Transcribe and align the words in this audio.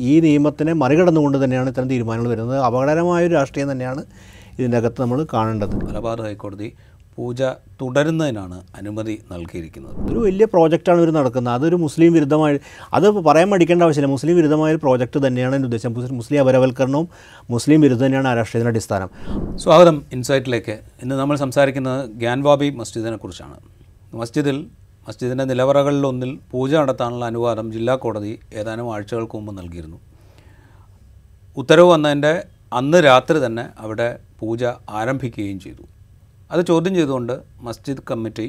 ഈ 0.00 0.20
നിയമത്തിനെ 0.20 0.72
മറികടന്നുകൊണ്ട് 0.72 1.44
തന്നെയാണ് 1.44 1.68
ഇത്തരം 1.68 1.88
തീരുമാനങ്ങൾ 1.88 2.30
വരുന്നത്. 2.30 2.58
അപകടകരമായ 2.58 3.26
ഒരു 3.26 3.34
രാഷ്ട്രീയം 3.34 3.72
തന്നെയാണ് 3.72 4.04
ഇതിന്റെ 4.58 4.76
അകത്ത് 4.76 5.02
നമ്മൾ 5.02 5.26
കാണേണ്ടത്. 5.32 5.84
മലബാർ 5.84 6.22
ഹൈക്കോടതി 6.22 6.72
പൂജ 7.16 7.42
തുടരുന്നതിനാണ് 7.80 8.60
അനുമതി 8.76 9.22
നൽകിയിരിക്കുന്നത്. 9.32 10.12
ഒരു 10.12 10.18
വലിയ 10.18 10.44
പ്രോജക്റ്റാണ് 10.44 10.98
ഇവർ 10.98 11.10
നടക്കുന്നത്. 11.10 11.54
അതൊരു 11.54 11.76
മുസ്ലിം 11.76 12.12
വിരുദ്ധമായ 12.12 12.58
അത് 12.94 13.10
പറയാൻ 13.10 13.50
മടിക്കേണ്ട 13.50 13.82
ആവശ്യമില്ല. 13.82 14.12
മുസ്ലിം 14.12 14.36
വിരുദ്ധമായ 14.36 14.70
ഒരു 14.70 14.76
പ്രോജക്റ്റ് 14.76 15.26
തന്നെയാണ് 15.26 15.54
എന്റെ 15.54 15.66
ഉദ്ദേശം. 15.66 15.92
മുസ്ലിം- 15.92 16.14
മുസ്ലിം 16.14 16.40
അപരവൽക്കരണവും 16.40 17.08
മുസ്ലിം 17.50 17.80
വിരുദ്ധം 17.80 18.06
തന്നെയാണ് 18.06 18.28
ആ 18.28 18.34
രാഷ്ട്രീയത്തിന്റെ 18.34 18.70
അടിസ്ഥാനം. 18.70 19.58
സ്വാഗതം 19.58 20.02
ഇൻസൈറ്റിലേക്ക്. 20.12 20.78
ഇന്ന് 21.02 21.14
നമ്മൾ 21.14 21.36
സംസാരിക്കുന്നത് 21.36 22.10
ഗ്യാൻവാബി 22.10 22.70
മസ്ജിദിനെ 22.70 23.16
കുറിച്ചാണ് 23.16 23.54
മസ്ജിദിൽ 24.16 24.66
മസ്ജിദിന്റെ 25.06 25.44
നിലവറകളിലൊന്നിൽ 25.44 26.30
പൂജ 26.50 26.72
നടത്താനുള്ള 26.74 27.24
അനുവാദം 27.30 27.66
ജില്ലാ 27.72 27.94
കോടതി 27.94 28.30
ഏതാനും 28.60 28.86
ആഴ്ചകൾക്ക് 28.94 29.36
മുമ്പ് 29.38 29.52
നൽകിയിരുന്നു. 29.58 29.98
ഉത്തരവ് 31.60 31.88
വന്നതിന്റെ 31.90 32.44
അന്ന് 32.78 32.98
രാത്രി 33.08 33.46
തന്നെ 33.46 33.64
അവിടെ 33.78 34.06
പൂജ 34.40 34.64
ആരംഭിക്കുകയും 35.00 35.58
ചെയ്തു. 35.64 35.84
അത് 36.52 36.62
ചോദ്യം 36.70 36.94
ചെയ്തുകൊണ്ട് 36.94 37.34
മസ്ജിദ് 37.66 38.04
കമ്മിറ്റി 38.10 38.46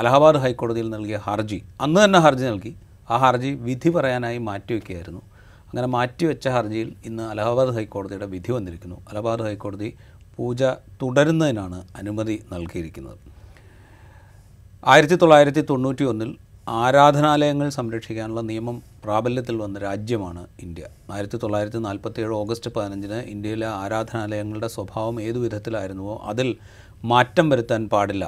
അലഹബാദ് 0.00 0.38
ഹൈക്കോടതിയിൽ 0.44 0.88
നൽകിയ 0.94 1.16
ഹർജി 1.26 1.58
അന്ന് 1.84 1.98
തന്നെ 2.04 2.18
ഹർജി 2.26 2.44
നൽകി. 2.50 2.72
ആ 3.10 3.16
ഹർജി 3.16 3.50
വിധി 3.66 3.88
പറയാനായി 3.88 4.38
മാറ്റിവെക്കുകയായിരുന്നു 4.48 5.22
അങ്ങനെ 5.68 5.88
മാറ്റിവെച്ച 5.96 6.48
ഹർജിയിൽ 6.48 6.90
ഇന്ന് 7.08 7.24
അലഹബാദ് 7.32 7.74
ഹൈക്കോടതിയുടെ 7.78 8.26
വിധി 8.34 8.52
വന്നിരിക്കുന്നു. 8.52 8.98
അലഹബാദ് 9.08 9.44
ഹൈക്കോടതി 9.48 9.90
പൂജ 10.36 10.62
തുടരുന്നതിനാണ് 11.02 11.80
അനുമതി 11.96 12.36
നൽകിയിരിക്കുന്നത്. 12.52 13.18
ആയിരത്തി 14.92 15.14
തൊള്ളായിരത്തി 15.14 15.60
തൊണ്ണൂറ്റി 15.60 16.04
ഒന്നിൽ 16.04 16.30
ആരാധനാലയങ്ങൾ 16.82 17.68
സംരക്ഷിക്കാനുള്ള 17.68 18.40
നിയമം 18.40 18.82
പ്രാബല്യത്തിൽ 19.04 19.56
വന്ന 19.56 19.78
രാജ്യമാണ് 19.78 20.46
ഇന്ത്യ. 20.62 20.84
ആയിരത്തി 21.12 21.38
തൊള്ളായിരത്തി 21.42 21.78
നാൽപ്പത്തി 21.78 22.20
ഏഴ് 22.20 22.34
ഓഗസ്റ്റ് 22.34 22.70
പതിനഞ്ചിന് 22.76 23.18
ഇന്ത്യയിലെ 23.32 23.66
ആരാധനാലയങ്ങളുടെ 23.66 24.66
സ്വഭാവം 24.66 25.22
ഏതു 25.22 25.38
വിധത്തിലായിരുന്നുവോ 25.38 26.14
അതിൽ 26.24 26.56
മാറ്റം 27.04 27.50
വരുത്താൻ 27.50 27.88
പാടില്ല. 27.88 28.24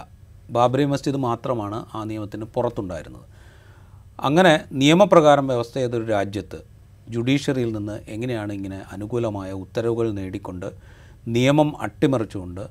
ബാബറി 0.51 0.85
മസ്ജിദ് 0.85 1.17
മാത്രമാണ് 1.17 1.87
ആ 1.95 2.05
നിയമത്തിന് 2.05 2.45
പുറത്തുണ്ടായിരുന്നത്. 2.45 3.27
അങ്ങനെ 4.29 4.55
നിയമപ്രകാരം 4.73 5.47
വ്യവസ്ഥ 5.47 5.75
ചെയ്തൊരു 5.79 6.07
രാജ്യത്ത് 6.07 6.61
ജുഡീഷ്യറിയിൽ 7.09 7.73
നിന്ന് 7.73 8.01
എങ്ങനെയാണ് 8.09 8.53
ഇങ്ങനെ 8.53 8.83
അനുകൂലമായ 8.93 9.53
ഉത്തരവുകൾ 9.53 10.13
നേടിക്കൊണ്ട് 10.13 10.69
നിയമം 11.29 11.83
അട്ടിമറിച്ചുകൊണ്ട് 11.83 12.65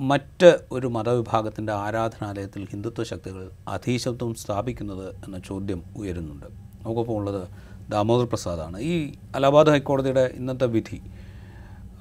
മറ്റ് 0.00 0.58
ഒരു 0.72 0.86
മതവിഭാഗത്തിന്റെ 0.86 1.72
ആരാധനാലയത്തിൽ 1.72 2.66
ഹിന്ദുത്വ 2.70 3.02
ശക്തികൾ 3.02 3.50
അധീശത്വം 3.68 4.34
സ്ഥാപിക്കുന്നത് 4.34 5.08
എന്ന 5.08 5.38
ചോദ്യം 5.38 5.82
ഉയരുന്നുണ്ട്. 5.96 6.46
നമുക്കൊപ്പം 6.82 7.12
ഉള്ളത് 7.12 7.48
ദാമോദർ 7.90 8.26
പ്രസാദാണ്. 8.26 8.78
ഈ 8.78 9.12
അലഹാബാദ് 9.34 9.68
ഹൈക്കോടതിയുടെ 9.68 10.30
ഇന്നത്തെ 10.34 10.66
വിധി 10.66 11.02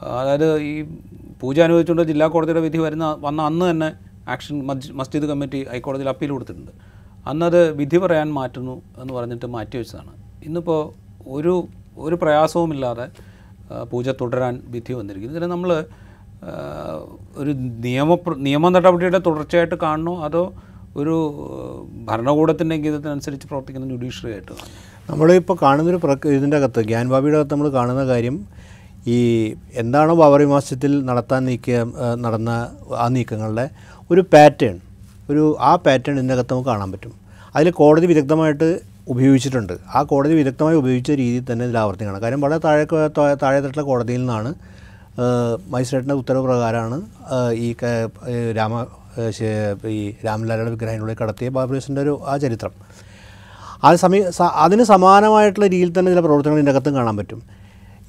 അതായത് 0.02 0.60
ഈ 0.62 0.82
പൂജ 1.40 1.60
അനുവദിച്ചുകൊണ്ട് 1.60 2.08
ജില്ലാ 2.08 2.28
കോടതിയുടെ 2.28 2.60
വിധി 2.60 2.78
വരുന്ന 2.78 3.18
വന്ന 3.20 3.42
അന്ന് 3.42 3.72
തന്നെ 3.72 3.94
ആക്ഷൻ 4.30 4.66
മസ്ജിദ് 4.94 5.24
കമ്മിറ്റി 5.24 5.68
ഹൈക്കോടതിയിൽ 5.72 6.10
അപ്പീൽ 6.10 6.30
കൊടുത്തിട്ടുണ്ട്. 6.30 6.72
അന്നത് 7.28 7.72
വിധി 7.72 7.98
പറയാൻ 7.98 8.34
മാറ്റുന്നു 8.34 8.82
എന്ന് 9.02 9.14
പറഞ്ഞിട്ട് 9.14 9.46
മാറ്റി 9.46 9.78
വെച്ചതാണ്. 9.78 10.14
ഇന്നിപ്പോൾ 10.44 10.94
ഒരു 11.28 11.68
ഒരു 11.98 12.16
പ്രയാസവുമില്ലാതെ 12.16 13.08
പൂജ 13.84 14.10
തുടരാൻ 14.10 14.64
വിധി 14.66 14.94
വന്നിരിക്കുന്നു. 14.94 15.38
ഇതിന് 15.38 15.52
നമ്മൾ 15.52 15.86
ഒരു 17.42 17.52
നിയമ 17.86 18.18
നിയമ 18.48 18.70
നടപടിയുടെ 18.70 19.20
തുടർച്ചയായിട്ട് 19.28 19.76
കാണണോ? 19.76 20.14
അതോ 20.28 20.44
ഒരു 21.02 21.16
ഭരണകൂടത്തിന്റെ 22.10 22.76
ഗീതത്തിനനുസരിച്ച് 22.84 23.48
പ്രവർത്തിക്കുന്ന 23.48 23.88
ജുഡീഷ്യറി 23.94 24.32
ആയിട്ട്? 24.34 24.54
നമ്മളിപ്പോൾ 25.10 25.58
കാണുന്നൊരു 25.62 26.00
പ്രക് 26.04 26.28
ഇതിന്റെ 26.28 26.58
അകത്ത് 26.58 26.82
ഗ്യാൻബാബിയുടെ 26.92 27.38
അകത്ത് 27.38 27.54
നമ്മൾ 27.54 27.70
കാണുന്ന 27.70 28.04
കാര്യം 28.08 28.36
ഈ 29.16 29.18
എന്താണോ 29.82 30.14
ബാബറി 30.16 30.46
മാസത്തിൽ 30.46 30.92
നടത്താൻ 31.06 31.46
നീക്കിയ 31.46 31.78
നടന്ന 32.26 32.50
ആ 33.04 33.08
നീക്കങ്ങളുടെ 33.16 33.66
ഒരു 34.12 34.22
പാറ്റേൺ 34.34 34.76
ഒരു 35.30 35.44
ആ 35.60 35.72
പാറ്റേൺ 35.76 36.16
ഇതിന്റെ 36.16 36.34
അകത്ത് 36.34 36.54
നമുക്ക് 36.54 36.70
കാണാൻ 36.70 36.90
പറ്റും. 36.92 37.14
അതിൽ 37.56 37.70
കോടതി 37.82 38.06
വിദഗ്ധമായിട്ട് 38.06 38.70
ഉപയോഗിച്ചിട്ടുണ്ട്. 39.14 39.74
ആ 39.96 40.00
കോടതി 40.02 40.34
വിദഗ്ധമായി 40.34 40.78
ഉപയോഗിച്ച 40.82 41.12
രീതിയിൽ 41.22 41.46
തന്നെ 41.52 41.66
ഇതിൽ 41.66 41.78
ആവർത്തിക്കണം. 41.78 42.22
കാര്യം 42.22 42.42
വളരെ 42.42 42.60
താഴെ 42.66 42.86
താഴെ 43.44 43.60
തട്ടിലെ 43.66 43.84
കോടതിയിൽ 43.84 44.20
നിന്നാണ് 44.20 44.52
മജിസ്ട്രേറ്റിന്റെ 45.74 46.16
ഉത്തരവ് 46.16 46.44
പ്രകാരമാണ് 46.44 47.02
ഈ 47.66 47.76
രാമ 48.58 48.86
ഈ 49.88 50.16
രാംലാലയുടെ 50.26 50.70
വിഗ്രഹത്തിനുള്ളിൽ 50.70 51.18
കടത്തിയ 51.22 51.50
മസ്ജിദിന്റെ 51.50 52.02
ഒരു 52.02 52.22
ആ 52.28 52.38
ചരിത്രം. 52.38 52.74
അത് 53.84 53.96
സമീ 53.96 54.20
അതിന് 54.66 54.84
സമാനമായിട്ടുള്ള 54.84 55.68
രീതിയിൽ 55.68 56.00
തന്നെ 56.00 56.12
ചില 56.12 56.20
പ്രവർത്തനങ്ങൾ 56.20 56.60
ഇതിന്റെ 56.60 56.72
അകത്തും 56.72 56.96
കാണാൻ 56.96 57.18
പറ്റും. 57.18 57.42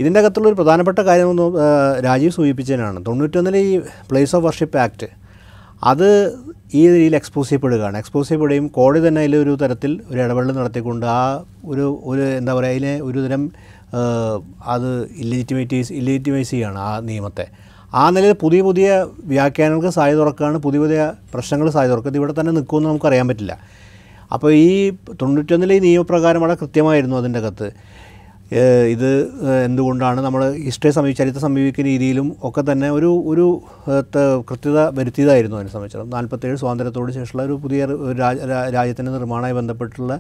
ഇതിന്റെ 0.00 0.20
അകത്തുള്ള 0.20 0.48
ഒരു 0.48 0.54
പ്രധാനപ്പെട്ട 0.54 0.98
കാര്യം 0.98 1.28
ഒന്ന് 1.30 1.46
രാജീവ് 2.04 2.32
സൂചിപ്പിച്ചതിനാണ്. 2.32 3.06
തൊണ്ണൂറ്റൊന്നിലെ 3.06 3.58
ഈ 3.58 3.78
പ്ലേസ് 4.10 4.36
ഓഫ് 4.36 4.44
വർഷിപ്പ് 4.44 4.78
ആക്ട് 4.78 5.08
അത് 5.84 6.08
ഈ 6.74 6.88
രീതിയിൽ 6.88 7.14
എക്സ്പോസ് 7.16 7.48
ചെയ്യപ്പെടുകയാണ്. 7.48 7.96
എക്സ്പോസ് 7.98 8.28
ചെയ്യപ്പെടുകയും 8.28 8.68
കോടതി 8.68 9.08
തന്നെ 9.08 9.20
അതിൽ 9.20 9.36
ഒരു 9.36 9.56
തരത്തിൽ 9.62 9.92
ഒരു 10.10 10.18
ഇടപെടൽ 10.24 10.52
നടത്തിക്കൊണ്ട് 10.52 11.06
ആ 11.06 11.20
ഒരു 11.64 12.00
ഒരു 12.02 12.22
എന്താ 12.38 12.54
പറയുക 12.54 12.74
അതിനെ 12.74 12.94
ഒരു 13.00 13.18
തരം 13.26 13.42
അത് 14.74 14.88
ഇല്ലിജിറ്റിമേറ്റീസ് 15.22 15.92
ഇല്ലിജിറ്റിമൈസ് 15.92 16.50
ചെയ്യുകയാണ് 16.50 16.78
ആ 16.78 17.00
നിയമത്തെ. 17.00 17.46
ആ 17.94 18.10
നിലയിൽ 18.10 18.32
പുതിയ 18.44 18.62
പുതിയ 18.62 19.06
വ്യാഖ്യാനങ്ങൾക്ക് 19.24 19.88
സാധ്യത 19.88 20.18
തുറക്കുകയാണ് 20.18 20.58
പുതിയ 20.58 20.80
പുതിയ 20.80 21.12
പ്രശ്നങ്ങൾ 21.34 21.70
സാധ്യത 21.70 21.92
തുറക്കുക. 21.92 22.10
ഇത് 22.10 22.16
ഇവിടെ 22.16 22.34
തന്നെ 22.40 22.52
നിൽക്കുമെന്ന് 22.52 22.88
നമുക്കറിയാൻ 22.88 23.28
പറ്റില്ല. 23.28 23.58
അപ്പോൾ 24.32 24.52
ഈ 24.52 24.90
തൊണ്ണൂറ്റൊന്നിലെ 25.22 25.74
ഈ 25.74 25.78
നിയമപ്രകാരം 25.78 26.40
വളരെ 26.40 26.56
കൃത്യമായിരുന്നു 26.62 27.16
അതിന്റെ 27.16 27.38
അകത്ത്. 27.38 27.68
ഇത് 28.94 29.08
എന്തുകൊണ്ടാണ് 29.66 30.20
നമ്മൾ 30.24 30.42
ഹിസ്റ്ററി 30.66 30.90
സമീപ 30.96 31.14
ചരിത്രം 31.20 31.42
സമീപിക്കുന്ന 31.44 31.88
രീതിയിലും 31.92 32.26
ഒക്കെ 32.48 32.62
തന്നെ 32.68 32.88
ഒരു 32.96 33.08
ഒരു 33.30 33.46
കൃത്യത 34.48 34.78
വരുത്തിയതായിരുന്നു 34.98 35.56
അതിനെ 35.58 35.70
സംബന്ധിച്ചിടത്തോളം. 35.72 36.12
നാൽപ്പത്തേഴ് 36.16 36.56
സ്വാതന്ത്ര്യത്തോട് 36.60 37.10
ശേഷമുള്ള 37.16 37.42
ഒരു 37.48 37.54
പുതിയ 37.64 37.80
രാജ്യത്തിന്റെ 38.76 39.12
നിർമ്മാണമായി 39.16 39.56
ബന്ധപ്പെട്ടുള്ള 39.58 40.12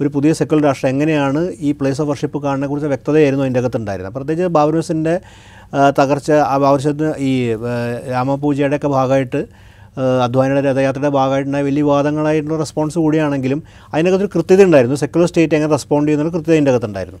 ഒരു 0.00 0.08
പുതിയ 0.14 0.30
സെക്കുലർ 0.38 0.64
രാഷ്ട്രം 0.68 0.90
എങ്ങനെയാണ് 0.94 1.42
ഈ 1.66 1.68
പ്ലേസ് 1.78 2.00
ഓഫ് 2.02 2.08
വർഷിപ്പ് 2.10 2.38
കാണുന്നതിനെ 2.44 2.70
കുറിച്ച് 2.70 2.88
വ്യക്തതയായിരുന്നു 2.94 3.44
അതിന്റെ 3.44 3.60
അകത്തുണ്ടായിരുന്നത്. 3.60 4.14
പ്രത്യേകിച്ച് 4.16 4.50
ബാബുനസിന്റെ 4.56 5.14
തകർച്ച 5.98 6.30
ആ 6.52 6.56
ബാബുരസത്തിന് 6.64 7.12
ഈ 7.28 7.32
രാമപൂജയുടെയൊക്കെ 8.14 8.88
ഭാഗമായിട്ട് 8.96 9.40
അധ്വാനിയുടെ 10.24 10.62
രഥയാത്രയുടെ 10.70 11.10
ഭാഗമായിട്ടുണ്ടായ 11.18 11.64
വലിയ 11.68 11.82
വിവാദങ്ങളായിട്ടുള്ള 11.82 12.58
റെസ്പോൺസ് 12.64 12.98
കൂടിയാണെങ്കിലും 13.04 13.60
അതിനകത്തൊരു 13.94 14.32
കൃത്യത 14.34 14.62
ഉണ്ടായിരുന്നു. 14.68 14.96
സെക്കുലർ 15.04 15.28
സ്റ്റേറ്റ് 15.30 15.56
എങ്ങനെ 15.58 15.72
റെസ്പോണ്ട് 15.76 16.08
ചെയ്യുന്ന 16.10 16.32
കൃത്യത 16.36 16.54
അതിന്റെ 16.56 16.72
അകത്തുണ്ടായിരുന്നു. 16.74 17.20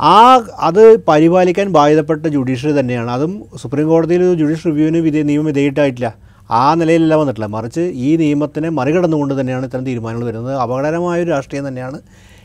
ആ 0.00 0.44
അത് 0.68 0.82
പരിപാലിക്കാൻ 1.08 1.66
ബാധ്യതപ്പെട്ട 1.76 2.24
ജുഡീഷ്യറി 2.34 2.72
തന്നെയാണ്. 2.78 3.10
അതും 3.16 3.32
സുപ്രീം 3.62 3.86
കോടതിയിൽ 3.92 4.22
ജുഡീഷ്യൽ 4.40 4.70
റിവ്യൂവിന് 4.70 5.00
വിധേ 5.06 5.22
നിയമം 5.30 5.46
വിധേയിട്ടായിട്ടില്ല 5.50 6.08
ആ 6.50 6.74
നിലയിലല്ല 6.80 7.14
വന്നിട്ടില്ല 7.20 7.46
മറിച്ച് 7.54 7.80
ഈ 7.80 8.16
നിയമത്തിനെ 8.22 8.68
മറികടന്നുകൊണ്ട് 8.78 9.40
തന്നെയാണ് 9.40 9.64
ഇത്തരം 9.68 9.84
തീരുമാനങ്ങൾ 9.86 10.26
വരുന്നത്. 10.26 10.54
അപകടകരമായ 10.64 11.22
ഒരു 11.22 11.30
രാഷ്ട്രീയം 11.30 11.64
തന്നെയാണ് 11.68 11.98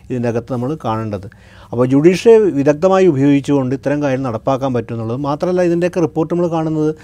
ഇതിന്റെ 0.09 0.29
അകത്ത് 0.29 0.53
നമ്മൾ 0.53 0.77
കാണേണ്ടത്. 0.85 1.27
അപ്പോൾ 1.71 1.85
ജുഡീഷ്യറി 1.85 2.47
വിദഗ്ധമായി 2.59 3.05
ഉപയോഗിച്ചുകൊണ്ട് 3.07 3.75
ഇത്തരം 3.75 3.99
കാര്യം 4.03 4.23
നടപ്പാക്കാൻ 4.23 4.71
പറ്റും 4.73 4.93
എന്നുള്ളത് 4.95 5.21
മാത്രമല്ല 5.27 5.61
ഇതിന്റെയൊക്കെ 5.61 5.99
റിപ്പോർട്ട് 5.99 6.31
നമ്മൾ 6.33 6.47
കാണുന്നത് 6.55 6.95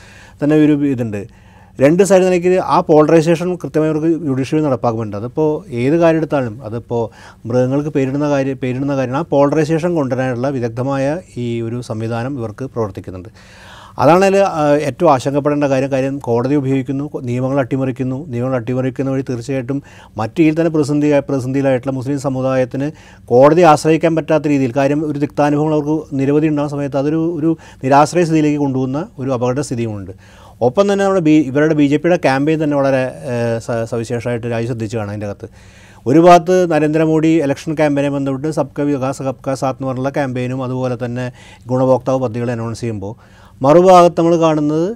തന്നെ 0.44 0.56
ഒരു 0.56 0.74
ഇതുണ്ട്. 0.94 1.22
രണ്ട് 1.84 2.02
സൈഡിൽ 2.10 2.26
നിലയ്ക്ക് 2.28 2.54
ആ 2.76 2.78
പോളറൈസേഷൻ 2.88 3.50
കൃത്യമായി 3.62 3.92
അവർക്ക് 3.92 4.10
ജുഡീഷ്യറി 4.28 4.62
നടപ്പാക്കുന്നുണ്ട്. 4.68 5.18
അതിപ്പോൾ 5.22 5.50
ഏത് 5.82 5.96
കാര്യം 6.04 6.22
എടുത്താലും 6.22 6.56
അതിപ്പോൾ 6.68 7.04
മൃഗങ്ങൾക്ക് 7.48 7.92
പേരിടുന്ന 7.98 8.28
കാര്യം 8.36 8.58
പേരിടുന്ന 8.64 8.94
കാര്യം 9.00 9.18
ആ 9.22 9.24
പോളറൈസേഷൻ 9.34 9.92
കൊണ്ടുവരാനുള്ള 10.00 10.50
വിദഗ്ധമായ 10.58 11.06
ഈ 11.44 11.48
ഒരു 11.68 11.80
സംവിധാനം 11.90 12.34
ഇവർക്ക് 12.40 12.66
പ്രവർത്തിക്കുന്നുണ്ട്. 12.76 13.30
അതാണ് 14.04 14.26
ഏറ്റവും 14.88 15.10
ആശങ്കപ്പെടേണ്ട 15.14 15.68
കാര്യം 15.74 15.92
കാര്യം 15.94 16.16
കോടതി 16.26 16.56
ഉപയോഗിക്കുന്നു 16.62 17.06
നിയമങ്ങൾ 17.30 17.60
അട്ടിമറിക്കുന്നു. 17.64 18.18
നിയമങ്ങൾ 18.34 18.56
അട്ടിമറിക്കുന്ന 18.60 19.14
വഴി 19.14 19.24
തീർച്ചയായിട്ടും 19.30 19.78
മറ്റു 20.20 20.38
രീതിയിൽ 20.42 20.56
തന്നെ 20.60 20.72
പ്രതിസന്ധി 20.76 21.08
പ്രതിസന്ധിയിലായിട്ടുള്ള 21.30 21.94
മുസ്ലിം 22.00 22.20
സമുദായത്തിന് 22.28 22.88
കോടതി 23.32 23.64
ആശ്രയിക്കാൻ 23.72 24.14
പറ്റാത്ത 24.18 24.48
രീതിയിൽ 24.54 24.74
കാര്യം 24.80 25.00
ഒരു 25.10 25.18
തിക്താനുഭവങ്ങൾ 25.24 25.76
അവർക്ക് 25.78 25.96
നിരവധി 26.20 26.50
ഉണ്ടാകുന്ന 26.54 26.74
സമയത്ത് 26.76 27.00
അതൊരു 27.02 27.22
ഒരു 27.40 27.52
നിരാശ്രയ 27.86 28.26
സ്ഥിതിയിലേക്ക് 28.30 28.60
കൊണ്ടുപോകുന്ന 28.66 29.02
ഒരു 29.20 29.32
അപകട 29.38 29.60
സ്ഥിതിയുമുണ്ട്. 29.70 30.14
ഒപ്പം 30.62 30.92
തന്നെ 30.92 31.04
നമ്മുടെ 31.04 31.22
ബി 31.22 31.34
ഇവരുടെ 31.50 31.74
ബി 31.74 31.86
ജെ 31.88 31.98
പിയുടെ 31.98 32.18
ക്യാമ്പയിൻ 32.18 32.64
തന്നെ 32.64 32.76
വളരെ 32.78 33.02
സവിശേഷമായിട്ട് 33.92 34.48
രാജ്യം 34.48 34.78
കാണാം 34.94 35.10
അതിന്റെ 35.10 35.28
അകത്ത്. 35.28 35.48
ഒരു 36.06 36.20
ഭാഗത്ത് 36.20 36.56
നരേന്ദ്രമോദി 36.72 37.32
ഇലക്ഷൻ 37.46 37.72
ക്യാമ്പയിനെ 37.76 38.10
ബന്ധപ്പെട്ട് 38.10 38.50
സബ്ക 38.52 38.82
വികാസ് 38.82 39.24
സബ്ക 39.24 39.54
സാത്ത് 39.54 39.78
എന്ന് 39.78 39.90
പറഞ്ഞുള്ള 39.90 40.10
ക്യാമ്പയിനും 40.10 40.64
അതുപോലെ 40.64 40.96
തന്നെ 41.06 41.26
ഗുണഭോക്താവ് 41.68 42.20
പദ്ധതികൾ 42.20 42.52
അനൗൺസ് 42.52 42.82
ചെയ്യുമ്പോൾ 42.82 43.14
മറുഭാഗത്ത് 43.62 44.20
നമ്മൾ 44.20 44.36
കാണുന്നത് 44.38 44.88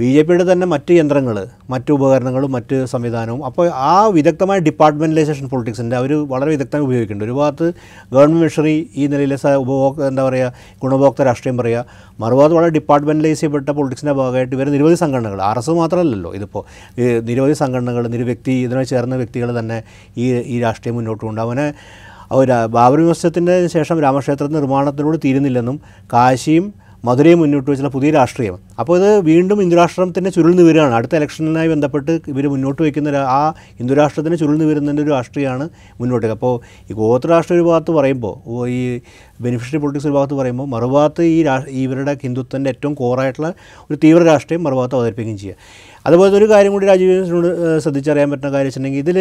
ബി 0.00 0.08
ജെ 0.14 0.22
പിയുടെ 0.26 0.44
തന്നെ 0.50 0.66
മറ്റ് 0.72 0.92
യന്ത്രങ്ങൾ 0.98 1.36
മറ്റ് 1.72 1.90
ഉപകരണങ്ങളും 1.94 2.50
മറ്റ് 2.56 2.76
സംവിധാനവും. 2.92 3.40
അപ്പോൾ 3.48 3.66
ആ 3.90 3.94
വിദഗ്ധമായ 4.16 4.58
ഡിപ്പാർട്ട്മെന്റലൈസേഷൻ 4.66 5.46
പൊളിറ്റിക്സിന്റെ 5.52 5.96
അവർ 6.00 6.12
വളരെ 6.32 6.50
വിദഗ്ധമായി 6.54 6.84
ഉപയോഗിക്കുന്നുണ്ട്. 6.86 7.26
ഒരു 7.28 7.36
ഭാഗത്ത് 7.40 7.66
ഗവൺമെന്റ് 8.14 8.42
മിഷണറി 8.44 8.74
ഈ 9.00 9.06
നിലയിലെ 9.12 9.36
ഉപഭോക്ത 9.64 10.02
എന്താ 10.10 10.24
പറയുക 10.28 10.50
ഗുണഭോക്ത 10.82 11.26
രാഷ്ട്രീയം 11.28 11.56
പറയുക 11.60 11.84
മറുഭാഗത്ത് 12.24 12.56
വളരെ 12.58 12.72
ഡിപ്പാർട്ട്മെന്റലൈസ് 12.78 13.40
ചെയ്യപ്പെട്ട 13.42 13.68
പൊളിറ്റിക്സിന്റെ 13.78 14.14
ഭാഗമായിട്ട് 14.20 14.54
ഇവർ 14.58 14.68
നിരവധി 14.76 14.98
സംഘടനകൾ 15.04 15.40
ആർ 15.50 15.58
എസ് 15.62 15.74
മാത്രമല്ലല്ലോ 15.80 16.32
ഇതിപ്പോൾ. 16.38 16.64
നിരവധി 17.30 17.56
സംഘടനകൾ 17.62 18.04
നിരവ്യക്തി 18.14 18.54
ഇതിനെ 18.66 18.84
ചേർന്ന 18.92 19.16
വ്യക്തികൾ 19.22 19.50
തന്നെ 19.60 19.80
ഈ 20.24 20.26
ഈ 20.54 20.58
രാഷ്ട്രീയം 20.66 20.96
മുന്നോട്ട് 21.00 21.24
കൊണ്ട് 21.28 21.42
അവനെ 21.46 21.66
ബാബറി 22.76 23.04
മസ്ജിദത്തിന്റെ 23.10 23.54
ശേഷം 23.72 23.96
രാമക്ഷേത്ര 24.04 24.46
നിർമ്മാണത്തിനോട് 24.58 25.18
തീരുന്നില്ലെന്നും 25.24 25.76
കാശിയും 26.12 26.66
മധുരയും 27.06 27.38
മുന്നോട്ട് 27.40 27.68
വെച്ചുള്ള 27.70 27.90
പുതിയ 27.94 28.10
രാഷ്ട്രീയം. 28.10 28.56
അപ്പോൾ 28.80 28.94
ഇത് 28.98 29.10
വീണ്ടും 29.28 29.58
ഹിന്ദുരാഷ്ട്രത്തിന്റെ 29.62 30.30
ചുരുൾന്ന് 30.30 30.62
വരികയാണ്. 30.62 30.94
അടുത്ത 30.94 31.14
ഇലക്ഷനുമായി 31.18 31.68
ബന്ധപ്പെട്ട് 31.72 32.12
ഇവർ 32.32 32.44
മുന്നോട്ട് 32.54 32.80
വയ്ക്കുന്ന 32.82 33.20
ആ 33.36 33.40
ഹിന്ദുരാഷ്ട്രത്തിന് 33.78 34.36
ചുരുൾന്ന് 34.40 34.64
വരുന്നതിന്റെ 34.70 35.02
ഒരു 35.02 35.10
രാഷ്ട്രീയമാണ് 35.10 35.68
മുന്നോട്ട്. 36.00 36.26
അപ്പോൾ 36.36 36.54
ഈ 36.90 36.94
ഗോത്ര 37.00 37.28
രാഷ്ട്രീയ 37.34 37.58
ഒരു 37.60 37.66
ഭാഗത്ത് 37.68 37.92
പറയുമ്പോൾ 37.98 38.34
ഈ 38.68 38.80
ബെനിഫിഷ്യറി 39.44 39.78
പൊളിറ്റിക്സ് 39.82 40.08
ഒരു 40.08 40.14
ഭാഗത്ത് 40.18 40.34
പറയുമ്പോൾ 40.40 40.66
മറുഭാഗത്ത് 40.74 41.22
ഈ 41.22 41.38
ഇവരുടെ 41.84 42.14
ഹിന്ദുത്വന്റെ 42.24 42.70
ഏറ്റവും 42.74 42.94
കോറായിട്ടുള്ള 42.94 43.50
ഒരു 43.90 43.98
തീവ്ര 44.04 44.22
രാഷ്ട്രീയം 44.30 44.62
മറുഭാഗത്ത് 44.66 44.96
അവതരിപ്പിക്കുകയും 44.98 45.38
ചെയ്യുക. 45.38 45.56
അതുപോലെ 46.06 46.36
ഒരു 46.40 46.46
കാര്യം 46.50 46.72
കൂടി 46.72 46.86
രാജീവിനോട് 46.90 47.48
ശ്രദ്ധിച്ചറിയാൻ 47.84 48.28
പറ്റുന്ന 48.30 48.52
കാര്യം 48.56 48.68
വെച്ചിട്ടുണ്ടെങ്കിൽ 48.68 49.02
ഇതിൽ 49.06 49.18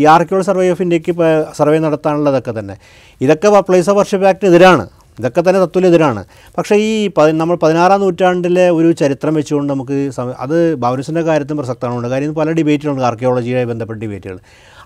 ഈ 0.00 0.04
ആർക്കിയോളജി 0.14 0.46
സർവേ 0.50 0.66
ഓഫ് 0.70 0.82
ഇന്ത്യയ്ക്ക് 0.82 1.14
സർവേ 1.60 1.78
നടത്താനുള്ളതൊക്കെ 1.86 2.54
തന്നെ. 2.58 2.76
ഇതൊക്കെ 3.20 3.62
പ്ലേസ് 3.70 3.90
ഓഫ് 3.90 3.98
വർഷിപ്പ് 4.00 4.28
ആക്ടിനെതിരാണ്. 4.32 4.84
ഇതൊക്കെ 5.18 5.40
തന്നെ 5.40 5.60
തത്വലെതിരാണ് 5.60 6.20
പക്ഷേ 6.58 6.74
ഈ 6.76 6.92
നമ്മൾ 7.32 7.56
പതിനാറാം 7.56 8.00
നൂറ്റാണ്ടിലെ 8.00 8.70
ഒരു 8.70 8.92
ചരിത്രം 8.92 9.34
വെച്ചുകൊണ്ട് 9.34 9.72
നമുക്ക് 9.72 9.96
അത് 10.38 10.56
ബൗരസിന്റെ 10.74 11.22
കാര്യത്തിൽ 11.22 11.56
പ്രസക്തമാണ്. 11.56 12.08
കാര്യം 12.08 12.34
പല 12.34 12.50
ഡിബേറ്റുകളുണ്ട് 12.50 13.06
ആർക്കിയോളജിയുമായി 13.06 13.64
ബന്ധപ്പെട്ട 13.64 14.00
ഡിബേറ്റുകൾ 14.00 14.38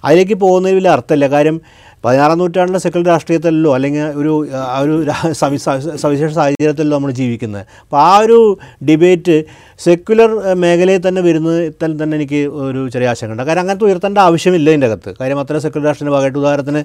അതിലേക്ക് 0.07 0.37
പോകുന്നതിൽ 0.45 0.77
വലിയ 0.79 0.97
അർത്ഥമില്ല. 0.97 1.27
കാര്യം 1.37 1.57
പതിനാറാം 2.05 2.39
നൂറ്റാണ്ടിലെ 2.41 2.79
സെക്കുലർ 2.85 3.07
രാഷ്ട്രീയത്തിലല്ലോ 3.13 3.71
അല്ലെങ്കിൽ 3.77 4.03
ഒരു 4.21 4.33
ആ 4.73 4.77
ഒരു 4.85 4.95
സവിശേഷ 6.03 6.31
സാഹചര്യത്തിലല്ലോ 6.39 6.97
നമ്മൾ 6.99 7.13
ജീവിക്കുന്നത്. 7.21 7.63
അപ്പോൾ 7.85 8.01
ആ 8.09 8.13
ഒരു 8.25 8.39
ഡിബേറ്റ് 8.89 9.37
സെക്കുലർ 9.87 10.31
മേഖലയിൽ 10.65 11.03
തന്നെ 11.07 11.23
വരുന്നതിൽ 11.29 11.97
തന്നെ 12.03 12.15
എനിക്ക് 12.19 12.41
ഒരു 12.67 12.83
ചെറിയ 12.95 13.09
ആശങ്കയുണ്ട്. 13.13 13.45
കാര്യം 13.49 13.63
അങ്ങനത്തെ 13.65 13.87
ഉയർത്തേണ്ട 13.89 14.21
ആവശ്യമില്ല 14.29 14.69
ഇതിന്റെ 14.75 14.91
അകത്ത്. 14.91 15.13
കാര്യം 15.23 15.41
അത്ര 15.45 15.59
സെക്കുലർ 15.67 15.87
രാഷ്ട്രീയ 15.91 16.13
ഭാഗമായിട്ട് 16.17 16.41
ഉദാഹരണത്തിന് 16.43 16.83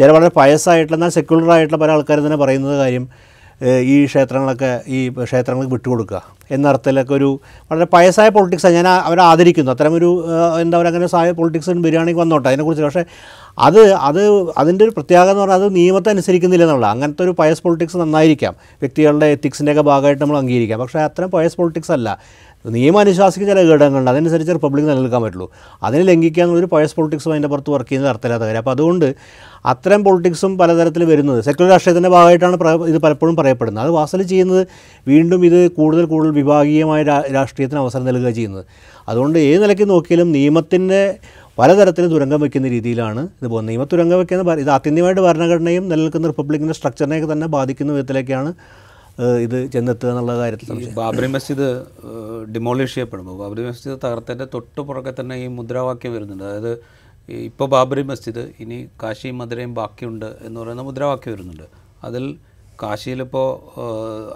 ചില 0.00 0.08
വളരെ 0.18 0.32
പയസ്സായിട്ടുള്ള 0.40 0.98
എന്നാൽ 1.00 1.12
സെക്യുലർ 1.18 1.52
ആയിട്ടുള്ള 1.56 1.80
പല 1.84 1.90
ആൾക്കാർ 1.96 2.20
തന്നെ 2.28 2.40
പറയുന്നത് 2.44 2.76
കാര്യം 2.84 3.06
ഈ 3.64 4.04
ക്ഷേത്രങ്ങളൊക്കെ 4.06 4.80
ഈ 4.88 5.08
ക്ഷേത്രങ്ങൾക്ക് 5.08 5.72
വിട്ടുകൊടുക്കുക. 5.72 6.22
എന്ന 6.50 6.68
അർത്ഥത്തിലൊക്കെ 6.68 7.14
ഒരു 7.14 7.40
വളരെ 7.70 7.84
പയസായ 7.84 8.28
പൊളിറ്റിക്സാണ് 8.28 8.74
ഞാൻ 8.74 8.88
അവരെ 8.88 9.22
ആദരിക്കുന്നു. 9.22 9.70
അത്തരമൊരു 9.72 10.24
എന്താ 10.60 10.78
പറയുക 10.78 10.90
അങ്ങനെ 10.92 11.06
സായ 11.06 11.32
പൊളിറ്റിക്സ് 11.32 11.70
ബിരിയാണിക്ക് 11.70 12.20
വന്നോട്ടെ 12.20 12.48
അതിനെക്കുറിച്ച്. 12.48 12.84
പക്ഷേ 12.84 13.04
അത് 13.58 13.92
അത് 13.94 14.20
അതിന്റെ 14.58 14.84
ഒരു 14.84 14.90
പ്രത്യേകത 14.90 15.28
എന്ന് 15.30 15.40
പറഞ്ഞാൽ 15.40 15.56
അത് 15.56 15.76
നിയമത്തെ 15.76 16.10
അനുസരിക്കുന്നില്ല 16.10 16.64
എന്നുള്ള 16.64 16.86
അങ്ങനത്തെ 16.86 17.22
ഒരു 17.22 17.34
പയസ് 17.38 17.62
പൊളിറ്റിക്സ് 17.62 17.96
നന്നായിരിക്കാം. 17.96 18.54
വ്യക്തികളുടെ 18.80 19.26
എത്തിക്സിന്റെയൊക്കെ 19.26 19.82
ഭാഗമായിട്ട് 19.82 20.22
നമ്മൾ 20.22 20.38
അംഗീകരിക്കാം. 20.38 20.80
പക്ഷേ 20.80 20.98
അത്തരം 20.98 21.30
പയസ് 21.30 21.56
പൊളിറ്റിക്സ് 21.56 21.92
അല്ല. 21.92 22.18
നിയമം 22.70 22.98
അനുശാസിക്കുന്ന 22.98 23.52
ചില 23.52 23.62
ഘടകങ്ങളുണ്ട് 23.74 24.10
അതനുസരിച്ച് 24.10 24.52
റിപ്പബ്ലിക് 24.52 24.88
നിലനിൽക്കാൻ 24.88 25.22
പറ്റുള്ളൂ. 25.22 25.50
അതിനെ 25.82 26.04
ലംഘിക്കുക 26.04 26.42
എന്നുള്ളൊരു 26.42 26.68
പയസ് 26.72 26.96
പൊളിറ്റിക്സും 26.96 27.30
അതിന്റെ 27.32 27.48
പുറത്ത് 27.48 27.70
വർക്ക് 27.70 27.88
ചെയ്യുന്നത് 27.88 28.10
അർത്ഥമില്ലാത്ത 28.10 28.44
കാര്യം. 28.44 28.58
അപ്പോൾ 28.58 28.70
അതുകൊണ്ട് 28.70 29.14
അത്തരം 29.66 30.04
പൊളിറ്റിക്സും 30.04 30.58
പലതരത്തിൽ 30.58 31.04
വരുന്നത് 31.04 31.44
സെക്യുലർ 31.44 31.70
രാഷ്ട്രീയത്തിന്റെ 31.70 32.08
ഭാഗമായിട്ടാണ് 32.08 32.56
ഇത് 32.86 32.98
പലപ്പോഴും 32.98 33.36
പറയപ്പെടുന്നത്. 33.36 33.84
അത് 33.84 33.92
വാസൽ 33.92 34.22
ചെയ്യുന്നത് 34.22 34.66
വീണ്ടും 35.08 35.46
ഇത് 35.46 35.70
കൂടുതൽ 35.70 36.04
കൂടുതൽ 36.04 36.32
വിഭാഗീയമായ 36.32 37.02
രാഷ്ട്രീയത്തിന് 37.38 37.80
അവസരം 37.80 38.04
നൽകുക 38.04 38.30
ചെയ്യുന്നത്. 38.30 38.64
അതുകൊണ്ട് 39.08 39.38
ഏത് 39.38 39.62
നിലയ്ക്ക് 39.62 39.88
നോക്കിയാലും 39.88 40.32
നിയമത്തിന്റെ 40.32 41.14
പലതരത്തിൽ 41.58 42.06
തുരങ്കം 42.06 42.40
വയ്ക്കുന്ന 42.40 42.68
രീതിയിലാണ് 42.68 43.20
ഇത് 43.20 43.46
പോകുന്നത്. 43.48 43.70
നിയമ 43.70 43.84
തുരങ്കം 43.92 44.16
വയ്ക്കുന്ന 44.16 44.52
ഇത് 44.52 44.70
ആത്യന്തികമായിട്ട് 44.70 45.20
ഭരണഘടനയും 45.20 45.88
നിലനിൽക്കുന്ന 45.88 46.26
റിപ്പബ്ലിക്കിന്റെ 46.26 46.74
സ്ട്രക്ചറിനെയൊക്കെ 46.74 47.32
തന്നെ 47.32 47.46
ബാധിക്കുന്ന 47.46 47.92
വിധത്തിലേക്കാണ് 47.92 48.54
ഇത് 49.18 49.72
ചെന്നെത്തുക 49.72 50.08
എന്നുള്ള 50.08 50.38
കാര്യത്തിൽ 50.38 50.94
ബാബറി 50.94 51.26
മസ്ജിദ് 51.26 51.66
ഡിമോളിഷ് 52.54 52.94
ചെയ്യപ്പെടുമ്പോൾ 52.94 53.36
ബാബറി 53.38 53.62
മസ്ജിദ് 53.66 53.98
തകർത്തതിന്റെ 54.04 54.44
തൊട്ട് 54.54 54.80
പുറകെ 54.80 55.12
തന്നെ 55.20 55.36
ഈ 55.36 55.46
മുദ്രാവാക്യം 55.46 56.14
വരുന്നുണ്ട്. 56.14 56.44
അതായത് 56.44 56.72
ഇപ്പോൾ 57.28 57.68
ബാബറി 57.68 58.02
മസ്ജിദ് 58.02 58.52
ഇനി 58.60 58.88
കാശിയും 59.02 59.38
മധുരയും 59.38 59.74
ബാക്കിയുണ്ട് 59.74 60.38
എന്ന് 60.44 60.60
പറയുന്ന 60.60 60.82
മുദ്രാവാക്യം 60.82 61.32
വരുന്നുണ്ട്. 61.34 61.66
അതിൽ 62.04 62.38
കാശിയിലിപ്പോൾ 62.82 63.48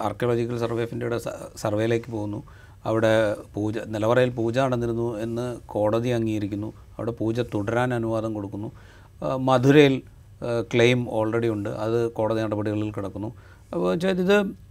ആർക്കിയോളജിക്കൽ 0.07 0.59
സർവേ 0.59 0.83
ഓഫ് 0.83 0.95
ഇന്ത്യയുടെ 0.95 1.19
സർവേയിലേക്ക് 1.57 2.11
പോകുന്നു. 2.13 2.43
അവിടെ 2.85 3.37
പൂജ 3.55 3.79
നിലവറയിൽ 3.79 4.31
പൂജ 4.31 4.59
നടന്നിരുന്നു 4.59 5.19
എന്ന് 5.19 5.57
കോടതി 5.67 6.09
അംഗീകരിക്കുന്നു. 6.09 6.73
അവിടെ 6.97 7.11
പൂജ 7.11 7.41
തുടരാൻ 7.41 7.95
അനുവാദം 7.95 8.35
കൊടുക്കുന്നു. 8.35 8.73
മധുരയിൽ 9.49 10.03
ക്ലെയിം 10.75 11.11
ഓൾറെഡി 11.11 11.49
ഉണ്ട്. 11.49 11.69
അത് 11.69 12.11
കോടതി 12.11 12.41
നടപടികളിൽ 12.41 12.91
കിടക്കുന്നു. 12.91 13.35
അപ്പോൾ 13.73 13.93
വെച്ചാൽ 13.93 14.21
ഇത് 14.21 14.66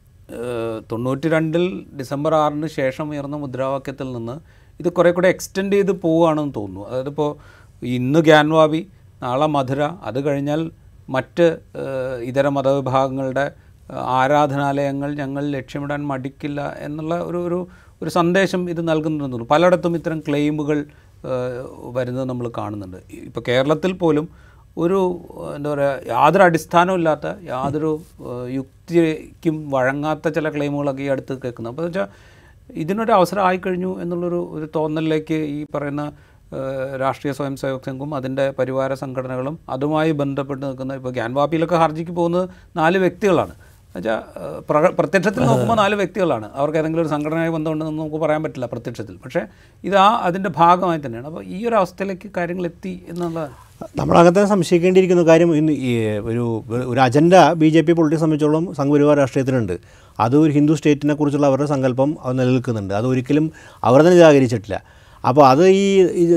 തൊണ്ണൂറ്റി 0.92 1.28
രണ്ടിൽ 1.30 1.86
ഡിസംബർ 2.00 2.34
ആറിന് 2.36 2.68
ശേഷം 2.68 3.10
ഉയർന്ന 3.10 3.36
മുദ്രാവാക്യത്തിൽ 3.36 4.14
നിന്ന് 4.14 4.36
ഇത് 4.80 4.90
കുറേ 4.90 5.12
കൂടെ 5.12 5.28
എക്സ്റ്റെൻഡ് 5.28 5.74
ചെയ്ത് 5.74 5.92
പോവുകയാണെന്ന് 5.92 6.54
തോന്നുന്നു. 6.56 6.90
അതായത് 6.90 7.10
ഇപ്പോൾ 7.10 7.30
ഇന്ന് 7.82 8.20
ഗ്യാൻവാബി 8.20 8.88
നാളെ 9.22 9.48
മധുര 9.48 9.82
അത് 9.82 10.26
കഴിഞ്ഞാൽ 10.26 10.72
മറ്റ് 11.10 11.60
ഇതര 12.22 12.48
മതവിഭാഗങ്ങളുടെ 12.48 13.52
ആരാധനാലയങ്ങൾ 13.92 15.14
ഞങ്ങൾ 15.16 15.44
ലക്ഷ്യമിടാൻ 15.52 16.08
മടിക്കില്ല 16.08 16.76
എന്നുള്ള 16.80 17.16
ഒരു 17.20 17.38
ഒരു 17.38 17.68
ഒരു 18.02 18.10
സന്ദേശം 18.10 18.70
ഇത് 18.70 18.82
നൽകുന്നുണ്ടെന്ന് 18.90 19.34
തോന്നുന്നു. 19.34 19.54
പലയിടത്തും 19.54 19.96
ഇത്തരം 19.96 20.20
ക്ലെയിമുകൾ 20.20 20.86
വരുന്നത് 21.98 22.30
നമ്മൾ 22.30 22.52
കാണുന്നുണ്ട്. 22.58 22.98
ഇപ്പോൾ 23.12 23.44
കേരളത്തിൽ 23.48 23.94
പോലും 23.94 24.30
ഒരു 24.78 25.00
എന്താ 25.56 25.70
പറയുക 25.72 26.08
യാതൊരു 26.10 26.44
അടിസ്ഥാനമില്ലാത്ത 26.44 27.28
യാതൊരു 27.52 27.92
ഏഹ്, 28.28 28.48
യുക്തിക്കും 28.58 29.58
വഴങ്ങാത്ത 29.74 30.28
ചില 30.38 30.48
ക്ലെയിമുകളൊക്കെ 30.56 31.04
ഈ 31.04 31.12
അടുത്ത് 31.14 31.34
കേൾക്കുന്നത്. 31.44 31.74
അപ്പോൾ 31.74 31.86
വെച്ചാൽ 31.88 32.08
ഇതിനൊരു 32.84 33.14
അവസരം 33.18 33.44
ആയിക്കഴിഞ്ഞു 33.48 33.92
എന്നുള്ളൊരു 34.04 34.40
ഒരു 34.56 34.68
തോന്നലിലേക്ക് 34.76 35.38
ഈ 35.54 35.60
പറയുന്ന 35.76 36.04
രാഷ്ട്രീയ 37.02 37.34
സ്വയം 37.38 37.56
സേവക് 37.62 37.86
സംഘവും 37.88 38.12
അതിന്റെ 38.18 38.44
പരിവാര 38.60 38.94
സംഘടനകളും 39.02 39.56
അതുമായി 39.70 40.12
ബന്ധപ്പെട്ട് 40.22 40.64
നിൽക്കുന്ന 40.66 41.00
ഇപ്പോൾ 41.00 41.14
ഗ്യാൻവാപ്പിയിലൊക്കെ 41.18 41.78
ഹർജിക്ക് 41.84 42.14
പോകുന്നത് 42.20 42.46
നാല് 42.76 42.98
വ്യക്തികളാണ്. 43.04 43.54
എന്നുവെച്ചാൽ 43.96 44.90
പ്രത്യക്ഷത്തിൽ 45.00 45.44
നോക്കുമ്പോൾ 45.50 45.78
നാല് 45.82 45.96
വ്യക്തികളാണ്. 45.96 46.48
അവർക്ക് 46.60 46.78
ഏതെങ്കിലും 46.80 47.04
ഒരു 47.04 47.12
സംഘടനയായി 47.14 47.52
ബന്ധമുണ്ടെന്ന് 47.56 47.94
നമുക്ക് 48.00 48.20
പറയാൻ 48.24 48.42
പറ്റില്ല 48.44 48.66
പ്രത്യക്ഷത്തിൽ. 48.66 49.16
പക്ഷേ 49.24 49.42
ഇത് 49.84 49.96
ആ 50.06 50.10
അതിന്റെ 50.28 50.50
ഭാഗമായി 50.62 51.02
തന്നെയാണ്. 51.06 51.28
അപ്പോൾ 51.32 51.44
ഈ 51.56 51.60
ഒരു 51.70 51.76
അവസ്ഥയിലേക്ക് 51.82 52.30
കാര്യങ്ങൾ 52.38 52.66
എത്തി 52.72 52.94
എന്നുള്ള 53.10 53.40
നമ്മൾ 54.00 54.16
അങ്ങനെ 54.18 54.34
തന്നെ 54.36 54.50
സംശയിക്കേണ്ടിയിരിക്കുന്ന 54.50 55.24
കാര്യം 55.30 55.50
ഇന്ന് 55.56 55.74
ഈ 55.88 55.92
ഒരു 56.30 56.44
ഒരു 56.92 57.00
agenda 57.06 57.34
B 57.62 57.70
J 57.70 57.82
P 57.82 57.94
politics 57.98 58.24
സംബന്ധിച്ചോളം 58.24 58.66
സംഘപരിവാർ 58.78 59.16
രാഷ്ട്രീയത്തിനുണ്ട്. 59.18 59.74
അത് 60.20 60.36
ഒരു 60.38 60.52
ഹിന്ദു 60.58 60.74
സ്റ്റേറ്റിനെ 60.74 61.14
കുറിച്ചുള്ള 61.14 61.48
അവരുടെ 61.52 61.68
സങ്കല്പം 61.74 62.10
അത് 62.24 62.34
നിലനിൽക്കുന്നുണ്ട്. 62.40 62.94
അത് 62.94 63.08
ഒരിക്കലും 63.08 63.48
അവർ 63.84 64.00
തന്നെ 64.00 64.16
നിരാകരിച്ചിട്ടില്ല. 64.18 64.78
അപ്പോൾ 65.26 65.48
അത് 65.48 65.68
ഈ 65.68 65.86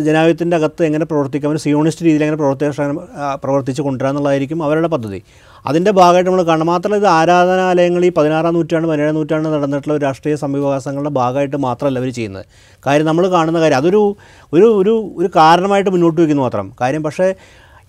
ജനാധിപത്യത്തിന്റെ 0.00 0.56
അകത്ത് 0.56 0.82
എങ്ങനെ 0.84 1.04
പ്രവർത്തിക്കാം? 1.04 1.50
അവർ 1.50 1.58
സിയോണിസ്റ്റ് 1.58 2.04
രീതിയിൽ 2.04 2.22
എങ്ങനെ 2.22 2.36
പ്രവർത്തിക്കാൻ 2.36 2.96
പ്രവർത്തിച്ച് 3.44 3.82
കൊണ്ടുവരാന്നുള്ളതായിരിക്കും 3.82 4.62
അവരുടെ 4.62 4.88
പദ്ധതി. 4.88 5.22
അതിന്റെ 5.66 5.90
ഭാഗമായിട്ട് 5.90 6.30
നമ്മൾ 6.30 6.42
കാണണം. 6.42 6.66
മാത്രമല്ല 6.66 6.96
ഇത് 6.96 7.06
ആരാധനാലയങ്ങൾ 7.06 8.04
ഈ 8.04 8.10
പതിനാറാം 8.16 8.54
നൂറ്റാണ്ട് 8.54 8.88
പതിനേഴാം 8.88 9.14
നൂറ്റാണ്ട് 9.14 9.48
നടന്നിട്ടുള്ള 9.48 9.94
ഒരു 9.94 10.04
രാഷ്ട്രീയ 10.04 10.36
സംവികാസങ്ങളുടെ 10.36 11.10
ഭാഗമായിട്ട് 11.10 11.56
മാത്രമല്ല 11.56 11.98
അവർ 11.98 12.12
ചെയ്യുന്നത്. 12.12 12.46
കാര്യം 12.86 13.06
നമ്മൾ 13.06 13.28
കാണുന്ന 13.28 13.60
കാര്യം 13.60 13.76
അതൊരു 13.76 14.16
ഒരു 14.52 14.64
ഒരു 14.64 15.12
ഒരു 15.16 15.30
കാരണമായിട്ട് 15.36 15.90
മുന്നോട്ട് 15.90 16.20
വയ്ക്കുന്നു 16.20 16.42
മാത്രം. 16.42 16.72
കാര്യം 16.80 17.02
പക്ഷേ 17.02 17.34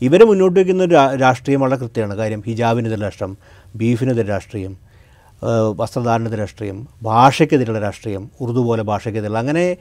ഇവർ 0.02 0.24
മുന്നോട്ട് 0.24 0.60
വയ്ക്കുന്ന 0.60 0.84
ഒരു 0.84 0.96
രാഷ്ട്രീയം 1.16 1.62
വളരെ 1.62 1.76
കൃത്യമാണ്. 1.76 2.16
കാര്യം 2.16 2.44
ഹിജാബിനെതിരെ 2.48 3.02
രാഷ്ട്രം 3.02 3.38
ബീഫിനെതിരെ 3.76 4.28
രാഷ്ട്രീയം 4.28 4.89
ഏഹ് 5.48 5.74
വസ്ത്രധാരണത്തിന് 5.80 6.40
രാഷ്ട്രീയം 6.42 6.88
ഭാഷയ്ക്കെതിരെയുള്ള 7.04 7.80
രാഷ്ട്രീയം 7.80 8.30
ഉറുദു 8.42 8.60
പോലെ 8.60 8.84
ഭാഷയ്ക്കെതിരെയുള്ള 8.84 9.40
അങ്ങനെ 9.40 9.78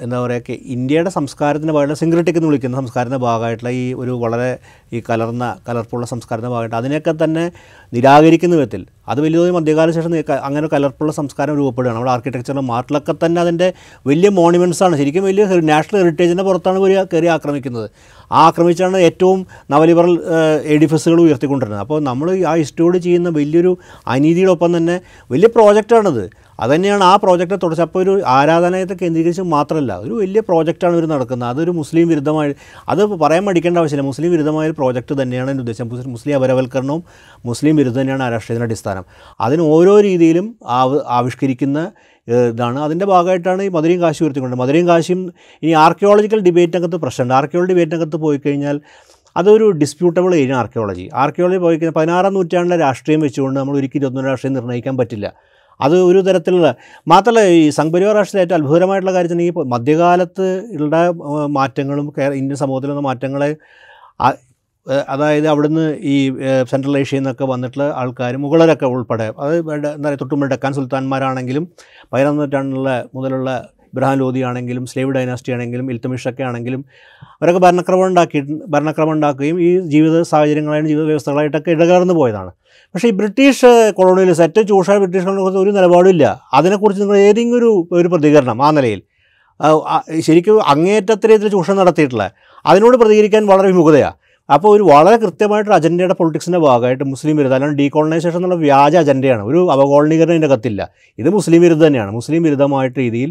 എന്താ 0.00 0.20
പറയുക 0.20 0.50
ഇന്ത്യയുടെ 0.50 1.10
സംസ്കാരത്തിന്റെ 1.10 1.72
ഭാഗമായിട്ട് 1.72 2.00
സിംഗ്രിട്ടിക് 2.00 2.36
എന്ന് 2.36 2.48
വിളിക്കുന്ന 2.48 2.76
സംസ്കാരത്തിന്റെ 2.76 3.18
ഭാഗമായിട്ടുള്ള 3.18 3.70
ഈ 3.70 3.94
ഒരു 3.94 4.10
വളരെ 4.10 4.58
ഈ 4.92 5.02
കലർന്ന 5.10 5.56
കലർപ്പുള്ള 5.68 6.06
സംസ്കാരത്തിന്റെ 6.06 6.50
ഭാഗമായിട്ട് 6.50 6.76
അതിനെയൊക്കെ 6.76 7.24
തന്നെ 7.24 7.52
നിരാകരിക്കുന്ന 7.94 8.56
വിധത്തിൽ 8.56 8.86
അത് 9.08 9.20
വലിയ 9.20 9.50
മധ്യകാല 9.50 9.90
ശേഷം 9.90 10.12
അങ്ങനെ 10.30 10.68
കലർപ്പുള്ള 10.72 11.12
സംസ്കാരം 11.12 11.56
രൂപപ്പെടുകയാണ്. 11.56 11.96
നമ്മുടെ 11.96 12.12
ആർക്കിടെക്ചറിലും 12.12 12.66
മാർട്ടിലൊക്കെ 12.66 13.14
തന്നെ 13.24 13.40
അതിന്റെ 13.40 13.72
വലിയ 14.06 14.28
മോണുമെന്റ്സ് 14.28 14.82
ആണ്. 14.82 14.96
ശരിക്കും 14.96 15.24
വലിയ 15.24 15.44
നാഷണൽ 15.44 15.98
ഹെറിറ്റേജിന്റെ 16.02 16.44
പുറത്താണ് 16.44 16.78
ഇവർ 16.78 17.06
കയറി 17.14 17.26
ആക്രമിക്കുന്നത്. 17.26 17.90
ആ 18.32 18.46
ആക്രമിച്ചാണ് 18.46 18.96
ഏറ്റവും 18.96 19.46
നവലിബറൽ 19.70 20.14
എഡിഫസുകൾ 20.64 21.20
ഉയർത്തിക്കൊണ്ടിരുന്നത്. 21.20 21.80
അപ്പോൾ 21.80 22.00
നമ്മൾ 22.00 22.44
ആ 22.46 22.54
ഹിസ്റ്ററിയോട് 22.54 22.98
ചെയ്യുന്ന 22.98 23.28
വലിയൊരു 23.28 23.78
അനീതിയുടെ 24.06 24.52
ഒപ്പം 24.52 24.72
തന്നെ 24.76 25.00
വലിയ 25.30 25.48
പ്രോജക്റ്റാണത്. 25.48 26.30
അതുതന്നെയാണ് 26.60 27.04
ആ 27.04 27.16
പ്രോജക്റ്റ് 27.16 27.54
തുടച്ച് 27.62 27.82
അപ്പോൾ 27.82 28.02
ഒരു 28.02 28.22
ആരാധനാലയത്തെ 28.26 28.94
കേന്ദ്രീകരിച്ച് 28.94 29.42
മാത്രമല്ല 29.42 29.98
ഒരു 29.98 30.14
വലിയ 30.14 30.40
പ്രോജക്റ്റാണ് 30.40 30.96
ഇവർ 30.96 31.06
നടക്കുന്നത്. 31.06 31.48
അതൊരു 31.48 31.70
മുസ്ലിം 31.70 32.08
വിരുദ്ധമായ 32.08 32.52
അത് 32.88 33.04
പറയാൻ 33.04 33.44
മടിക്കേണ്ട 33.44 33.78
ആവശ്യമില്ല. 33.78 34.06
മുസ്ലിം 34.06 34.30
വിരുദ്ധമായ 34.30 34.66
ഒരു 34.66 34.72
പ്രോജക്റ്റ് 34.72 35.22
തന്നെയാണ് 35.22 35.50
എന്റെ 35.50 35.60
ഉദ്ദേശം. 35.60 35.88
മുസ്ലിം- 35.88 36.38
അപരവൽക്കരണവും 36.38 37.04
മുസ്ലിം 37.44 37.76
വിരുദ്ധം 37.76 38.00
തന്നെയാണ് 38.00 38.22
ആ 38.22 38.28
രാഷ്ട്രീയത്തിന്റെ 38.28 38.64
അടിസ്ഥാനം. 38.64 39.04
അതിന് 39.40 39.62
ഓരോ 39.62 40.00
രീതിയിലും 40.00 40.56
ആവ് 40.66 41.00
ആവിഷ്കരിക്കുന്ന 41.08 41.92
ഇതാണ്. 42.28 42.80
അതിന്റെ 42.80 43.06
ഭാഗമായിട്ടാണ് 43.06 43.62
ഈ 43.62 43.68
മധുരയും 43.68 44.00
കാശി 44.00 44.22
ഉയർത്തിക്കൊണ്ട് 44.22 44.56
മധുരയും 44.56 44.88
കാശിയും 44.88 45.32
ഇനി 45.62 45.70
ആർക്കിയോളജിക്കൽ 45.70 46.40
ഡിബേറ്റിനകത്ത് 46.40 46.96
പ്രശ്നമുണ്ട്. 46.96 47.34
ആർക്കിയോളജി 47.34 47.72
ഡിബേറ്റിനകത്ത് 47.72 48.16
പോയി 48.16 48.40
കഴിഞ്ഞാൽ 48.46 48.80
അതൊരു 49.36 49.66
ഡിസ്പ്യൂട്ടബിൾ 49.80 50.32
ഏരിയ 50.34 50.54
ആർക്കിയോളജി 50.54 51.06
ആർക്കിയോളജി 51.22 51.58
പോയി 51.58 51.76
കഴിഞ്ഞാൽ 51.76 51.96
പതിനാറാം 51.98 52.34
നൂറ്റാണ്ടിലെ 52.34 52.76
രാഷ്ട്രീയം 52.76 53.20
വെച്ചുകൊണ്ട് 53.20 53.58
നമ്മൾ 53.60 53.76
ഒരിക്കലും 53.76 54.00
ഇരുപത്തൊന്ന് 54.02 54.30
രാഷ്ട്രീയം 54.30 54.56
നിർണയിക്കാൻ 54.58 54.96
പറ്റില്ല. 55.00 55.26
അത് 55.80 55.96
ഒരു 56.08 56.20
തരത്തിലുള്ള 56.26 56.68
മാത്രമല്ല 57.06 57.40
ഈ 57.54 57.62
സംഘപരിവാർ 57.70 58.14
രാഷ്ട്രീയത്തിൽ 58.16 58.54
ഏറ്റവും 58.54 58.66
അത്ഭുതമായിട്ടുള്ള 58.66 59.14
കാര്യം 59.16 59.32
തന്നെ 59.32 59.44
ഈ 59.44 59.52
മധ്യകാലത്ത് 59.74 60.46
ഉള്ള 60.78 60.96
മാറ്റങ്ങളും 61.58 62.06
ഇന്ത്യൻ 62.40 62.58
സമൂഹത്തിലുള്ള 62.64 63.02
മാറ്റങ്ങളെ 63.08 63.50
അതായത് 65.06 65.46
അവിടുന്ന് 65.48 65.84
ഈ 66.12 66.14
സെൻട്രൽ 66.70 66.96
ഏഷ്യയിൽ 66.98 67.22
നിന്നൊക്കെ 67.22 67.44
വന്നിട്ടുള്ള 67.44 67.84
ആൾക്കാർ 67.96 68.34
മുഗളരൊക്കെ 68.36 68.86
ഉൾപ്പെടെ 68.86 69.26
അത് 69.42 69.52
എന്താ 69.74 69.90
പറയുക 70.06 70.18
തൊട്ടുമ്പോൾ 70.20 70.48
ഡക്കാൻ 70.48 70.72
സുൽത്താൻമാരാണെങ്കിലും 70.74 71.66
പതിനൊന്ന് 72.12 72.90
മുതലുള്ള 73.14 73.50
ഇബ്രാഹിം 73.94 74.18
ലോദി 74.22 74.40
ആണെങ്കിലും 74.48 74.84
സ്ലേവ് 74.86 75.12
ഡൈനാസ്റ്റി 75.16 75.52
ആണെങ്കിലും 75.56 75.86
ഇൽത്തമിഷൊക്കെ 75.92 76.42
ആണെങ്കിലും 76.42 76.84
അവരൊക്കെ 77.36 77.60
ഭരണക്രമം 77.66 78.06
ഉണ്ടാക്കി 78.06 78.40
ഭരണക്രമം 78.74 79.12
ഉണ്ടാക്കുകയും 79.12 79.56
ഈ 79.66 79.70
ജീവിത 79.94 80.22
സാഹചര്യങ്ങളായും 80.32 80.86
ജീവിത 80.88 81.04
വ്യവസ്ഥകളായിട്ടൊക്കെ 81.04 81.70
ഇടകലർന്നു 81.70 82.14
പോയതാണ്. 82.14 82.52
പക്ഷേ 82.94 83.08
ഈ 83.08 83.14
ബ്രിട്ടീഷ് 83.20 83.70
കൊളോണിയൽ 83.98 84.32
സെറ്റ് 84.32 84.68
ചൂഷ 84.68 84.90
ബ്രിട്ടീഷ് 85.02 85.28
ഒരു 85.64 85.70
നിലപാടില്ല 85.78 86.24
അതിനെക്കുറിച്ച് 86.54 87.02
നിങ്ങൾ 87.02 87.18
ഏതെങ്കിലും 87.28 87.58
ഒരു 87.58 87.70
ഒരു 87.92 88.08
പ്രതികരണം 88.08 88.60
ആ 88.66 88.70
നിലയിൽ 88.70 89.02
ശരിക്കും 90.26 90.56
അങ്ങേയറ്റത്തെ 90.72 91.26
രീതിയിൽ 91.30 91.50
ചൂഷണം 91.56 91.76
നടത്തിയിട്ടില്ല 91.76 92.24
അതിനോട് 92.66 92.96
പ്രതികരിക്കാൻ 92.96 93.42
വളരെ 93.46 93.68
വിമുഖതയാണ് 93.68 94.16
അപ്പോൾ 94.48 94.70
ഒരു 94.76 94.82
വളരെ 94.82 95.16
കൃത്യമായിട്ടൊരു 95.16 95.74
അജണ്ടയുടെ 95.74 96.14
പൊളിറ്റിക്സിന്റെ 96.14 96.58
ഭാഗമായിട്ട് 96.58 97.04
മുസ്ലിം 97.04 97.36
വിരുദ്ധ 97.36 97.54
അല്ലാണ്ട് 97.54 97.78
ഡീകോളനൈസേഷൻ 97.82 98.38
എന്നുള്ള 98.38 98.54
വ്യാജ 98.54 98.96
അജണ്ടയാണ്. 98.96 99.42
ഒരു 99.42 99.60
അവകോളനീകരണം 99.72 100.34
ഇതിന്റെ 100.34 100.50
കത്തില്ല 100.54 100.90
ഇത് 101.18 101.28
മുസ്ലിം 101.30 101.62
വിരുദ്ധ 101.62 101.82
തന്നെയാണ്. 101.86 102.10
മുസ്ലിം 102.10 102.42
വിരുദ്ധമായിട്ട് 102.42 102.98
രീതിയിൽ 102.98 103.30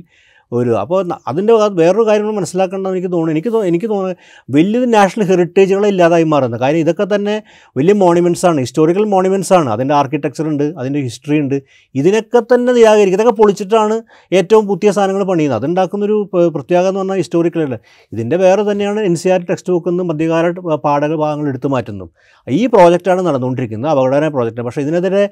ഒരു 0.59 0.71
അപ്പോൾ 0.83 0.99
അതിന്റെ 1.27 1.53
വേറൊരു 1.81 2.05
കാര്യം 2.09 2.35
മനസ്സിലാക്കേണ്ടതെന്ന് 2.39 2.39
മനസ്സിലാക്കേണ്ടത് 2.39 2.93
എനിക്ക് 2.93 3.09
തോന്നുന്നു. 3.13 3.33
എനിക്ക് 3.33 3.49
എനിക്ക് 3.71 3.87
തോന്നുന്നത് 3.91 4.17
വലിയ 4.55 4.79
നാഷണൽ 4.95 5.25
ഹെറിറ്റേജുകളെ 5.31 5.87
ഇല്ലാതായി 5.93 6.25
മാറുന്നത്. 6.33 6.61
കാര്യം 6.63 6.81
ഇതൊക്കെ 6.85 7.05
തന്നെ 7.15 7.35
വലിയ 7.77 7.93
മോണിമെന്റ്സ് 8.03 8.45
ആണ്. 8.49 8.59
ഹിസ്റ്റോറിക്കൽ 8.65 9.05
മോണിമെന്റ്സ് 9.13 9.53
ആണ്. 9.57 9.69
അതിന്റെ 9.75 9.93
ആർക്കിടെക്ചർ 9.99 10.45
ഉണ്ട് 10.51 10.65
അതിന്റെ 10.81 10.99
ഹിസ്റ്ററി 11.07 11.37
ഉണ്ട്. 11.43 11.57
ഇതിനൊക്കെ 12.01 12.41
തന്നെ 12.53 12.71
നിരാകരിക്കും 12.77 13.19
ഇതൊക്കെ 13.19 13.35
പൊളിച്ചിട്ടാണ് 13.41 13.97
ഏറ്റവും 14.39 14.63
പുതിയ 14.71 14.91
സാധനങ്ങൾ 14.97 15.23
പണിയുന്നത്. 15.31 15.59
അതുണ്ടാക്കുന്നൊരു 15.61 16.17
പ്രത്യേകത 16.55 16.87
എന്ന് 16.91 17.01
പറഞ്ഞാൽ 17.01 17.19
ഹിസ്റ്റോറിക്കലല്ല 17.23 17.77
ഇതിന്റെ 18.15 18.37
വേറെ 18.43 18.63
തന്നെയാണ് 18.71 18.99
എൻ 19.09 19.15
സി 19.21 19.29
ആർ 19.35 19.41
ടെക്സ്റ്റ് 19.49 19.73
ബുക്കിൽ 19.73 19.91
നിന്നും 19.93 20.07
മധ്യകാല 20.11 20.51
പാഠക 20.85 21.13
ഭാഗങ്ങൾ 21.23 21.47
എടുത്തു 21.53 21.67
മാറ്റുന്നു 21.75 22.07
ഈ 22.47 22.61
പ്രോജക്റ്റാണ് 22.75 23.21
നടന്നുകൊണ്ടിരിക്കുന്നത്. 23.27 23.91
അപകടകരമായ 23.91 24.31
പ്രോജക്റ്റ് 24.37 24.63
പക്ഷേ 24.67 24.81
ഇതിനെതിരെ 24.85 25.23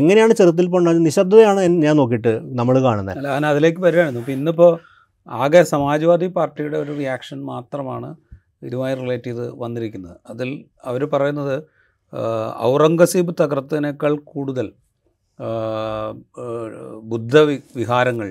എങ്ങനെയാണ് 0.00 0.32
ചെറുത്തിൽ 0.40 0.66
പോകേണ്ടത് 0.66 1.00
നിശബ്ദതയാണ് 1.06 1.60
ഞാൻ 1.86 1.94
നോക്കിയിട്ട് 2.02 2.32
നമ്മൾ 2.60 2.74
കാണുന്നത്. 2.88 3.18
അതിലേക്ക് 3.52 3.80
വരികയായിരുന്നു. 3.86 4.20
ഇപ്പം 4.54 4.63
ഇന്നിപ്പോൾ 4.64 5.42
ആകെ 5.44 5.62
സമാജ്വാദി 5.72 6.26
പാർട്ടിയുടെ 6.36 6.76
ഒരു 6.84 6.92
റിയാക്ഷൻ 7.00 7.38
മാത്രമാണ് 7.52 8.08
ഇതുമായി 8.66 8.94
റിലേറ്റ് 9.00 9.28
ചെയ്ത് 9.30 9.46
വന്നിരിക്കുന്നത്. 9.62 10.16
അതിൽ 10.32 10.48
അവർ 10.90 11.02
പറയുന്നത് 11.14 11.56
ഔറംഗസീബ് 12.70 13.32
തകർത്തതിനേക്കാൾ 13.40 14.12
കൂടുതൽ 14.32 14.66
ബുദ്ധ 17.12 17.36
വിഹാരങ്ങൾ 17.78 18.28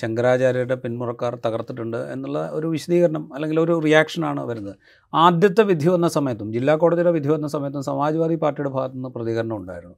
ശങ്കരാചാര്യരുടെ 0.00 0.76
പിന്മുറക്കാർ 0.82 1.32
തകർത്തിട്ടുണ്ട് 1.46 2.00
എന്നുള്ള 2.14 2.38
ഒരു 2.56 2.66
വിശദീകരണം 2.74 3.24
അല്ലെങ്കിൽ 3.34 3.58
ഒരു 3.64 3.74
റിയാക്ഷനാണ് 3.86 4.42
വരുന്നത്. 4.50 4.76
ആദ്യത്തെ 5.12 5.62
വിധി 5.70 5.88
വന്ന 5.94 6.08
സമയത്തും 6.16 6.48
ജില്ലാ 6.56 6.74
കോടതിയുടെ 6.82 7.12
വിധി 7.16 7.30
വന്ന 7.34 7.48
സമയത്തും 7.54 7.84
സമാജ്വാദി 7.90 8.36
പാർട്ടിയുടെ 8.44 8.72
ഭാഗത്തു 8.76 8.96
നിന്ന് 8.98 9.10
പ്രതികരണം 9.16 9.56
ഉണ്ടായിരുന്നു. 9.60 9.96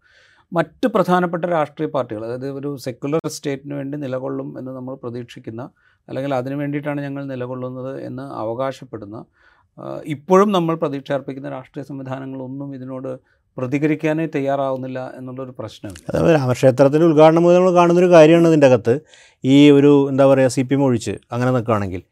മറ്റ് 0.52 0.86
പ്രധാനപ്പെട്ട 0.86 1.44
രാഷ്ട്രീയ 1.50 1.88
പാർട്ടികൾ 1.94 2.22
അതായത് 2.26 2.48
ഒരു 2.58 2.70
സെക്യുലർ 2.84 3.22
സ്റ്റേറ്റിന് 3.28 3.74
വേണ്ടി 3.74 3.96
നിലകൊള്ളും 3.96 4.48
എന്ന് 4.58 4.72
നമ്മൾ 4.72 4.94
പ്രതീക്ഷിക്കുന്ന 4.94 5.62
അല്ലെങ്കിൽ 6.08 6.32
അതിനു 6.34 6.56
വേണ്ടിയിട്ടാണ് 6.56 7.00
ഞങ്ങൾ 7.00 7.22
നിലകൊള്ളുന്നത് 7.24 7.92
എന്ന് 8.00 8.24
അവകാശപ്പെടുന്ന 8.42 9.18
ഇപ്പോഴും 10.06 10.50
നമ്മൾ 10.52 10.74
പ്രതീക്ഷ 10.74 11.10
അർപ്പിക്കുന്ന 11.12 11.48
രാഷ്ട്രീയ 11.48 11.84
സംവിധാനങ്ങളൊന്നും 11.84 12.68
ഇതിനോട് 12.74 13.10
പ്രതികരിക്കാനേ 13.56 14.24
തയ്യാറാവുന്നില്ല 14.26 15.00
എന്നുള്ളൊരു 15.18 15.52
പ്രശ്നമുണ്ട് 15.58 16.00
അതായത് 16.10 16.32
രാമക്ഷേത്രത്തിന്റെ 16.34 17.06
ഉദ്ഘാടനം 17.06 17.42
മുതൽ 17.42 17.56
നമ്മൾ 17.56 17.72
കാണുന്നൊരു 17.72 18.10
കാര്യമാണ് 18.10 18.48
ഇതിന്റെ 18.48 18.66
അകത്ത് 18.66 18.94
ഈ 19.44 19.56
ഒരു 19.70 19.92
എന്താ 20.08 20.24
പറയുക 20.26 20.52
സി 20.56 20.62
പി 20.62 20.74
എം 20.74 20.82
ഒഴിച്ച് 20.84 21.14
അങ്ങനെ 21.32 21.50
നിൽക്കുകയാണെങ്കിൽ. 21.50 22.02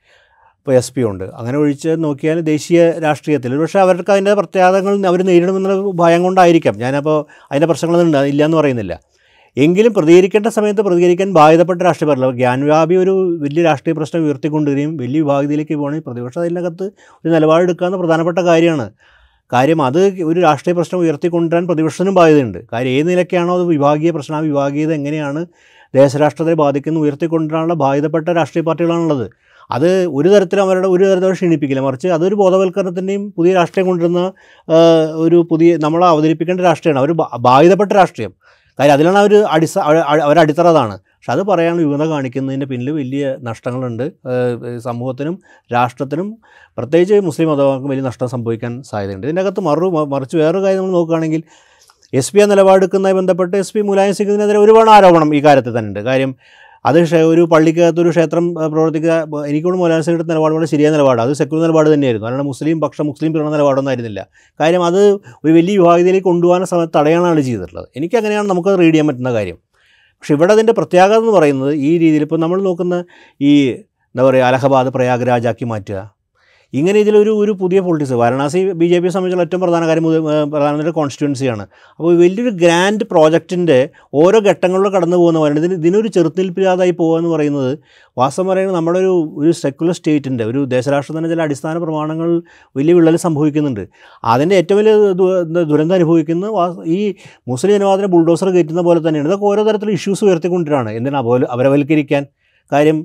ഇപ്പോൾ 0.66 0.76
എസ് 0.76 0.92
പി 0.92 1.02
ഉണ്ട്. 1.02 1.24
അങ്ങനെ 1.24 1.58
ഒഴിച്ച് 1.58 1.88
നോക്കിയാൽ 2.04 2.40
ദേശീയ 2.40 2.90
രാഷ്ട്രീയത്തിൽ 2.90 3.58
പക്ഷേ 3.58 3.78
അവർക്ക് 3.78 4.10
അതിന്റെ 4.10 4.34
പ്രത്യാഘാതങ്ങൾ 4.34 5.06
അവർ 5.06 5.22
നേരിടുമെന്നുള്ള 5.22 5.92
ഭയം 5.92 6.22
കൊണ്ടായിരിക്കാം. 6.22 6.78
ഞാനപ്പോൾ 6.78 7.26
അതിന്റെ 7.50 7.66
പ്രശ്നങ്ങളൊന്നും 7.66 8.26
ഇല്ല 8.26 8.44
എന്ന് 8.44 8.56
പറയുന്നില്ല. 8.56 9.00
എങ്കിലും 9.56 9.94
പ്രതികരിക്കേണ്ട 9.94 10.46
സമയത്ത് 10.46 10.80
പ്രതികരിക്കാൻ 10.80 11.34
ബാധ്യതപ്പെട്ട 11.34 11.82
രാഷ്ട്രീയ 11.82 12.08
പാർട്ടികൾ 12.08 12.30
ഗ്യാൻവ്യാപി 12.30 12.94
ഒരു 12.94 13.38
വലിയ 13.42 13.62
രാഷ്ട്രീയ 13.62 13.94
പ്രശ്നം 13.94 14.22
ഉയർത്തിക്കൊണ്ടുവരികയും 14.22 14.96
വലിയ 14.96 15.20
വിഭാഗത്തിലേക്ക് 15.20 15.74
പോകണമെങ്കിൽ 15.74 16.06
പ്രതിപക്ഷം 16.06 16.40
അതിനകത്ത് 16.40 16.82
ഒരു 17.24 17.32
നിലപാടെടുക്കുക 17.34 17.86
എന്ന 17.86 17.96
പ്രധാനപ്പെട്ട 17.96 18.38
കാര്യമാണ്. 18.38 18.90
കാര്യം 19.52 19.82
അത് 19.82 20.00
ഒരു 20.22 20.40
രാഷ്ട്രീയ 20.40 20.74
പ്രശ്നം 20.74 20.98
ഉയർത്തിക്കൊണ്ടുവരാൻ 20.98 21.66
പ്രതിപക്ഷത്തിനും 21.66 22.14
ബാധ്യതയുണ്ട്. 22.14 22.58
കാര്യം 22.72 22.92
ഏത് 22.92 23.08
നിലയ്ക്കാണോ 23.08 23.54
അത് 23.54 23.64
വിഭാഗീയ 23.64 24.10
പ്രശ്നം 24.10 24.36
ആ 24.36 24.40
വിഭാഗീയത 24.40 24.92
എങ്ങനെയാണ് 24.92 25.46
ദേശരാഷ്ട്രത്തെ 25.94 26.54
ബാധിക്കുന്ന 26.54 26.98
ഉയർത്തിക്കൊണ്ടുവരാനുള്ള 26.98 27.74
ബാധ്യതപ്പെട്ട 27.74 28.28
രാഷ്ട്രീയ 28.28 28.64
പാർട്ടികളാണുള്ളത്. 28.64 29.43
അത് 29.70 30.06
ഒരു 30.06 30.28
തരത്തിലും 30.28 30.62
അവരുടെ 30.62 30.88
ഒരു 30.88 31.04
തരത്തിലും 31.04 31.32
ക്ഷീണിപ്പിക്കില്ല. 31.32 31.80
മറിച്ച് 31.80 32.08
അതൊരു 32.08 32.34
ബോധവൽക്കരണത്തിന്റെയും 32.34 33.34
പുതിയ 33.36 33.54
രാഷ്ട്രീയം 33.54 33.86
കൊണ്ടുവരുന്ന 33.86 34.32
ഒരു 35.14 35.46
പുതിയ 35.50 35.76
നമ്മൾ 35.76 36.04
അവതരിപ്പിക്കേണ്ട 36.04 36.60
രാഷ്ട്രീയമാണ്. 36.60 37.00
അവർ 37.04 37.12
ബാധിതപ്പെട്ട 37.38 37.92
രാഷ്ട്രീയം. 37.92 38.32
കാര്യം 38.80 38.92
അതിലാണ് 38.92 39.18
അവർ 39.18 39.34
അടിസ 39.34 39.78
അവർ 39.78 40.38
അതാണ് 40.60 40.98
പക്ഷെ 40.98 41.32
അത് 41.32 41.42
പറയാൻ 41.42 41.80
യുവത 41.80 42.04
കാണിക്കുന്നതിന്റെ 42.08 42.66
പിന്നിൽ 42.66 42.90
വലിയ 42.90 43.36
നഷ്ടങ്ങളുണ്ട്. 43.42 44.12
സമൂഹത്തിനും 44.78 45.38
രാഷ്ട്രത്തിനും 45.74 46.38
പ്രത്യേകിച്ച് 46.78 47.14
മുസ്ലിം 47.14 47.48
മതങ്ങൾക്കും 47.48 47.88
വലിയ 47.88 48.02
നഷ്ടം 48.02 48.28
സംഭവിക്കാൻ 48.28 48.82
സാധ്യതയുണ്ട്. 48.82 49.26
ഇതിന്റെ 49.26 49.42
അകത്ത് 49.42 49.60
മറു 49.60 49.86
മറിച്ച് 49.86 50.36
വേറൊരു 50.36 50.64
കാര്യം 50.64 50.78
നമ്മൾ 50.78 50.92
നോക്കുകയാണെങ്കിൽ 50.92 51.42
എസ് 52.14 52.32
പി 52.32 52.40
ആ 52.40 52.44
നിലപാടെടുക്കുന്നതുമായി 52.44 53.14
ബന്ധപ്പെട്ട് 53.14 53.56
എസ് 53.56 53.74
പി 53.74 53.80
മുലായം 53.80 54.14
സിംഗിനെതിരെ 54.14 54.58
ഒരുപാട് 54.58 54.90
ആരോപണം 54.90 55.34
ഈ 55.34 55.44
കാര്യത്തിൽ 55.44 55.78
ഉണ്ട്. 55.78 56.00
കാര്യം 56.00 56.36
അത് 56.84 56.98
ഒരു 57.32 57.42
പള്ളിക്കകത്തൊരു 57.52 58.10
ക്ഷേത്രം 58.10 58.54
പ്രവർത്തിക്കുക 58.72 59.44
എനിക്കോട് 59.50 59.76
മൗലാനസിയുടെ 59.78 60.24
നിലപാട് 60.30 60.66
ശരിയായ 60.72 60.92
നിലപാട് 60.92 61.22
അത് 61.22 61.32
സെക്യുലർ 61.32 61.62
നിലപാട് 61.62 61.94
തന്നെയായിരുന്നു. 61.94 62.26
അല്ലാണ്ട് 62.26 62.46
മുസ്ലിം 62.46 62.80
പക്ഷം 62.80 63.06
മുസ്ലിം 63.06 63.32
പിറന്ന 63.32 63.50
നിലപാടൊന്നും 63.50 63.90
ആയിരുന്നില്ല. 63.90 64.26
കാര്യം 64.60 64.84
അത് 64.84 65.00
ഒരു 65.44 65.52
വലിയ 65.52 65.78
വിഭാഗത്തിലേക്ക് 65.78 66.26
കൊണ്ടുപോകാൻ 66.26 66.64
സമയത്ത് 66.64 66.94
തടയാനാണ് 66.98 67.40
ചെയ്തിട്ടുള്ളത്. 67.40 67.88
എനിക്കങ്ങനെയാണ് 67.96 68.48
നമുക്ക് 68.50 68.68
റീഡ് 68.68 68.92
ചെയ്യാൻ 68.92 69.06
പറ്റുന്ന 69.06 69.32
കാര്യം. 69.32 69.56
പക്ഷേ 70.18 70.34
ഇവിടെ 70.34 70.52
അതിന്റെ 70.52 70.72
പ്രത്യാഘാതം 70.72 71.22
എന്ന് 71.22 71.32
പറയുന്നത് 71.38 71.74
ഈ 71.74 71.98
രീതിയിൽ 71.98 72.22
ഇപ്പോൾ 72.22 72.38
നമ്മൾ 72.38 72.62
നോക്കുന്ന 72.62 73.04
ഈ 73.40 73.52
എന്താ 74.14 74.24
പറയുക 74.24 74.44
അലഹബാദ് 74.44 74.88
പ്രയാഗ്രാജാക്കി 74.88 75.64
മാറ്റുക 75.64 76.13
ഇങ്ങനെ 76.74 76.98
ഇതിലൊരു 76.98 77.30
ഒരു 77.30 77.52
പുതിയ 77.52 77.80
പൊളിറ്റിക്സ് 77.80 78.14
വാരണാസി 78.14 78.60
ബി 78.72 78.86
ജെ 78.86 78.98
പിയെ 78.98 79.10
സംബന്ധിച്ചുള്ള 79.10 79.44
ഏറ്റവും 79.44 79.60
പ്രധാന 79.60 79.86
കാര്യം 79.86 80.06
പ്രധാനമന്ത്രിയുടെ 80.50 80.90
കോൺസ്റ്റിറ്റ്യുവൻസിയാണ് 80.90 81.64
അപ്പോൾ 82.00 82.16
വലിയൊരു 82.16 82.52
ഗ്രാൻഡ് 82.62 83.04
പ്രോജക്റ്റിന്റെ 83.04 83.78
ഓരോ 84.14 84.38
ഘട്ടങ്ങളിലും 84.40 84.92
കടന്നു 84.92 85.16
പോകുന്ന 85.16 85.40
പറയുന്നത് 85.40 85.64
ഇതിന് 85.64 85.78
ഇതിനൊരു 85.80 86.08
ചെറുത്തിൽപ്പില്ലാതായി 86.08 86.90
പോകുക 86.90 87.18
എന്ന് 87.18 87.30
പറയുന്നത് 87.30 87.70
വാസ്തവം 88.18 88.46
പറയുന്നത് 88.46 88.76
നമ്മുടെ 88.76 88.98
ഒരു 88.98 89.12
ഒരു 89.38 89.52
സെക്കുലർ 89.52 89.94
സ്റ്റേറ്റിന്റെ 89.94 90.44
ഒരു 90.44 90.64
ദേശരാഷ്ട്രത്തിന്റെ 90.64 91.30
ചില 91.30 91.42
അടിസ്ഥാന 91.42 91.78
പ്രമാണങ്ങൾ 91.78 92.30
വലിയ 92.76 92.94
വിള്ളൽ 92.94 93.16
സംഭവിക്കുന്നുണ്ട്. 93.16 93.84
അതിന്റെ 94.24 94.56
ഏറ്റവും 94.56 94.78
വലിയ 94.78 94.94
ദുരന്തം 95.72 95.94
അനുഭവിക്കുന്നത് 95.94 96.52
ഈ 96.96 97.00
മുസ്ലിം 97.48 97.72
ജനവാദത്തിന് 97.72 98.10
ബുൾഡോസർ 98.12 98.50
കയറ്റുന്ന 98.50 98.82
പോലെ 98.82 99.00
തന്നെയാണ്. 99.08 99.28
ഇതൊക്കെ 99.28 99.46
ഓരോ 99.52 99.62
തരത്തിലുള്ള 99.62 99.98
ഇഷ്യൂസ് 100.00 100.24
ഉയർത്തിക്കൊണ്ടിട്ടാണ്. 100.24 100.90
എന്തിനാ 100.90 101.18
അപോ 101.18 101.36
അപരവൽക്കരിക്കാൻ 101.54 102.24
കാര്യം 102.72 102.98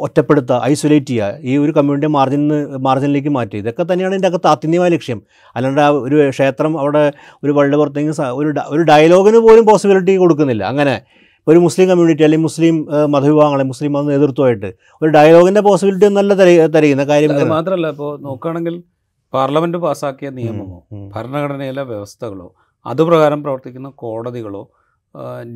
ഒറ്റപ്പെടുത്തുക 0.00 0.58
ഐസൊലേറ്റ് 0.64 1.06
ചെയ്യുക 1.06 1.38
ഈ 1.42 1.56
ഒരു 1.56 1.72
കമ്മ്യൂണിറ്റി 1.72 2.08
മാർജിൻ 2.08 2.42
മാർജിനിലേക്ക് 2.82 3.30
മാറ്റുക 3.30 3.58
ഇതൊക്കെ 3.58 3.84
തന്നെയാണ് 3.84 4.14
ഇതിന്റെ 4.14 4.28
അകത്ത് 4.28 4.46
ആത്യന്തികമായ 4.46 4.90
ലക്ഷ്യം. 4.90 5.18
അല്ലാണ്ട് 5.56 5.80
ആ 5.80 5.88
ഒരു 6.06 6.30
ക്ഷേത്രം 6.30 6.72
അവിടെ 6.80 7.02
ഒരു 7.44 7.52
വേൾഡ് 7.52 7.76
പുറത്തേക്ക് 7.76 8.12
ഒരു 8.40 8.50
ഒരു 8.70 8.82
ഡയലോഗിന് 8.90 9.40
പോലും 9.46 9.66
പോസിബിലിറ്റി 9.66 10.14
കൊടുക്കുന്നില്ല. 10.16 10.64
അങ്ങനെ 10.72 10.94
ഒരു 11.46 11.58
മുസ്ലിം 11.58 11.86
കമ്മ്യൂണിറ്റി 11.88 12.24
അല്ലെങ്കിൽ 12.24 12.44
മുസ്ലിം 12.44 12.74
മതവിഭാഗങ്ങളെ 13.08 13.64
മുസ്ലിം 13.64 13.92
മത 13.92 14.04
നേതൃത്വമായിട്ട് 14.10 14.68
ഒരു 15.02 15.10
ഡയലോഗിന്റെ 15.10 15.60
പോസിബിലിറ്റി 15.60 16.08
നല്ല 16.14 16.32
തര- 16.34 16.68
തരയുന്ന 16.74 17.04
കാര്യം 17.04 17.32
മാത്രമല്ല 17.54 17.88
ഇപ്പോൾ 17.88 18.12
നോക്കുകയാണെങ്കിൽ 18.22 18.76
പാർലമെന്റ് 19.32 19.78
പാസ്സാക്കിയ 19.78 20.30
നിയമമോ 20.30 20.78
ഭരണഘടനയിലെ 21.14 21.82
വ്യവസ്ഥകളോ 21.82 22.48
അതുപ്രകാരം 22.86 23.40
പ്രവർത്തിക്കുന്ന 23.42 23.88
കോടതികളോ 23.98 24.62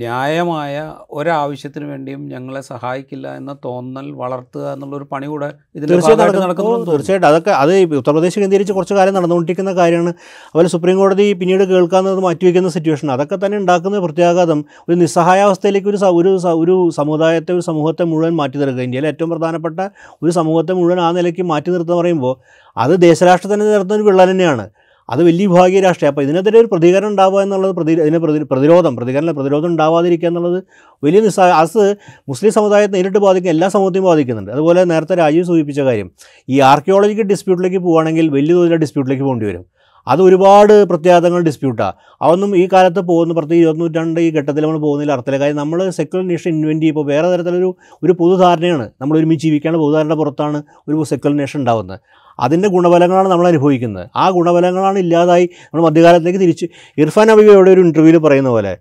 ന്യായമായ 0.00 0.74
ഒരാവശ്യത്തിന് 1.10 1.86
വേണ്ടിയും 1.90 2.22
ഞങ്ങളെ 2.32 2.60
സഹായിക്കില്ല 2.60 3.26
എന്ന 3.36 3.52
തോന്നൽ 3.64 4.10
വളർത്തുക 4.22 4.64
എന്നുള്ളൊരു 4.72 5.06
പണി 5.12 5.26
കൂടെ 5.26 5.48
തീർച്ചയായിട്ടും 5.90 6.42
നടക്കുന്നു. 6.42 6.74
തീർച്ചയായിട്ടും. 6.90 7.28
അതൊക്കെ 7.28 7.52
അത് 7.62 7.72
ഉത്തർപ്രദേശ് 8.00 8.38
കേന്ദ്രീകരിച്ച് 8.40 8.74
കുറച്ച് 8.78 8.94
കാലം 8.94 9.14
നടന്നുകൊണ്ടിരിക്കുന്ന 9.14 9.72
കാര്യമാണ്. 9.80 10.12
അതുപോലെ 10.50 10.70
സുപ്രീം 10.74 10.98
കോടതി 10.98 11.26
പിന്നീട് 11.32 11.64
കേൾക്കാമെന്നത് 11.72 12.22
മാറ്റിവെക്കുന്ന 12.26 12.72
സിറ്റുവേഷൻ 12.76 13.10
അതൊക്കെ 13.16 13.38
തന്നെ 13.46 13.58
ഉണ്ടാക്കുന്ന 13.62 13.98
പ്രത്യാഘാതം 13.98 14.60
ഒരു 14.88 14.96
നിസ്സഹായാവസ്ഥയിലേക്ക് 15.04 15.90
ഒരു 15.94 16.00
ഒരു 16.20 16.32
ഒരു 16.62 16.76
സമുദായത്തെ 16.90 17.52
ഒരു 17.52 17.64
സമൂഹത്തെ 17.70 18.04
മുഴുവൻ 18.04 18.34
മാറ്റി 18.36 18.56
നിർത്തുക 18.58 18.82
ഇന്ത്യയിലെ 18.82 19.08
ഏറ്റവും 19.08 19.30
പ്രധാനപ്പെട്ട 19.30 19.78
ഒരു 20.22 20.30
സമൂഹത്തെ 20.30 20.72
മുഴുവൻ 20.72 21.00
ആ 21.00 21.10
നിലയ്ക്ക് 21.12 21.42
മാറ്റി 21.42 21.70
നിർത്തുക 21.70 21.94
പറയുമ്പോൾ 21.94 22.34
അത് 22.76 22.94
ദേശരാഷ്ട്രത്തിന്റെ 23.00 23.66
നേരത്തെ 23.66 23.94
ഒരു 23.94 24.02
വിള്ളൽ 24.02 24.30
തന്നെയാണ്. 24.30 24.66
അത് 25.08 25.20
വലിയ 25.28 25.44
വിഭാഗീയ 25.50 25.80
രാഷ്ട്രീയം. 25.86 26.12
അപ്പോൾ 26.12 26.24
ഇതിനെതിരെ 26.26 26.58
ഒരു 26.62 26.68
പ്രതികരണം 26.72 27.08
ഉണ്ടാവുക 27.12 27.40
എന്നുള്ളത് 27.46 27.72
പ്രതി 27.78 27.92
ഇതിന് 28.04 28.18
പ്രതി 28.24 28.38
പ്രതിരോധം 28.52 28.92
പ്രതികരണ 28.98 29.32
പ്രതിരോധം 29.38 29.68
ഉണ്ടാവാതിരിക്കുക 29.72 30.28
എന്നുള്ളത് 30.30 30.58
വലിയ 31.02 31.20
നിസ്സാ 31.26 31.46
അത് 31.62 31.84
മുസ്ലിം 32.32 32.52
സമുദായത്തെ 32.58 32.94
നേരിട്ട് 32.96 33.22
ബാധിക്കും 33.26 33.52
എല്ലാ 33.54 33.68
സമൂഹത്തെയും 33.76 34.06
ബാധിക്കുന്നുണ്ട്. 34.10 34.50
അതുപോലെ 34.56 34.82
നേരത്തെ 34.92 35.16
രാജീവ് 35.22 35.46
സൂചിപ്പിച്ച 35.52 35.80
കാര്യം 35.88 36.10
ഈ 36.48 36.58
ആർക്കിയോളജിക്കൽ 36.72 37.28
ഡിസ്പ്യൂട്ടിലേക്ക് 37.32 37.80
പോവുകയാണെങ്കിൽ 37.86 38.28
വലിയ 38.38 38.54
തോതിലുള്ള 38.58 38.82
ഡിസ്പ്യൂട്ടിലേക്ക് 38.84 39.26
പോകേണ്ടി 39.28 39.48
വരും. 39.50 39.64
അത് 40.06 40.20
ഒരുപാട് 40.26 40.72
പ്രത്യാഘാതങ്ങൾ 40.90 41.40
ഡിസ്പ്യൂട്ടാണ് 41.46 41.94
അതൊന്നും 42.24 42.50
ഈ 42.60 42.64
കാലത്ത് 42.72 43.00
പോകുന്ന 43.08 43.32
പ്രത്യേകിച്ച് 43.38 43.64
ഇരുപത്തിനൂറ്റാണ്ട് 43.66 44.18
ഈ 44.26 44.28
ഘട്ടത്തിൽ 44.36 44.62
നമ്മൾ 44.64 44.78
പോകുന്നില്ല 44.84 45.12
അർത്ഥത്തിലെ 45.14 45.38
കാര്യം 45.42 45.58
നമ്മൾ 45.62 45.78
സെക്യുലർ 45.96 46.24
നേഷൻ 46.28 46.50
ഇൻവെന്റ് 46.58 46.82
ചെയ്യുമ്പോൾ 46.82 47.06
വേറെ 47.12 47.26
തരത്തിലൊരു 47.32 47.70
ഒരു 48.02 48.12
പൊതുധാരണയാണ്. 48.20 48.86
നമ്മൾ 49.02 49.14
ഒരുമിച്ച് 49.20 49.44
ജീവിക്കാനുള്ള 49.46 49.82
പൊതുധാരണ 49.84 50.14
പുറത്താണ് 50.20 50.60
ഒരു 50.88 51.08
സെക്യുലർ 51.12 51.36
നേഷൻ 51.42 51.60
ഉണ്ടാകുന്നത് 51.62 51.98
അതിന്റെ 52.38 52.68
ഗുണഫലങ്ങളാണ് 52.68 53.28
നമ്മൾ 53.32 53.46
അനുഭവിക്കുന്നത്. 53.52 54.06
ആ 54.16 54.24
ഗുണഫലങ്ങളാണ് 54.36 54.98
ഇല്ലാതായി 55.04 55.46
നമ്മൾ 55.68 55.84
മധ്യകാലത്തേക്ക് 55.88 56.40
തിരിച്ച്. 56.44 56.66
ഇർഫാൻ 56.98 57.30
അബിബയുടെ 57.34 57.70
ഒരു 57.74 57.80
ഇന്റർവ്യൂവിൽ 57.86 58.18
പറയുന്ന 58.26 58.50
പോലെ 58.56 58.74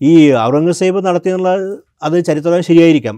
ഈ 0.00 0.12
ഔറംഗസേബ് 0.46 0.98
നടത്തിയെന്നുള്ള 1.06 1.50
അത് 2.06 2.16
ചരിത്രം 2.24 2.62
ശരിയായിരിക്കാം. 2.68 3.16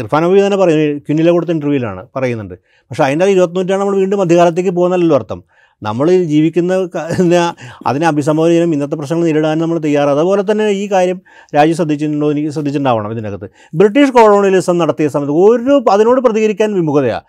ഇർഫാൻ 0.00 0.22
അബി 0.24 0.40
തന്നെ 0.46 0.58
പറയുന്നത് 0.62 0.98
ക്യുന്നിലെ 1.06 1.32
കൊടുത്ത 1.36 1.52
ഇന്റർവ്യൂവിലാണ് 1.56 2.02
പറയുന്നുണ്ട്. 2.16 2.54
പക്ഷേ 2.90 3.02
അതിന്റെ 3.06 3.26
ഇരുപത്തിനൂറ്റാണ് 3.34 3.80
നമ്മൾ 3.82 3.96
വീണ്ടും 4.02 4.18
മധ്യകാലത്തേക്ക് 4.22 4.72
പോകുന്നല്ലോ 4.78 5.16
അർത്ഥം. 5.20 5.40
നമ്മൾ 5.82 6.06
ജീവിക്കുന്ന 6.32 6.72
അതിനെ 7.90 8.06
അഭിസംബോധന 8.10 8.50
ചെയ്യാനും 8.50 8.72
ഇന്നത്തെ 8.76 8.96
പ്രശ്നങ്ങൾ 9.00 9.24
നേരിടാൻ 9.26 9.58
നമ്മൾ 9.64 9.76
തയ്യാറാണ്. 9.86 10.16
അതുപോലെ 10.16 10.42
തന്നെ 10.50 10.66
ഈ 10.82 10.84
കാര്യം 10.94 11.18
രാജ്യം 11.56 11.76
ശ്രദ്ധിച്ചിട്ടുണ്ടോ 11.78 12.28
എനിക്ക് 12.34 12.50
ശ്രദ്ധിച്ചിട്ടുണ്ടാവണം 12.56 13.12
ഇതിനകത്ത്. 13.16 13.48
ബ്രിട്ടീഷ് 13.80 14.12
കൊളോണിയലിസം 14.16 14.76
നടത്തിയ 14.82 15.08
സമയത്ത് 15.14 15.36
ഒരു 15.46 15.76
അതിനോട് 15.94 16.20
പ്രതികരിക്കാൻ 16.26 16.70
വിമുഖതയാണ് 16.78 17.26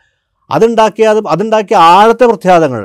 അതുണ്ടാക്കിയ 0.56 1.06
അത് 1.14 1.22
അതുണ്ടാക്കിയ 1.36 1.78
ആഴത്തെ 1.94 2.26
പ്രത്യാഘാതങ്ങൾ. 2.32 2.84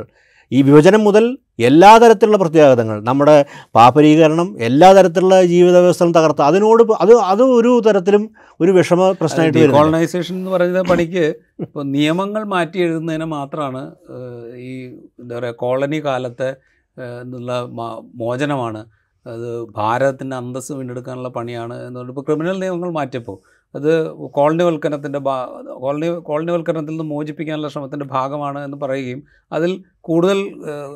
ഈ 0.51 0.59
വിഭജനം 0.67 1.01
മുതൽ 1.07 1.25
എല്ലാ 1.67 1.91
തരത്തിലുള്ള 2.01 2.37
പ്രത്യാഘാതങ്ങൾ 2.41 2.97
നമ്മുടെ 3.07 3.35
പാപ്പരീകരണം 3.75 4.49
എല്ലാ 4.67 4.89
തരത്തിലുള്ള 4.97 5.37
ജീവിത 5.51 5.77
വ്യവസ്ഥകളും 5.79 6.13
തകർത്ത 6.17 6.41
അതിനോട് 6.41 6.81
അത് 7.03 7.13
അത് 7.31 7.43
ഒരു 7.57 7.71
തരത്തിലും 7.87 8.23
ഒരു 8.59 8.71
വിഷമ 8.71 9.09
പ്രശ്നമായിട്ട് 9.21 9.71
കോളനൈസേഷൻ 9.77 10.35
എന്ന് 10.35 10.51
പറയുന്ന 10.55 10.83
പണിക്ക് 10.91 11.25
ഇപ്പോൾ 11.65 11.85
നിയമങ്ങൾ 11.95 12.43
മാറ്റി 12.53 12.77
എഴുതുന്നതിന് 12.85 13.27
മാത്രമാണ് 13.37 13.81
ഈ 14.67 14.71
എന്താ 15.21 15.33
പറയുക 15.37 15.59
കോളനി 15.63 15.99
കാലത്തെ 15.99 16.49
എന്നുള്ള 17.23 17.51
മോചനമാണ്. 18.21 18.83
അത് 19.25 19.47
ഭാരതത്തിന്റെ 19.77 20.35
അന്തസ്സ് 20.35 20.73
വീണ്ടെടുക്കാനുള്ള 20.73 21.29
പണിയാണ് 21.29 21.75
എന്നുകൊണ്ട് 21.87 22.11
ഇപ്പോൾ 22.11 22.25
ക്രിമിനൽ 22.27 22.57
നിയമങ്ങൾ 22.63 22.89
മാറ്റിയപ്പോൾ 22.91 23.37
അത് 23.75 23.89
കോളനിവൽക്കരണത്തിന്റെ 24.29 25.19
ഭാ 25.19 25.35
കോളനി 25.79 26.19
കോളനിവൽക്കരണത്തിൽ 26.19 26.91
നിന്ന് 26.91 27.03
മോചിപ്പിക്കാനുള്ള 27.03 27.67
ശ്രമത്തിന്റെ 27.67 28.05
ഭാഗമാണ് 28.05 28.65
എന്ന് 28.65 28.77
പറയുകയും 28.77 29.21
അതിൽ 29.51 29.71
കൂടുതൽ 29.99 30.37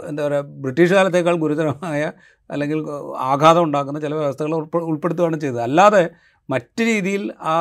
എന്താ 0.10 0.28
പറയുക 0.28 0.46
ബ്രിട്ടീഷ് 0.62 0.94
കാലത്തേക്കാൾ 0.94 1.36
ഗുരുതരമായ 1.36 2.02
അല്ലെങ്കിൽ 2.50 2.80
ആഘാതം 3.18 3.64
ഉണ്ടാക്കുന്ന 3.64 4.00
ചില 4.00 4.14
വ്യവസ്ഥകൾ 4.14 4.56
ഉൾപ്പെ- 4.56 4.84
ഉൾപ്പെടുത്തുകയാണ് 4.84 5.40
ചെയ്തത്. 5.40 5.62
അല്ലാതെ 5.62 6.04
മറ്റു 6.50 6.84
രീതിയിൽ 6.84 7.24
ആ 7.46 7.58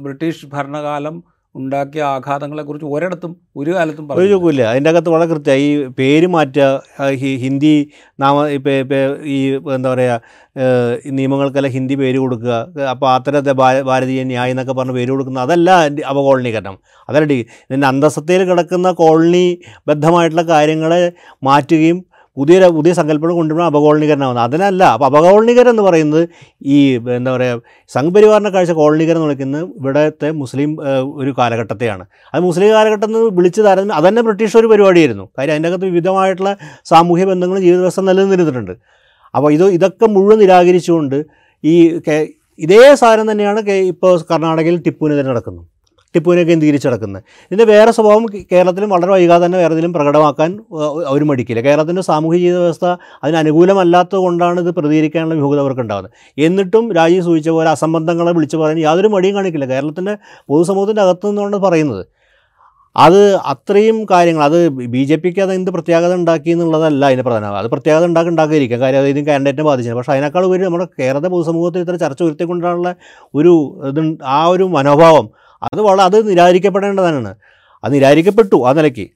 ബ്രിട്ടീഷ് 0.00 0.46
ഭരണകാലം 0.46 1.16
ഉണ്ടാക്കിയ 1.54 2.02
ആഘാതങ്ങളെക്കുറിച്ച് 2.02 2.86
ഒരിടത്തും 2.86 3.36
ഒരു 3.56 3.70
കാലത്തും 3.70 4.08
പറഞ്ഞില്ല. 4.08 4.62
അതിന്റെ 4.64 4.90
അകത്ത് 4.90 5.08
വളരെ 5.08 5.28
കൃത്യമായി 5.28 5.62
ഈ 5.62 5.86
പേര് 5.86 6.26
മാറ്റുക 6.26 7.08
ഹിന്ദി 7.36 7.90
നാമ 8.18 8.48
ഇപ്പം 8.48 8.70
ഇപ്പം 8.70 9.26
ഈ 9.26 9.38
എന്താ 9.74 9.94
പറയുക 9.94 10.20
നിയമങ്ങൾക്കെല്ലാം 11.10 11.72
ഹിന്ദി 11.72 11.94
പേര് 11.94 12.18
കൊടുക്കുക 12.18 12.52
അപ്പോൾ 12.90 13.14
അത്തരത്തെ 13.14 13.52
ഭാര- 13.52 13.84
ഭാരതീയ 13.84 14.24
ന്യായം 14.24 14.50
എന്നൊക്കെ 14.50 14.72
പറഞ്ഞ് 14.72 14.92
പേര് 14.92 15.10
കൊടുക്കുന്ന 15.10 15.40
അതല്ല 15.40 15.70
അപകോളനീകരണം 16.08 16.78
അതല്ല 17.08 17.32
ഇതിന്റെ 17.32 17.86
അന്തസ്സത്തിൽ 17.86 18.44
കിടക്കുന്ന 18.44 18.92
കോളനി 18.92 19.46
ബദ്ധമായിട്ടുള്ള 19.86 20.42
കാര്യങ്ങളെ 20.42 21.12
മാറ്റുകയും 21.42 22.09
പുതിയ 22.36 22.66
പുതിയ 22.76 22.92
സങ്കല്പങ്ങൾ 22.98 23.34
കൊണ്ടുവരുമ്പോൾ 23.38 23.68
അപകോളനീകരണമാവുന്നത് 23.70 24.44
അതിനല്ല 24.48 24.82
അപ്പോൾ 24.94 25.06
അപകോളനീകരണം 25.10 25.72
എന്ന് 25.74 25.84
പറയുന്നത് 25.86 26.22
ഈ 26.74 26.76
എന്താ 27.16 27.30
പറയുക 27.34 27.62
സംഘപരിവാറിനെ 27.94 28.50
കാഴ്ച 28.56 28.74
കോളനീകരണം 28.80 29.20
എന്ന് 29.20 29.28
വിളിക്കുന്നത് 29.28 29.64
ഇവിടുത്തെ 29.80 30.28
മുസ്ലിം 30.42 30.70
ഒരു 31.20 31.30
കാലഘട്ടത്തെയാണ്. 31.38 32.04
അത് 32.32 32.40
മുസ്ലിം 32.48 32.70
കാലഘട്ടം 32.76 33.08
എന്ന് 33.10 33.22
വിളിച്ച് 33.38 33.60
താരതമ്യം 33.66 33.96
അതന്നെ 34.00 34.22
ബ്രിട്ടീഷ് 34.28 34.56
ഒരു 34.60 34.70
പരിപാടിയായിരുന്നു. 34.72 35.26
കാര്യം 35.38 35.54
അതിന്റെ 35.54 35.70
അകത്ത് 35.72 35.88
വിവിധമായിട്ടുള്ള 35.92 36.52
സാമൂഹ്യ 36.92 37.26
ബന്ധങ്ങളും 37.32 37.62
ജീവിത 37.66 37.80
വ്യവസ്ഥ 37.82 38.06
നിലനിന്നിരുന്നിട്ടുണ്ട്. 38.10 38.74
അപ്പോൾ 39.34 39.50
ഇത് 39.56 39.66
ഇതൊക്കെ 39.78 40.06
മുഴുവൻ 40.14 40.38
നിരാകരിച്ചുകൊണ്ട് 40.44 41.18
ഈ 41.64 41.74
ഇതേ 42.58 42.80
സാധനം 43.00 43.26
തന്നെയാണ് 43.30 43.60
ഇപ്പോൾ 43.92 44.14
കർണാടകയിൽ 44.30 44.78
ടിപ്പുവിനെതിരെ 44.86 45.26
നടക്കുന്നത്. 45.32 45.66
ടിപ്പുവിനെ 46.14 46.42
കേന്ദ്രീകരിച്ച് 46.48 46.88
നടക്കുന്നത് 46.88 47.22
ഇതിന്റെ 47.46 47.66
വേറെ 47.72 47.90
സ്വഭാവം 47.96 48.24
കേരളത്തിലും 48.52 48.90
വളരെ 48.94 49.10
വൈകാതെ 49.14 49.42
തന്നെ 49.44 49.58
വേറെ 49.62 49.74
ഇതിലും 49.76 49.92
പ്രകടമാക്കാൻ 49.96 50.50
അവർ 51.10 51.22
മടിക്കില്ല. 51.30 51.60
കേരളത്തിന്റെ 51.68 52.02
സാമൂഹ്യ 52.10 52.38
ജീവിത 52.44 52.60
വ്യവസ്ഥ 52.64 52.86
അതിനനുകൂലമല്ലാത്തത് 53.24 54.20
കൊണ്ടാണ് 54.26 54.60
ഇത് 54.64 54.70
പ്രതികരിക്കാനുള്ള 54.78 55.36
യോഗ്യത 55.42 55.60
അവർക്ക് 55.64 55.82
ഉണ്ടാകുന്നത് 55.86 56.14
എന്നിട്ടും 56.46 56.86
രാജ്യം 57.00 57.24
സൂചിച്ച 57.28 57.50
പോലെ 57.56 57.70
അസംബന്ധങ്ങളെ 57.76 58.32
വിളിച്ചു 58.38 58.56
പറയാൻ 58.62 58.80
യാതൊരു 58.86 59.10
മടിയും 59.16 59.36
കാണിക്കില്ല. 59.38 59.68
കേരളത്തിന്റെ 59.74 60.14
പൊതുസമൂഹത്തിന്റെ 60.50 61.02
അകത്തു 61.06 61.28
നിന്നുകൊണ്ട് 61.28 61.58
പറയുന്നത്. 61.66 62.02
അത് 62.96 63.18
അത്രയും 63.52 63.98
കാര്യങ്ങൾ 64.12 64.42
അത് 64.46 64.56
ബി 64.94 65.02
ജെ 65.08 65.16
പിക്ക് 65.16 65.40
അത് 65.44 65.52
എന്ത് 65.54 65.68
പ്രത്യാഘാതം 65.74 66.16
ഉണ്ടാക്കി 66.20 66.50
എന്നുള്ളതല്ല 66.54 67.02
അതിന്റെ 67.08 67.24
പ്രധാന 67.26 67.50
അത് 67.60 67.68
പ്രത്യാഘാതം 67.74 68.08
ഉണ്ടാക്കി 68.10 68.30
ഉണ്ടാക്കിയിരിക്കാം 68.30 68.80
കാര്യം 68.80 69.00
അത് 69.00 69.08
ഇതിന് 69.08 69.26
കാൻഡിഡേറ്റിനെ 69.26 69.66
ബാധിച്ചത് 69.68 69.96
പക്ഷേ 69.98 70.12
അതിനേക്കാൾ 70.12 70.44
ഉപരി 70.48 70.62
നമ്മുടെ 70.62 70.86
കേരള 71.00 71.20
പൊതുസമൂഹത്തിൽ 71.26 71.82
ഇത്ര 71.82 71.96
ചർച്ച 71.96 72.22
ഉയർത്തിക്കൊണ്ടുള്ള 72.22 72.90
ഒരു 73.34 73.52
ഇത് 73.90 74.00
ആ 74.30 74.40
ഒരു 74.46 74.64
മനോഭാവം 74.64 75.28
അത് 75.66 75.80
വളരെ 75.86 76.02
അത് 76.08 76.16
നിരാകരിക്കപ്പെടേണ്ടതാണ്. 76.30 77.32
അത് 77.84 77.90
നിരാകരിക്കപ്പെട്ടു 77.94 78.56
ആ 78.68 78.72
നിലയ്ക്ക്. 78.78 79.06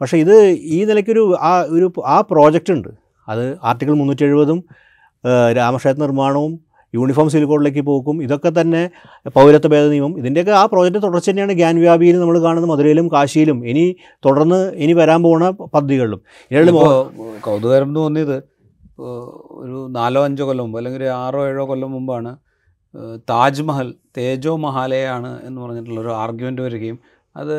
പക്ഷേ 0.00 0.16
ഇത് 0.24 0.34
ഈ 0.76 0.78
നിലയ്ക്കൊരു 0.90 1.22
ആ 1.48 1.52
ഒരു 1.76 1.86
ആ 2.14 2.16
പ്രോജക്റ്റ് 2.30 2.72
ഉണ്ട്. 2.76 2.90
അത് 3.28 3.44
ആർട്ടിക്കിൾ 3.68 3.94
മുന്നൂറ്റി 4.00 4.24
എഴുപതും 4.28 4.58
രാമക്ഷേത്ര 5.58 6.00
നിർമ്മാണവും 6.04 6.52
യൂണിഫോം 6.94 7.28
സിവിൽ 7.32 7.46
കോഡിലേക്ക് 7.48 7.82
പോക്കും 7.88 8.16
ഇതൊക്കെ 8.26 8.50
തന്നെ 8.58 8.82
പൗരത്വ 9.36 9.68
ഭേദ 9.72 9.86
നിയമം. 9.92 10.12
ഇതിന്റെയൊക്കെ 10.20 10.52
ആ 10.60 10.62
പ്രോജക്റ്റ് 10.72 11.00
തുടർച്ച 11.06 11.28
തന്നെയാണ് 11.30 11.54
ഗ്യാൻ 11.60 11.74
വ്യാപിയിൽ 11.84 12.16
നമ്മൾ 12.20 12.36
കാണുന്നത് 12.44 12.70
മധുരയിലും 12.70 13.06
കാശിയിലും. 13.14 13.58
ഇനി 13.70 13.84
തുടർന്ന് 14.26 14.60
ഇനി 14.84 14.94
വരാൻ 15.00 15.20
പോകുന്ന 15.26 15.48
പദ്ധതികളിലും. 15.74 16.20
കൗതുകരം 17.46 17.90
തോന്നിയത് 17.98 18.36
ഒരു 19.62 19.78
നാലോ 19.96 20.20
അഞ്ചോ 20.28 20.44
കൊല്ലം 20.46 20.64
മുമ്പ് 20.64 20.78
അല്ലെങ്കിൽ 20.78 21.02
ഒരു 21.02 21.10
ആറോ 21.24 21.42
ഏഴോ 21.48 21.64
കൊല്ലം 21.70 21.90
മുമ്പാണ് 21.96 22.30
താജ്മഹൽ 23.28 23.94
തേജോ 24.16 24.56
മഹാലയാണ് 24.56 25.46
എന്ന് 25.46 25.60
പറഞ്ഞിട്ടുള്ളൊരു 25.60 26.08
ആർഗ്യുമെന്റ് 26.08 26.62
വരികയും 26.62 26.98
അത് 27.36 27.56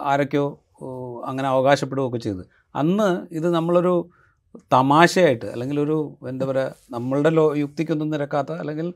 ആരൊക്കെയോ 0.00 0.46
അങ്ങനെ 1.26 1.48
അവകാശപ്പെടുകയൊക്കെ 1.48 2.18
ചെയ്ത്. 2.18 2.42
അന്ന് 2.76 3.26
ഇത് 3.32 3.48
നമ്മളൊരു 3.54 4.10
തമാശയായിട്ട് 4.72 5.46
അല്ലെങ്കിൽ 5.46 5.80
ഒരു 5.80 5.96
എന്താ 6.28 6.46
പറയുക 6.46 6.74
നമ്മളുടെ 6.90 7.30
ലോ 7.30 7.56
യുക്തിക്കൊന്നും 7.56 8.10
നിരക്കാത്ത 8.10 8.52
അല്ലെങ്കിൽ 8.52 8.94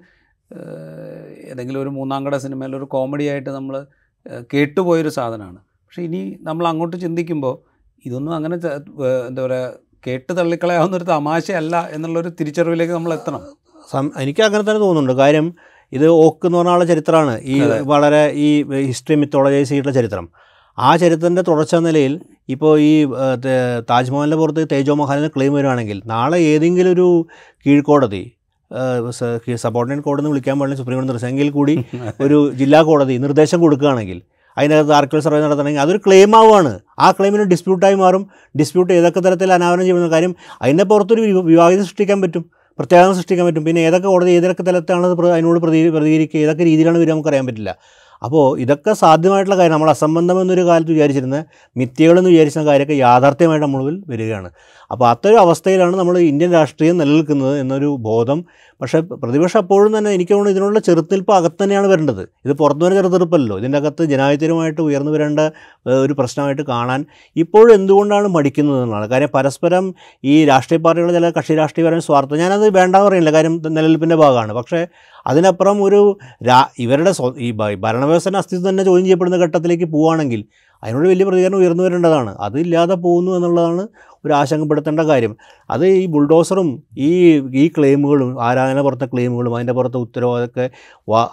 ഏതെങ്കിലും 1.50 1.80
ഒരു 1.82 1.88
മൂന്നാംകട 1.88 2.36
സിനിമയിൽ 2.36 2.76
ഒരു 2.76 2.84
കോമഡി 2.84 3.24
ആയിട്ട് 3.24 3.50
നമ്മൾ 3.50 3.86
കേട്ടുപോയൊരു 4.52 5.08
സാധനമാണ്. 5.08 5.58
പക്ഷേ 5.58 6.02
ഇനി 6.02 6.38
നമ്മൾ 6.40 6.66
അങ്ങോട്ട് 6.66 6.96
ചിന്തിക്കുമ്പോൾ 6.96 7.58
ഇതൊന്നും 8.06 8.34
അങ്ങനെ 8.34 8.54
എന്താ 9.28 9.42
പറയുക 9.46 9.72
കേട്ട് 10.06 10.32
തള്ളിക്കളയാവുന്നൊരു 10.38 11.04
തമാശയല്ല 11.04 11.88
എന്നുള്ളൊരു 11.90 12.28
തിരിച്ചറിവിലേക്ക് 12.28 12.92
നമ്മൾ 12.92 13.12
എത്തണം. 13.12 13.42
എനിക്ക് 14.18 14.42
അങ്ങനെ 14.42 14.62
തന്നെ 14.62 14.78
തോന്നുന്നുണ്ട്. 14.78 15.12
കാര്യം 15.12 15.54
ഇത് 15.92 16.08
ഓക്ക് 16.08 16.46
എന്ന് 16.46 16.58
പറഞ്ഞ 16.58 16.70
ആളുടെ 16.70 16.84
ചരിത്രമാണ്. 16.84 17.40
ഈ 17.42 17.60
വളരെ 17.82 18.30
ഈ 18.34 18.48
ഹിസ്റ്ററി 18.86 19.14
മിത്തോളജൈസ് 19.14 19.68
ചെയ്തിട്ടുള്ള 19.68 19.94
ചരിത്രം. 19.94 20.28
ആ 20.78 20.96
ചരിത്രത്തിന്റെ 20.96 21.42
തുടർച്ച 21.42 21.74
നിലയിൽ 21.74 22.20
ഇപ്പോൾ 22.48 22.80
ഈ 22.80 23.04
താജ്മഹലിന്റെ 23.90 24.36
പുറത്ത് 24.36 24.68
തേജോ 24.72 24.94
മഹാലിന് 24.94 25.28
ക്ലെയിം 25.28 25.54
വരുവാണെങ്കിൽ 25.54 26.02
നാളെ 26.06 26.38
ഏതെങ്കിലും 26.38 26.92
ഒരു 26.92 27.26
കീഴ്ക്കോടതി 27.66 28.32
സബോർഡിനേറ്റ് 29.56 30.02
കോടതി 30.02 30.20
എന്ന് 30.20 30.30
വിളിക്കാൻ 30.30 30.58
പാടില്ല 30.58 30.78
സുപ്രീം 30.78 30.96
കോടതി 30.96 31.06
നിർദ്ദേശമെങ്കിൽ 31.06 31.50
കൂടി 31.50 31.84
ഒരു 32.20 32.52
ജില്ലാ 32.54 32.82
കോടതി 32.82 33.16
നിർദ്ദേശം 33.16 33.60
കൊടുക്കുകയാണെങ്കിൽ 33.60 34.22
അതിനകത്ത് 34.58 34.92
ആർക്കിൾ 34.92 35.20
സർവേ 35.20 35.40
നടത്തണമെങ്കിൽ 35.40 35.80
അതൊരു 35.80 35.98
ക്ലെയിം 35.98 36.36
ആവുകയാണ് 36.36 36.78
ആ 36.98 37.10
ക്ലെയിമിന് 37.10 37.42
ഡിസ്പ്യൂട്ടായി 37.42 37.94
മാറും. 37.94 38.28
ഡിസ്പ്യൂട്ട് 38.58 38.92
ഏതൊക്കെ 38.92 39.20
തരത്തിൽ 39.20 39.52
അനാവരണം 39.52 39.84
ചെയ്യുന്ന 39.84 40.10
കാര്യം 40.10 40.36
അതിന്റെ 40.62 40.84
പുറത്തൊരു 40.84 41.22
വിവ- 41.22 41.44
വിവാഹിതം 41.44 41.84
സൃഷ്ടിക്കാൻ 41.84 42.22
പറ്റും. 42.22 42.44
പ്രത്യേകം 42.78 43.14
സൃഷ്ടിക്കാൻ 43.18 43.46
പറ്റും. 43.46 43.64
പിന്നെ 43.68 43.80
ഏതൊക്കെ 43.88 44.08
കോടതി 44.08 44.30
ഏതൊക്കെ 44.38 44.64
തലത്താണ് 44.70 45.06
അതിനോട് 45.36 45.60
പ്രതി 45.64 45.78
പ്രതികരിക്കുക? 45.96 46.40
ഏതൊക്കെ 46.44 46.64
രീതിയിലാണ് 46.70 46.98
വരിക 47.02 47.12
നമുക്കറിയാൻ 47.14 47.46
പറ്റില്ല. 47.50 47.72
അപ്പോൾ 48.22 48.58
ഇതൊക്കെ 48.58 48.92
സാധ്യമായിട്ടുള്ള 48.92 49.56
കാര്യം 49.58 49.72
നമ്മൾ 49.72 49.90
അസംബന്ധം 49.90 50.40
എന്നൊരു 50.40 50.66
കാലത്ത് 50.66 50.90
വിചാരിച്ചിരുന്ന 50.90 51.44
മിഥ്യകളെന്ന് 51.76 52.30
വിചാരിച്ചിരുന്ന 52.30 52.70
കാര്യമൊക്കെ 52.70 52.94
യാഥാർത്ഥ്യമായിട്ട് 52.94 53.66
നമ്മൾ 53.66 54.00
വരികയാണ്. 54.08 54.50
അപ്പോൾ 54.90 55.08
അത്തരം 55.08 55.40
അവസ്ഥയിലാണ് 55.40 55.96
നമ്മൾ 55.96 56.18
ഇന്ത്യൻ 56.18 56.52
രാഷ്ട്രീയം 56.52 56.98
നിലനിൽക്കുന്നത് 56.98 57.60
എന്നൊരു 57.60 57.96
ബോധം. 58.00 58.44
പക്ഷേ 58.80 59.00
പ്രതിപക്ഷം 59.00 59.58
അപ്പോഴും 59.58 59.98
തന്നെ 59.98 60.10
എനിക്ക് 60.10 60.32
തോന്നുന്നു 60.32 60.58
ഇതിനുള്ള 60.58 60.78
ചെറുത്തിൽപ്പ് 60.78 61.32
അകത്ത് 61.32 61.64
തന്നെയാണ് 61.64 61.86
വരേണ്ടത്. 61.86 62.22
ഇത് 62.44 62.52
പുറത്തു 62.52 62.84
വരെ 62.84 62.94
ചെറുത്തെറുപ്പല്ലോ 62.94 63.58
ഇതിന്റെ 63.58 63.78
അകത്ത് 63.78 64.04
ജനാധിപത്യമായിട്ട് 64.04 64.80
ഉയർന്നു 64.80 65.12
വരേണ്ട 65.12 65.40
ഒരു 65.86 66.12
പ്രശ്നമായിട്ട് 66.12 66.62
കാണാൻ 66.62 67.04
ഇപ്പോഴും 67.36 67.74
എന്തുകൊണ്ടാണ് 67.74 68.28
മടിക്കുന്നത് 68.28 68.76
എന്നുള്ളതാണ്. 68.76 69.10
കാര്യം 69.10 69.28
പരസ്പരം 69.34 69.94
ഈ 70.24 70.44
രാഷ്ട്രീയ 70.44 70.80
പാർട്ടികളുടെ 70.80 71.14
ചില 71.14 71.30
കക്ഷി 71.30 71.54
രാഷ്ട്രീയപരമായ 71.54 72.00
സ്വാർത്ഥം 72.00 72.38
ഞാനത് 72.38 72.74
വേണ്ടാന്ന് 72.74 73.08
പറയുന്നില്ല. 73.08 73.36
കാര്യം 73.36 73.62
നിലനിൽപ്പിന്റെ 73.66 74.16
ഭാഗമാണ്. 74.16 74.52
പക്ഷേ 74.52 74.86
അതിനപ്പുറം 75.28 75.82
ഒരു 75.82 76.00
രാ 76.48 76.64
ഇവരുടെ 76.78 77.12
ഈ 77.38 77.50
ഭരണ 77.52 77.80
ഭരണവ്യവസ്ഥയുടെ 77.84 78.38
അസ്തിത്വം 78.38 78.68
തന്നെ 78.68 78.84
ചോദ്യം 78.84 79.04
ചെയ്യപ്പെടുന്ന 79.04 79.36
ഘട്ടത്തിലേക്ക് 79.36 79.84
പോവുകയാണെങ്കിൽ 79.84 80.44
അതിനോട് 80.82 81.08
വലിയ 81.08 81.24
പ്രതികരണം 81.24 81.58
ഉയർന്നു 81.58 81.84
വരേണ്ടതാണ്. 81.84 82.36
അതില്ലാതെ 82.40 82.94
പോകുന്നു 82.94 83.30
എന്നുള്ളതാണ് 83.36 83.88
ഒരു 84.24 84.32
ആശങ്കപ്പെടുത്തേണ്ട 84.32 85.00
കാര്യം. 85.00 85.36
അത് 85.70 85.86
ഈ 85.86 86.06
ബുൾഡോസറും 86.06 86.68
ഈ 86.98 87.10
ഈ 87.54 87.64
ക്ലെയിമുകളും 87.78 88.42
ആരാധന 88.42 88.80
പുറത്തെ 88.80 89.06
ക്ലെയിമുകളും 89.06 89.54
അതിന്റെ 89.54 89.72
പുറത്തെ 89.72 89.98
ഉത്തരവൊക്കെ 89.98 90.70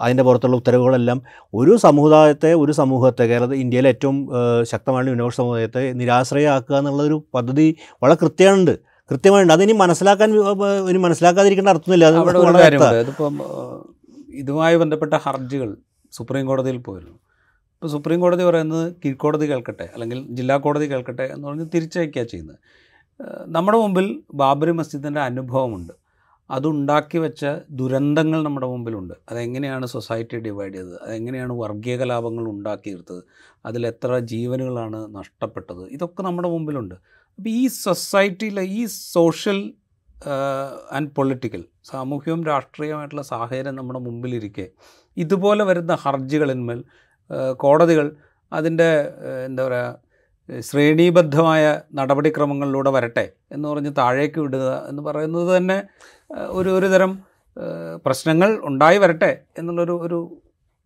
അതിന്റെ 0.00 0.22
പുറത്തുള്ള 0.22 0.56
ഉത്തരവുകളെല്ലാം 0.56 1.22
ഒരു 1.54 1.76
സമുദായത്തെ 1.76 2.54
ഒരു 2.54 2.72
സമൂഹത്തെ 2.72 3.24
കേരളത്തിൽ 3.24 3.56
ഇന്ത്യയിലെ 3.56 3.88
ഏറ്റവും 3.88 4.28
ശക്തമായ 4.62 5.02
ന്യൂനപക്ഷ 5.02 5.36
സമുദായത്തെ 5.36 5.92
നിരാശ്രയമാക്കുക 5.92 6.76
എന്നുള്ളൊരു 6.76 7.24
പദ്ധതി 7.34 7.76
വളരെ 8.02 8.18
കൃത്യമുണ്ട് 8.22 8.95
കൃത്യമായിട്ടുണ്ട്. 9.10 9.54
അതിനി 9.54 9.72
മനസ്സിലാക്കാൻ 9.72 10.30
ഇനി 10.90 10.98
മനസ്സിലാക്കാതിരിക്കേണ്ട 10.98 11.68
അർത്ഥമില്ല. 11.68 12.04
അവിടെ 12.04 12.38
ഒരു 12.38 12.56
കാര്യമുണ്ട്. 12.58 13.20
ഇതുമായി 14.42 14.76
ബന്ധപ്പെട്ട 14.76 15.14
ഹർജികൾ 15.14 15.76
സുപ്രീം 16.12 16.46
കോടതിയിൽ 16.46 16.78
പോയിരുന്നു. 16.78 17.18
ഇപ്പോൾ 17.74 17.88
സുപ്രീം 17.88 18.20
കോടതി 18.20 18.44
പറയുന്നത് 18.44 18.94
കീഴ്ക്കോടതി 19.04 19.50
കേൾക്കട്ടെ 19.50 19.86
അല്ലെങ്കിൽ 19.94 20.18
ജില്ലാ 20.36 20.56
കോടതി 20.56 20.86
കേൾക്കട്ടെ 20.92 21.22
എന്ന് 21.22 21.48
പറഞ്ഞ് 21.48 21.66
തിരിച്ചയക്കുക 21.74 22.22
ചെയ്യുന്നത്. 22.22 22.58
നമ്മുടെ 23.46 23.78
മുമ്പിൽ 23.78 24.22
ബാബറി 24.34 24.70
മസ്ജിദിന്റെ 24.70 25.20
അനുഭവമുണ്ട്. 25.20 25.92
അതുണ്ടാക്കി 26.50 27.18
വെച്ച 27.18 27.44
ദുരന്തങ്ങൾ 27.70 28.42
നമ്മുടെ 28.42 28.66
മുമ്പിലുണ്ട്. 28.66 29.14
അതെങ്ങനെയാണ് 29.30 29.86
സൊസൈറ്റി 29.86 30.36
ഡിവൈഡ് 30.36 30.74
ചെയ്തത്? 30.74 31.02
അതെങ്ങനെയാണ് 31.02 31.52
വർഗീയ 31.52 31.96
കലാപങ്ങൾ 31.96 32.44
ഉണ്ടാക്കിയെടുത്തത്? 32.48 33.22
അതിൽ 33.66 33.86
എത്ര 33.86 34.18
ജീവനുകളാണ് 34.18 35.16
നഷ്ടപ്പെട്ടത്? 35.16 35.88
ഇതൊക്കെ 35.88 36.22
നമ്മുടെ 36.22 36.48
മുമ്പിലുണ്ട്. 36.48 36.94
അപ്പോൾ 37.38 37.50
ഈ 37.52 37.64
സൊസൈറ്റിയിലെ 37.76 38.62
ഈ 38.72 38.82
സോഷ്യൽ 39.12 39.58
ആൻഡ് 40.92 41.10
പൊളിറ്റിക്കൽ 41.10 41.62
സാമൂഹ്യവും 41.82 42.42
രാഷ്ട്രീയമായിട്ടുള്ള 42.44 43.22
സാഹചര്യം 43.22 43.76
നമ്മുടെ 43.76 44.00
മുമ്പിലിരിക്കെ 44.00 44.66
ഇതുപോലെ 45.16 45.64
വരുന്ന 45.64 45.94
ഹർജികളിന്മേൽ 45.94 46.80
കോടതികൾ 47.60 48.06
അതിന്റെ 48.52 48.88
എന്താ 49.46 49.62
പറയുക 49.62 50.62
ശ്രേണീബദ്ധമായ 50.62 51.64
നടപടിക്രമങ്ങളിലൂടെ 51.94 52.90
വരട്ടെ 52.90 53.26
എന്ന് 53.52 53.66
പറഞ്ഞ് 53.68 53.92
താഴേക്ക് 53.98 54.40
വിടുക 54.40 54.66
എന്ന് 54.88 55.02
പറയുന്നത് 55.02 55.56
തന്നെ 55.56 55.78
ഒരു 56.50 56.70
ഒരു 56.70 56.86
തരം 56.86 57.12
പ്രശ്നങ്ങൾ 58.06 58.50
ഉണ്ടായി 58.62 58.98
വരട്ടെ 58.98 59.30
എന്നുള്ളൊരു 59.58 59.94
ഒരു 60.02 60.18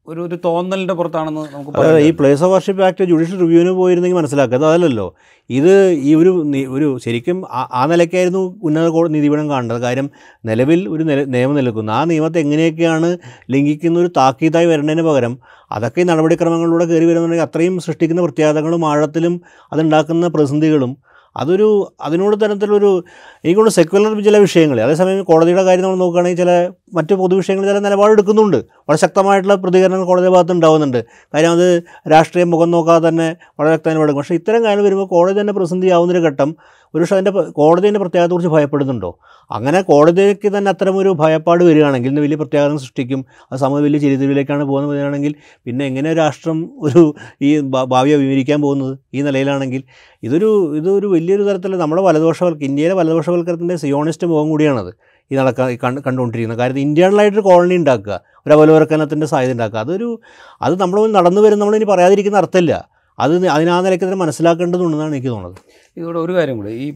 ഒരു 0.06 0.20
ഒരു 0.20 0.36
തോന്നലിന്റെ 0.44 0.94
പുറത്താണെന്ന് 0.94 1.42
നമുക്ക് 1.52 1.70
പറയാം 1.70 1.98
ഈ 1.98 2.10
place 2.10 2.42
of 2.42 2.52
worship 2.52 2.82
act 2.82 3.04
judicial 3.04 3.38
റിവ്യൂവിന് 3.40 3.70
പോയിരുന്നെങ്കിൽ 3.70 4.18
മനസ്സിലാക്കുക 4.18 4.56
അത് 4.56 4.66
അതല്ലല്ലോ. 4.66 5.06
ഇത് 5.50 5.72
ഈ 6.02 6.14
ഒരു 6.14 6.30
ഒരു 6.68 6.98
ശരിക്കും 7.04 7.38
ആ- 7.50 7.86
നിലയ്ക്കായിരുന്നു 7.86 8.56
ഉന്നത 8.62 8.88
കോടതി 8.88 9.12
നീതിപീഠം 9.12 9.50
കാണേണ്ടത്. 9.50 9.80
കാര്യം 9.80 10.06
നിലവിൽ 10.44 10.88
ഒരു 10.88 11.02
നിയമം 11.26 11.54
നിലനിൽക്കുന്നു. 11.54 11.92
ആ 11.92 12.04
നിയമത്തെ 12.04 12.40
എങ്ങനെയൊക്കെയാണ് 12.40 13.10
ലംഘിക്കുന്ന 13.50 13.98
ഒരു 13.98 14.10
താക്കീതായി 14.16 14.66
വരേണ്ടതിന് 14.66 15.02
പകരം 15.02 15.34
അതൊക്കെ 15.70 16.02
നടപടിക്രമങ്ങളിലൂടെ 16.02 16.84
കയറി 16.84 17.04
വരുന്നുണ്ടെങ്കിൽ 17.04 17.42
അത്രയും 17.42 17.80
സൃഷ്ടിക്കുന്ന 17.80 18.22
പ്രത്യാഘാതങ്ങളും 18.22 18.86
ആഴത്തിലും 18.86 19.34
അതുണ്ടാക്കുന്ന 19.72 20.28
പ്രതിസന്ധികളും 20.28 20.92
അതൊരു 21.36 21.92
അതിനോട് 22.00 22.36
തരത്തിലൊരു 22.42 23.04
എനിക്കൊണ്ട് 23.44 23.70
സെക്യുലർ 23.70 24.22
ചില 24.22 24.38
വിഷയങ്ങൾ 24.38 24.80
അതേസമയം 24.80 25.24
കോടതിയുടെ 25.24 25.64
കാര്യം 25.64 25.82
നമ്മൾ 25.82 25.96
നോക്കുകയാണെങ്കിൽ 25.96 26.38
ചില 26.38 26.52
മറ്റ് 26.94 27.14
പൊതുവിഷയങ്ങൾ 27.14 27.66
ചില 27.66 27.78
നിലപാടെടുക്കുന്നുണ്ട് 27.78 28.56
വളരെ 28.56 28.96
ശക്തമായിട്ടുള്ള 28.96 29.54
പ്രതികരണങ്ങൾ 29.54 30.06
കോടതി 30.06 30.28
ഭാഗത്ത് 30.28 30.52
ഉണ്ടാവുന്നുണ്ട്. 30.52 31.00
കാര്യം 31.34 31.52
അത് 31.52 31.82
രാഷ്ട്രീയം 32.12 32.50
മുഖം 32.50 32.70
നോക്കാതെ 32.70 33.08
തന്നെ 33.08 33.36
വളരെ 33.60 33.70
വ്യക്തമായി 33.70 34.02
എടുക്കും 34.02 34.20
പക്ഷേ 34.20 34.34
ഇത്തരം 34.34 34.64
കാര്യങ്ങൾ 34.64 34.84
വരുമ്പോൾ 34.84 35.06
കോടതി 35.06 35.40
തന്നെ 35.40 35.52
പ്രതിസന്ധിയാവുന്നൊരു 35.52 36.20
ഘട്ടം 36.20 36.56
ഒരു 36.94 37.02
പക്ഷേ 37.02 37.14
അതിന്റെ 37.14 37.30
കോടതിന്റെ 37.30 38.00
പ്രത്യേകത്തെക്കുറിച്ച് 38.00 38.48
ഭയപ്പെടുന്നുണ്ടോ? 38.48 39.18
അങ്ങനെ 39.50 39.80
കോടതിക്ക് 39.80 40.58
തന്നെ 40.58 40.68
അത്തരമൊരു 40.68 41.08
ഭയപ്പാട് 41.08 41.64
വരികയാണെങ്കിൽ 41.64 42.08
ഇന്ന് 42.08 42.20
വലിയ 42.20 42.36
പ്രത്യാഘാതം 42.36 42.78
സൃഷ്ടിക്കും. 42.78 43.24
അത് 43.52 43.58
സമൂഹം 43.58 43.82
വലിയ 43.82 43.98
ചരിത്രത്തിലേക്കാണ് 43.98 44.64
പറയുകയാണെങ്കിൽ 44.64 45.34
പിന്നെ 45.66 45.86
എങ്ങനെ 45.86 46.14
രാഷ്ട്രം 46.14 46.70
ഒരു 46.82 47.14
ഈ 47.42 47.60
ഭാവിയെ 47.60 48.16
വിവരിക്കാൻ 48.16 48.62
പോകുന്നത് 48.62 48.98
ഈ 49.14 49.22
നിലയിലാണെങ്കിൽ 49.22 49.82
ഇതൊരു 50.22 50.76
ഇതൊരു 50.76 51.06
വലിയൊരു 51.06 51.42
തരത്തിൽ 51.42 51.76
നമ്മുടെ 51.76 52.02
വലതുപക്ഷവൽക്ക 52.02 52.62
ഇന്ത്യയിലെ 52.62 52.94
വലതുപക്ഷവൽക്കരണത്തിന്റെ 52.94 53.76
സിയോണിസ്റ്റ് 53.76 54.26
മുഖം 54.26 54.50
കൂടിയാണത് 54.50 54.94
ഈ 55.32 55.36
നടക്കാൻ 55.36 56.02
കണ്ടുകൊണ്ടിരിക്കുന്നത്. 56.06 56.58
കാര്യം 56.58 56.78
ഇന്ത്യയിലായിട്ടൊരു 56.78 57.40
കോളനി 57.40 57.74
ഉണ്ടാക്കുക 57.74 58.20
ഒരു 58.46 58.54
അവലോകനത്തിന്റെ 58.54 59.26
സാധ്യത 59.26 59.52
ഉണ്ടാക്കുക. 59.52 59.78
അതൊരു 59.78 60.20
അത് 60.62 60.80
നമ്മൾ 60.80 61.06
നടന്നു 61.06 61.40
വരും 61.40 61.58
നമ്മളിനി 61.58 61.84
പറയാതിരിക്കുന്ന 61.84 62.38
അർത്ഥമില്ല. 62.38 62.88
അത് 63.20 63.46
അതിനാ 63.46 63.80
നിലയ്ക്ക് 63.80 64.04
തന്നെ 64.04 64.16
മനസ്സിലാക്കേണ്ടതുണ്ടെന്നാണ് 64.16 65.14
എനിക്ക് 65.14 65.28
തോന്നുന്നത്. 65.28 65.60
ഇതോടെ 65.96 66.18
ഒരു 66.18 66.32
കാര്യം 66.32 66.56
കൂടി. 66.56 66.70
ഈ 66.70 66.88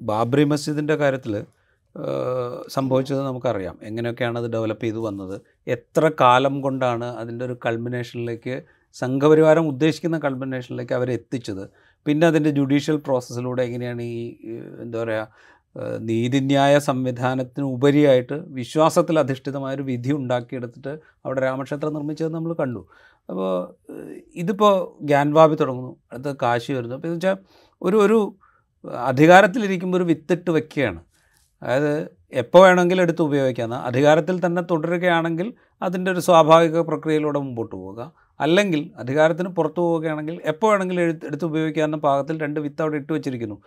ബാബ്രി 0.00 0.44
മസ്ജിദിന്റെ 0.44 0.96
കാര്യത്തിൽ 0.96 1.34
സംഭവിച്ചത് 2.68 3.20
നമുക്കറിയാം. 3.26 3.76
എങ്ങനെയൊക്കെയാണ് 3.82 4.38
അത് 4.38 4.48
ഡെവലപ്പ് 4.52 4.84
ചെയ്തു 4.84 4.98
വന്നത്? 4.98 5.40
എത്ര 5.66 6.10
കാലം 6.20 6.60
കൊണ്ടാണ് 6.60 7.04
അതിന്റെ 7.04 7.44
ഒരു 7.44 7.56
കൾമിനേഷനിലേക്ക് 7.66 8.62
സംഘപരിവാരം 8.94 9.68
ഉദ്ദേശിക്കുന്ന 9.68 10.18
കൾമിനേഷനിലേക്ക് 10.18 10.92
അവരെ 10.92 11.12
എത്തിച്ചത്? 11.12 11.64
പിന്നെ 12.06 12.26
അതിന്റെ 12.26 12.50
ജുഡീഷ്യൽ 12.50 12.96
പ്രോസസ്സിലൂടെ 12.96 13.62
എങ്ങനെയാണ് 13.62 14.02
ഈ 14.02 14.28
എന്താ 14.82 14.98
പറയുക 15.02 15.28
നീതിന്യായ 16.00 16.74
സംവിധാനത്തിന് 16.78 17.66
ഉപരിയായിട്ട് 17.66 18.32
വിശ്വാസത്തിൽ 18.32 19.18
അധിഷ്ഠിതമായൊരു 19.18 19.82
വിധി 19.82 20.12
ഉണ്ടാക്കിയെടുത്തിട്ട് 20.12 20.92
അവിടെ 21.24 21.40
രാമക്ഷേത്രം 21.40 21.94
നിർമ്മിച്ചത് 21.94 22.32
നമ്മൾ 22.34 22.52
കണ്ടു. 22.52 22.82
അപ്പോൾ 23.28 23.74
ഇതിപ്പോൾ 24.34 24.98
ഗ്യാൻവാബി 25.00 25.54
തുടങ്ങുന്നു. 25.54 25.96
അടുത്ത 26.12 26.36
കാശി 26.42 26.72
വരുന്നു. 26.72 26.94
അപ്പോൾ 26.94 27.06
എന്ന് 27.06 27.16
വെച്ചാൽ 27.16 27.36
ഒരു 27.82 27.96
ഒരു 27.96 28.36
അധികാരത്തിലിരിക്കുമ്പോൾ 28.94 29.98
ഒരു 29.98 30.04
വിത്തിട്ട് 30.04 30.50
വയ്ക്കുകയാണ് 30.50 31.00
അതായത് 31.62 32.10
എപ്പോൾ 32.32 32.62
വേണമെങ്കിലും 32.62 33.02
എടുത്ത് 33.02 33.22
ഉപയോഗിക്കാം. 33.22 33.74
അധികാരത്തിൽ 33.74 34.46
തന്നെ 34.46 34.62
തുടരുകയാണെങ്കിൽ 34.70 35.52
അതിന്റെ 35.82 36.10
ഒരു 36.10 36.20
സ്വാഭാവിക 36.20 36.80
പ്രക്രിയയിലൂടെ 36.80 37.38
മുമ്പോട്ട് 37.38 37.74
പോവുക. 37.76 38.12
അല്ലെങ്കിൽ 38.40 38.90
അധികാരത്തിന് 38.96 39.48
പുറത്തു 39.48 39.80
പോവുകയാണെങ്കിൽ 39.80 40.40
എപ്പോൾ 40.44 40.70
വേണമെങ്കിലും 40.70 41.02
എടുത്ത് 41.02 41.26
എടുത്ത് 41.26 41.44
ഉപയോഗിക്കാവുന്ന 41.44 41.96
പാകത്തിൽ 41.96 42.40
രണ്ട് 42.40 42.60
വിത്ത് 42.60 42.82
അവിടെ 42.82 42.96
ഇട്ട് 42.96 43.12
വെച്ചിരിക്കുന്നു. 43.12 43.62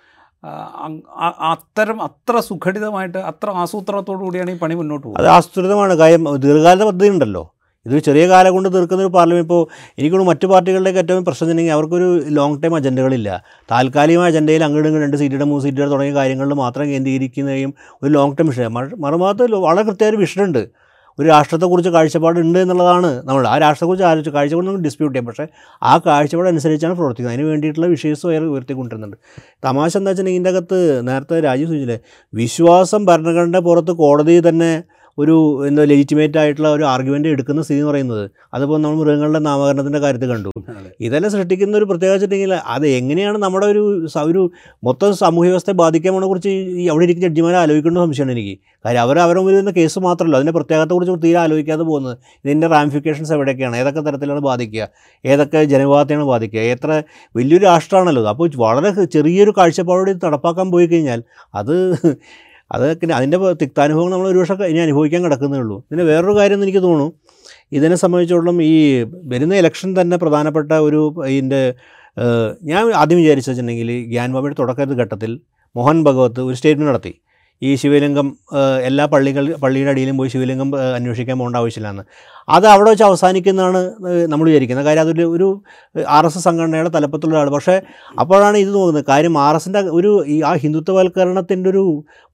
അത്തരം 1.52 2.02
അത്ര 2.02 2.40
സുഘടിതമായിട്ട് 2.40 3.18
അത്ര 3.18 3.50
ആസൂത്രണത്തോടു 3.50 4.24
കൂടിയാണ് 4.24 4.52
ഈ 4.52 4.58
പണി 4.58 4.76
മുന്നോട്ട് 4.76 5.08
പോകുന്നത്. 5.08 5.28
അത് 5.28 5.36
ആസൂത്രിതമാണ്. 5.38 5.94
കാര്യം 5.94 6.36
ദീർഘകാല 6.36 6.84
പദ്ധതി 6.84 7.10
ഉണ്ടല്ലോ 7.10 7.54
ഇതൊരു 7.90 8.00
ചെറിയ 8.00 8.28
കാലം 8.28 8.54
കൊണ്ട് 8.54 8.70
തീർക്കുന്ന 8.74 9.04
ഒരു 9.04 9.12
പാർലമെന്റ് 9.18 9.46
ഇപ്പോൾ 9.46 9.62
എനിക്കൊന്ന് 10.00 10.26
മറ്റു 10.26 10.48
പാർട്ടികളുടെയൊക്കെ 10.48 11.00
ഏറ്റവും 11.00 11.26
പ്രശ്നം 11.26 11.46
വെച്ചിട്ടുണ്ടെങ്കിൽ 11.46 11.74
അവർക്കൊരു 11.74 12.08
ലോങ് 12.38 12.64
ടൈം 12.64 12.76
അജണ്ടകളില്ല 12.76 13.44
താൽക്കാലികമായ 13.72 14.32
അജണ്ടയിൽ 14.32 14.64
അങ്ങോട്ടും 14.64 15.02
രണ്ട് 15.02 15.18
സീറ്റുടെ 15.18 15.44
മൂന്ന് 15.44 15.64
സീറ്റുകൾ 15.66 15.90
തുടങ്ങിയ 15.92 16.16
കാര്യങ്ങളിൽ 16.16 16.54
മാത്രം 16.54 16.88
കേന്ദ്രീകരിക്കുന്നതും 16.90 17.74
ഒരു 18.04 18.12
ലോങ് 18.18 18.36
ടൈം 18.40 18.48
വിഷയം. 18.48 18.74
മറുഭാഗത്ത് 19.06 19.56
വളരെ 19.68 19.84
കൃത്യമായ 19.84 20.12
ഒരു 20.14 20.18
വിഷനുണ്ട് 20.18 20.62
ഒരു 21.20 21.28
രാഷ്ട്രത്തെക്കുറിച്ച് 21.28 21.90
കാഴ്ചപ്പാടുണ്ട് 21.90 22.60
എന്നുള്ളതാണ് 22.60 23.10
നമ്മൾ 23.28 23.48
ആ 23.48 23.58
രാഷ്ട്രത്തെക്കുറിച്ച് 23.64 24.06
ആലോചിച്ച് 24.10 24.32
കാഴ്ചപ്പാട് 24.36 24.68
നമുക്ക് 24.68 24.84
ഡിസ്പ്യൂട്ട് 24.84 25.14
ചെയ്യാം. 25.16 25.28
പക്ഷേ 25.30 25.48
ആ 25.84 25.98
കാഴ്ചപ്പാട് 26.06 26.50
അനുസരിച്ചാണ് 26.50 26.94
പ്രവർത്തിക്കുന്നത്. 26.94 27.40
അതിന് 27.40 27.50
വേണ്ടിയിട്ടുള്ള 27.52 27.88
വിഷയസ് 27.88 28.26
വേറെ 28.26 28.46
ഉയർത്തിക്കൊണ്ടിരുന്നുണ്ട്. 28.46 29.18
തമാശ 29.64 29.92
എന്താ 29.98 30.10
വെച്ചിട്ടുണ്ടെങ്കിൽ 30.12 30.42
ഇതിന്റെ 30.42 30.50
അകത്ത് 30.50 31.08
നേരത്തെ 31.08 31.40
രാജീവ് 31.40 31.70
സൂചിച്ചില്ലേ 31.70 32.00
വിശ്വാസം 32.34 33.06
ഭരണഘടന 33.06 33.60
പുറത്ത് 33.60 33.92
കോടതി 33.92 34.50
തന്നെ 34.50 34.72
ഒരു 35.22 35.36
എന്താ 35.68 35.84
ലെജിറ്റിമേറ്റ് 35.92 36.38
ആയിട്ടുള്ള 36.42 36.70
ഒരു 36.78 36.84
ആർഗ്യുമെന്റ് 36.92 37.30
എടുക്കുന്ന 37.36 37.62
സ്ഥിതി 37.66 37.80
എന്ന് 37.80 37.90
പറയുന്നത്. 37.90 38.24
അതിപ്പോൾ 38.54 38.78
നമ്മൾ 38.84 38.98
മൃഗങ്ങളുടെ 39.02 39.42
നാമകരണത്തിന്റെ 39.48 40.00
കാര്യത്തിൽ 40.00 40.30
കണ്ടു. 40.34 40.52
ഇതെല്ലാം 41.08 41.32
സൃഷ്ടിക്കുന്ന 41.36 41.78
ഒരു 41.78 41.88
പ്രത്യേക 41.90 42.12
വെച്ചിട്ടുണ്ടെങ്കിൽ 42.14 42.54
അത് 42.76 42.86
എങ്ങനെയാണ് 43.00 43.38
നമ്മുടെ 43.46 43.68
ഒരു 43.74 43.84
ഒരു 44.30 44.44
മൊത്തം 44.88 45.16
സാമൂഹ്യ 45.22 45.50
വ്യവസ്ഥയെ 45.50 45.76
ബാധിക്കാമെന്നെ 45.84 46.28
കുറിച്ച് 46.28 46.52
ഈ 46.84 46.86
അവിടെ 46.92 47.06
ഇരിക്കുന്ന 47.08 47.28
ജഡ്ജിമാരെ 47.28 47.58
ആലോചിക്കേണ്ട 47.64 47.98
സംശയമാണ് 48.06 48.34
എനിക്ക്. 48.36 48.56
കാര്യം 48.86 49.02
അവർ 49.02 49.18
അവരെ 49.26 49.42
വരുന്ന 49.48 49.72
കേസ് 49.80 50.00
മാത്രമല്ല 50.08 50.36
അതിന്റെ 50.40 50.54
പ്രത്യേകത്തെക്കുറിച്ച് 50.58 51.16
തീരെ 51.26 51.40
ആലോചിക്കാതെ 51.46 51.84
പോകുന്നത്. 51.84 52.16
ഇതിന്റെ 52.46 52.68
റാമിഫിക്കേഷൻസ് 52.68 53.34
എവിടെയൊക്കെയാണ്? 53.38 53.76
ഏതൊക്കെ 53.78 54.02
തരത്തിലാണ് 54.02 54.44
ബാധിക്കുക? 54.50 54.84
ഏതൊക്കെ 55.26 55.64
ജനവിഭാഗത്തെയാണ് 55.64 56.28
ബാധിക്കുക? 56.34 56.60
എത്ര 56.76 56.92
വലിയൊരു 57.36 57.66
രാഷ്ട്രമാണല്ലോ 57.66 58.24
അപ്പോൾ 58.34 58.50
വളരെ 58.66 59.06
ചെറിയൊരു 59.16 59.54
കാഴ്ചപ്പാടോടെ 59.58 60.16
നടപ്പാക്കാൻ 60.28 60.72
പോയി 60.72 60.88
കഴിഞ്ഞാൽ 60.88 61.24
അത് 61.56 61.76
അതൊക്കെ 62.72 63.06
അതിന്റെ 63.20 63.38
തിക്താനുഭവം 63.62 64.10
നമ്മൾ 64.14 64.28
ഒരുപക്ഷെ 64.32 64.56
ഇനി 64.72 64.82
അനുഭവിക്കാൻ 64.88 65.22
കിടക്കുന്നേ 65.26 65.60
ഉള്ളൂ. 65.64 65.78
പിന്നെ 65.90 66.04
വേറൊരു 66.12 66.34
കാര്യം 66.40 66.58
എന്ന് 66.58 66.68
എനിക്ക് 66.68 66.82
തോന്നുന്നു 66.88 67.08
ഇതിനെ 67.78 67.96
സംബന്ധിച്ചോളം 68.04 68.58
ഈ 68.72 68.76
വരുന്ന 69.32 69.54
ഇലക്ഷൻ 69.62 69.90
തന്നെ 70.02 70.16
പ്രധാനപ്പെട്ട 70.24 70.72
ഒരു 70.88 71.02
ഇതിന്റെ 71.32 71.62
ഞാൻ 72.70 72.84
ആദ്യം 73.02 73.18
വിചാരിച്ചു 73.22 73.50
വെച്ചിട്ടുണ്ടെങ്കിൽ 73.50 73.90
ഗ്യാൻബാബയുടെ 74.14 74.56
തുടക്കത്തിൽ 74.62 74.96
ഘട്ടത്തിൽ 75.04 75.32
മോഹൻ 75.76 75.98
ഭഗവത് 76.08 76.40
ഒരു 76.48 76.56
സ്റ്റേറ്റ്മെന്റ് 76.60 76.92
നടത്തി. 76.92 77.14
ഈ 77.62 77.70
ശിവലിംഗം 77.76 78.28
എല്ലാ 78.90 79.06
പള്ളികൾ 79.14 79.46
പള്ളിയുടെ 79.64 79.92
അടിയിലും 79.94 80.18
പോയി 80.18 80.30
ശിവലിംഗം 80.34 80.70
അന്വേഷിക്കാൻ 80.98 81.36
പോകേണ്ട 81.40 81.58
ആവശ്യമില്ലെന്ന്. 81.62 82.04
അത് 82.56 82.68
അവിടെ 82.74 82.90
വെച്ച് 82.90 83.06
അവസാനിക്കുന്നതാണ് 83.08 83.82
നമ്മൾ 84.32 84.46
വിചാരിക്കുന്നത്. 84.50 84.86
കാര്യം 84.86 85.04
അതൊരു 85.06 85.26
ഒരു 85.36 85.48
ആർ 86.18 86.26
എസ് 86.26 86.38
എസ് 86.38 86.46
സംഘടനയുടെ 86.48 86.92
തലപ്പത്തുള്ള 86.96 87.38
ആൾ 87.42 87.50
പക്ഷേ 87.50 87.76
അപ്പോഴാണ് 88.20 88.58
ഇത് 88.58 88.72
നോക്കുന്നത് 88.76 89.06
കാര്യം 89.10 89.38
ആർ 89.48 89.56
എസിന്റെ 89.56 89.82
ഒരു 90.00 90.12
ഈ 90.28 90.38
ആ 90.42 90.54
ഹിന്ദുത്വവൽക്കരണത്തിന്റെ 90.64 91.70
ഒരു 91.70 91.84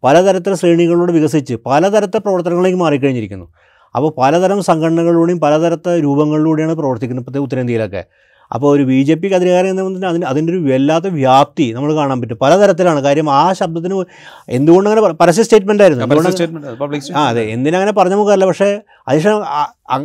പലതരത്തിലെ 0.04 0.56
ശ്രേണികളിലൂടെ 0.56 1.16
വികസിച്ച് 1.18 1.58
പലതരത്തെ 1.66 2.18
പ്രവർത്തനങ്ങളിലേക്ക് 2.18 2.80
മാറിക്കഴിഞ്ഞിരിക്കുന്നു. 2.84 3.48
അപ്പോൾ 3.96 4.12
പലതരം 4.18 4.64
സംഘടനകളിലൂടെയും 4.64 5.40
പലതരത്തെ 5.40 5.92
രൂപങ്ങളിലൂടെയാണ് 6.06 6.74
പ്രവർത്തിക്കുന്നത് 6.74 7.24
ഇപ്പോഴത്തെ 7.24 7.44
ഉത്തരേന്ത്യയിലൊക്കെ. 7.46 8.04
അപ്പോൾ 8.56 8.70
ഒരു 8.76 8.84
ബി 8.84 9.04
ജെ 9.04 9.14
പിക്ക് 9.14 9.36
അധികാരം 9.36 9.78
പറഞ്ഞാൽ 9.78 10.10
അതിന് 10.10 10.26
അതിന്റെ 10.26 10.54
ഒരു 10.54 10.60
വല്ലാത്ത 10.60 11.08
വ്യാപ്തി 11.08 11.72
നമ്മൾ 11.76 11.96
കാണാൻ 11.96 12.22
പറ്റും. 12.22 12.38
പലതരത്തിലാണ്. 12.42 13.00
കാര്യം 13.00 13.30
ആ 13.34 13.54
ശബ്ദത്തിന് 13.54 13.96
എന്തുകൊണ്ടങ്ങനെ 14.50 15.02
അങ്ങനെ 15.02 15.18
പരസ്യ 15.22 15.44
സ്റ്റേറ്റ്മെന്റ് 15.44 15.84
ആയിരുന്നു. 15.84 16.04
എന്തുകൊണ്ട് 16.04 17.14
ആ 17.18 17.28
അതെ. 17.28 17.44
എന്തിനങ്ങനെ 17.56 17.92
പറഞ്ഞ 17.92 18.14
മുഖമല്ല. 18.14 18.46
പക്ഷേ 18.46 18.70
അതിനുശേഷം 19.08 19.44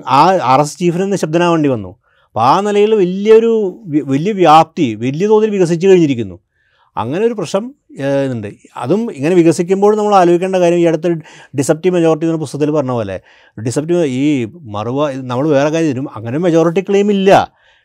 ആ 0.09 0.21
ആർ 0.53 0.61
എസ് 0.61 0.79
ചീഫിന് 0.79 1.13
നിശബ്ദനാവേണ്ടി 1.13 1.69
വന്നു. 1.69 1.91
അപ്പോൾ 2.27 2.41
ആ 2.41 2.61
നിലയിൽ 2.61 2.95
വലിയൊരു 2.95 3.53
വലിയ 4.13 4.33
വ്യാപ്തി 4.33 4.95
വലിയ 4.95 5.27
തോതിൽ 5.27 5.51
വികസിച്ചു 5.51 5.87
കഴിഞ്ഞിരിക്കുന്നു. 5.89 6.37
അങ്ങനെ 6.97 7.27
ഒരു 7.27 7.35
പ്രശ്നം 7.35 7.65
ഇതുണ്ട്. 8.25 8.49
അതും 8.77 9.13
ഇങ്ങനെ 9.13 9.35
വികസിക്കുമ്പോൾ 9.35 9.97
നമ്മൾ 9.97 10.15
ആലോചിക്കേണ്ട 10.15 10.57
കാര്യം 10.57 10.79
ഈ 10.79 10.85
അടുത്ത് 10.85 11.09
ഡിസപ്റ്റീവ് 11.59 11.95
മെജോറിറ്റി 11.95 12.27
എന്ന 12.27 12.37
പുസ്തകത്തിൽ 12.37 12.71
പറഞ്ഞ 12.71 12.91
പോലെ 12.91 13.21
ഡിസപ്റ്റീവ് 13.67 14.05
ഈ 14.05 14.45
മറുവ 14.77 15.11
നമ്മൾ 15.13 15.49
വേറെ 15.49 15.71
കാര്യം 15.71 15.91
തരും 15.91 16.09
അങ്ങനെ 16.17 16.39
മെജോറിറ്റി 16.39 16.81
ക്ലെയിം 16.81 17.11
ഇല്ല. 17.11 17.31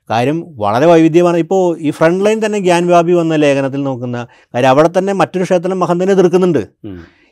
കാര്യം 0.10 0.38
വളരെ 0.64 0.86
വൈവിധ്യമാണ്. 0.92 1.38
ഇപ്പോൾ 1.44 1.62
ഈ 1.80 1.92
ഫ്രണ്ട് 1.98 2.26
ലൈൻ 2.26 2.40
തന്നെ 2.46 2.60
ഗ്യാൻ 2.60 2.84
വ്യാപി 2.88 3.14
വന്ന 3.20 3.36
ലേഖനത്തിൽ 3.44 3.84
നോക്കുന്ന 3.90 4.18
കാര്യം 4.54 4.72
അവിടെ 4.74 4.90
തന്നെ 4.98 5.14
മറ്റൊരു 5.22 5.46
ക്ഷേത്രം 5.50 5.80
മഹന്തനെ 5.84 6.14
എതിർക്കുന്നുണ്ട്. 6.18 6.64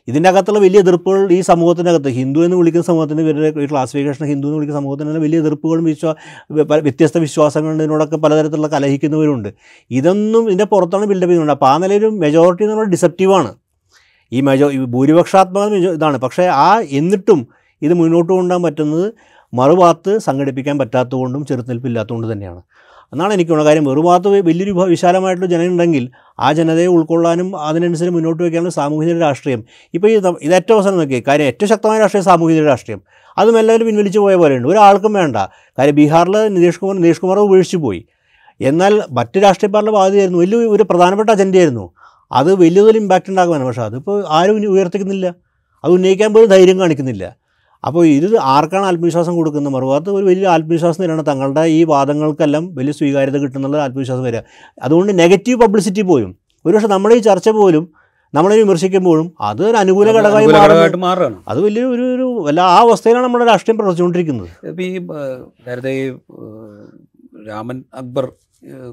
ഇതിന്റെ 0.08 0.28
അകത്തുള്ള 0.28 0.60
വലിയ 0.64 0.78
എതിർപ്പുകൾ 0.84 1.20
ഈ 1.32 1.38
സമൂഹത്തിനകത്ത് 1.40 2.10
ഹിന്ദു 2.16 2.40
എന്ന് 2.46 2.56
വിളിക്കുന്ന 2.56 2.86
സമൂഹത്തിന് 2.88 3.20
ഇവരുടെ 3.20 3.48
ഈ 3.64 3.66
ക്ലാസിഫിക്കേഷൻ 3.70 4.24
ഹിന്ദു 4.32 4.46
എന്ന് 4.46 4.56
വിളിക്കുന്ന 4.56 4.80
സമൂഹത്തിന് 4.80 5.08
തന്നെ 5.08 5.22
വലിയ 5.26 5.38
എതിർപ്പുകളും 5.44 5.84
വിശ്വാ 5.84 6.12
വ്യത്യസ്ത 6.86 7.18
വിശ്വാസങ്ങളുണ്ട് 7.18 7.82
ഇതിനോടൊക്കെ 7.84 8.16
പലതരത്തിലുള്ള 8.16 8.68
കലഹിക്കുന്നവരുണ്ട്. 8.74 9.48
ഇതൊന്നും 9.90 10.44
ഇതിന്റെ 10.46 10.64
പുറത്താണ് 10.64 11.06
ബിൽഡപ്പ് 11.06 11.30
ചെയ്യുന്നുണ്ട്. 11.30 11.52
അപ്പോൾ 11.52 11.70
ആ 11.72 11.76
നിലയിൽ 11.84 12.04
മെജോറിറ്റി 12.24 12.62
എന്ന് 12.62 12.74
പറയുന്നത് 12.74 12.94
ഡിസെപ്റ്റീവാണ് 12.96 13.52
ഈ 14.32 14.40
മെജോ 14.40 14.68
ഭൂരിപക്ഷാത്മക 14.94 15.74
ഇതാണ്. 15.96 16.18
പക്ഷേ 16.18 16.44
ആ 16.66 16.68
എന്നിട്ടും 17.00 17.40
ഇത് 17.82 17.94
മുന്നോട്ട് 17.94 18.32
കൊണ്ടുപോകാൻ 18.32 18.62
പറ്റുന്നത് 18.62 19.06
മറുഭാഗത്ത് 19.54 20.18
സംഘടിപ്പിക്കാൻ 20.18 20.78
പറ്റാത്തതുകൊണ്ടും 20.78 21.46
ചെറുത്തുനിൽപ്പില്ലാത്തതുകൊണ്ട് 21.46 22.32
തന്നെയാണ്. 22.32 22.62
എന്നാണ് 23.12 23.32
എനിക്ക് 23.34 23.50
തോന്നുന്നത്. 23.50 23.72
കാര്യം 23.72 23.84
വെറുപാത്ത് 23.84 24.28
വലിയൊരു 24.28 24.70
വിശാലമായിട്ടുള്ള 24.70 25.50
ജനമുണ്ടെങ്കിൽ 25.50 26.08
ആ 26.40 26.52
ജനതയെ 26.52 26.86
ഉൾക്കൊള്ളാനും 26.86 27.60
അതിനനുസരിച്ച് 27.60 28.14
മുന്നോട്ട് 28.14 28.42
വയ്ക്കാനുള്ള 28.42 28.70
സാമൂഹിക 28.70 29.20
രാഷ്ട്രീയം. 29.20 29.64
ഇപ്പോൾ 29.94 30.08
ഈ 30.08 30.14
ഇത് 30.42 30.54
ഏറ്റവും 30.54 30.76
അവസാനം 30.76 30.98
നോക്കി 30.98 31.24
കാര്യം 31.28 31.46
ഏറ്റവും 31.46 31.68
ശക്തമായ 31.68 31.98
രാഷ്ട്രീയം 31.98 32.24
സാമൂഹിക 32.24 32.64
രാഷ്ട്രീയം. 32.64 33.00
അതും 33.38 33.58
എല്ലാവരും 33.58 33.86
പിൻവലിച്ചു 33.86 34.18
പോയ 34.18 34.34
പോലെയുണ്ട്. 34.34 34.68
ഒരാൾക്കും 34.68 35.12
വേണ്ട. 35.12 35.36
കാര്യം 35.78 35.94
ബീഹാറിൽ 35.94 36.48
നിതീഷ് 36.48 36.80
കുമാർ 36.80 36.96
നിതീഷ് 36.96 37.20
കുമാർ 37.20 37.38
ഉപേക്ഷിച്ചു 37.38 37.76
പോയി. 37.76 38.04
എന്നാൽ 38.60 39.02
മറ്റ് 39.10 39.42
രാഷ്ട്രീയ 39.42 39.70
പാർട്ടിയുടെ 39.70 39.96
ബാധ്യതയായിരുന്നു 39.96 40.38
വലിയ 40.38 40.58
ഒരു 40.58 40.82
പ്രധാനപ്പെട്ട 40.82 41.30
അജണ്ടയായിരുന്നു 41.30 41.90
അത് 42.32 42.54
വലിയ 42.54 42.80
തോതിൽ 42.80 42.96
ഇമ്പാക്റ്റ് 42.96 43.30
ഉണ്ടാക്കുവാണ്. 43.30 43.64
പക്ഷേ 43.64 43.82
അതിപ്പോൾ 43.82 44.24
ആരും 44.28 44.70
ഉയർത്തിക്കുന്നില്ല. 44.70 45.34
അത് 45.84 45.92
ഉന്നയിക്കാൻ 45.92 46.34
പോലും 46.34 46.48
ധൈര്യം 46.48 46.80
കാണിക്കുന്നില്ല. 46.80 47.43
അപ്പോൾ 47.88 48.02
ഇത് 48.16 48.28
ആർക്കാണ് 48.54 48.86
ആത്മവിശ്വാസം 48.90 49.34
കൊടുക്കുന്നത്? 49.38 49.72
മറുഭാഗത്ത് 49.76 50.10
ഒരു 50.18 50.24
വലിയ 50.30 50.46
ആത്മവിശ്വാസം 50.54 51.00
തന്നെയാണ് 51.02 51.24
തങ്ങളുടെ 51.30 51.64
ഈ 51.78 51.80
വാദങ്ങൾക്കെല്ലാം 51.92 52.64
വലിയ 52.78 52.92
സ്വീകാര്യത 53.00 53.36
കിട്ടുന്നുള്ള 53.44 53.76
ആത്മവിശ്വാസം 53.86 54.24
വരിക. 54.28 54.42
അതുകൊണ്ട് 54.86 55.12
നെഗറ്റീവ് 55.22 55.58
പബ്ലിസിറ്റി 55.64 56.04
പോലും 56.12 56.30
ഒരുപക്ഷെ 56.64 56.90
നമ്മുടെ 56.94 57.16
ഈ 57.20 57.22
ചർച്ച 57.28 57.48
പോലും 57.60 57.84
നമ്മളെ 58.36 58.54
വിമർശിക്കുമ്പോഴും 58.60 59.26
അത് 59.48 59.60
ഒരു 59.70 59.76
അനുകൂല 59.80 60.12
ഘടകമായി 60.18 60.46
മാറുകയാണ്. 61.06 61.36
അത് 61.50 61.58
വലിയ 61.66 61.82
ഒരു 61.94 62.04
ഒരു 62.14 62.26
വല്ല 62.46 62.60
ആ 62.74 62.78
അവസ്ഥയിലാണ് 62.86 63.26
നമ്മുടെ 63.26 63.46
രാഷ്ട്രീയം 63.50 63.76
പ്രവർത്തിച്ചുകൊണ്ടിരിക്കുന്നത്. 63.78 64.48
ഇപ്പം 64.70 64.84
ഈ 64.86 64.92
നേരത്തെ 65.66 65.92
ഈ 66.00 66.04
രാമൻ 67.50 67.78
അക്ബർ 68.00 68.26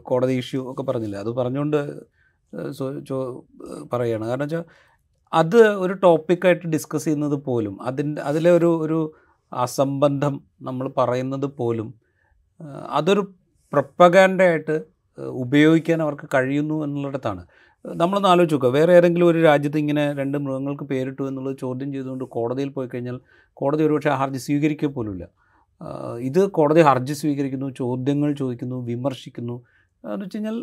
കോടതി 0.10 0.34
ഇഷ്യൂ 0.42 0.62
ഒക്കെ 0.72 0.84
പറഞ്ഞില്ലേ? 0.90 1.20
അത് 1.24 1.32
പറഞ്ഞുകൊണ്ട് 1.40 1.80
പറയുകയാണ് 3.92 4.26
കാരണം 4.30 4.46
വെച്ചാൽ 4.46 4.64
അത് 5.34 5.58
ഒരു 5.78 5.94
ടോപ്പിക്കായിട്ട് 5.94 6.68
ഡിസ്കസ് 6.68 7.06
ചെയ്യുന്നത് 7.06 7.36
പോലും 7.46 7.82
അതിന്റെ 7.82 8.22
അതിലെ 8.22 8.52
ഒരു 8.52 8.70
ഒരു 8.86 9.00
അസംബന്ധം 9.54 10.42
നമ്മൾ 10.62 10.94
പറയുന്നത് 10.98 11.46
പോലും 11.46 11.94
അതൊരു 12.90 13.34
പ്രപ്പകാൻഡായിട്ട് 13.74 14.76
ഉപയോഗിക്കാൻ 15.36 16.02
അവർക്ക് 16.02 16.28
കഴിയുന്നു 16.34 16.84
എന്നുള്ളിടത്താണ്. 16.84 17.42
നമ്മളൊന്ന് 17.86 18.30
ആലോചിച്ച് 18.30 18.56
നോക്കുക 18.56 18.70
വേറെ 18.70 18.94
ഏതെങ്കിലും 18.94 19.28
ഒരു 19.28 19.40
രാജ്യത്ത് 19.42 19.78
ഇങ്ങനെ 19.78 20.14
രണ്ട് 20.14 20.38
മൃഗങ്ങൾക്ക് 20.38 20.84
പേരിട്ടു 20.84 21.24
എന്നുള്ളത് 21.24 21.58
ചോദ്യം 21.58 21.94
ചെയ്തുകൊണ്ട് 21.94 22.24
കോടതിയിൽ 22.26 22.70
പോയി 22.70 22.88
കഴിഞ്ഞാൽ 22.88 23.20
കോടതി 23.54 23.84
ഒരുപക്ഷെ 23.84 24.10
ഹർജി 24.10 24.38
സ്വീകരിക്കുക 24.38 24.90
പോലുമില്ല. 24.90 25.28
ഇത് 26.20 26.50
കോടതി 26.50 26.82
ഹർജി 26.82 27.14
സ്വീകരിക്കുന്നു 27.14 27.70
ചോദ്യങ്ങൾ 27.70 28.34
ചോദിക്കുന്നു 28.34 28.76
വിമർശിക്കുന്നു. 28.76 29.56
എന്ന് 30.04 30.26
വെച്ച് 30.26 30.38
കഴിഞ്ഞാൽ 30.38 30.58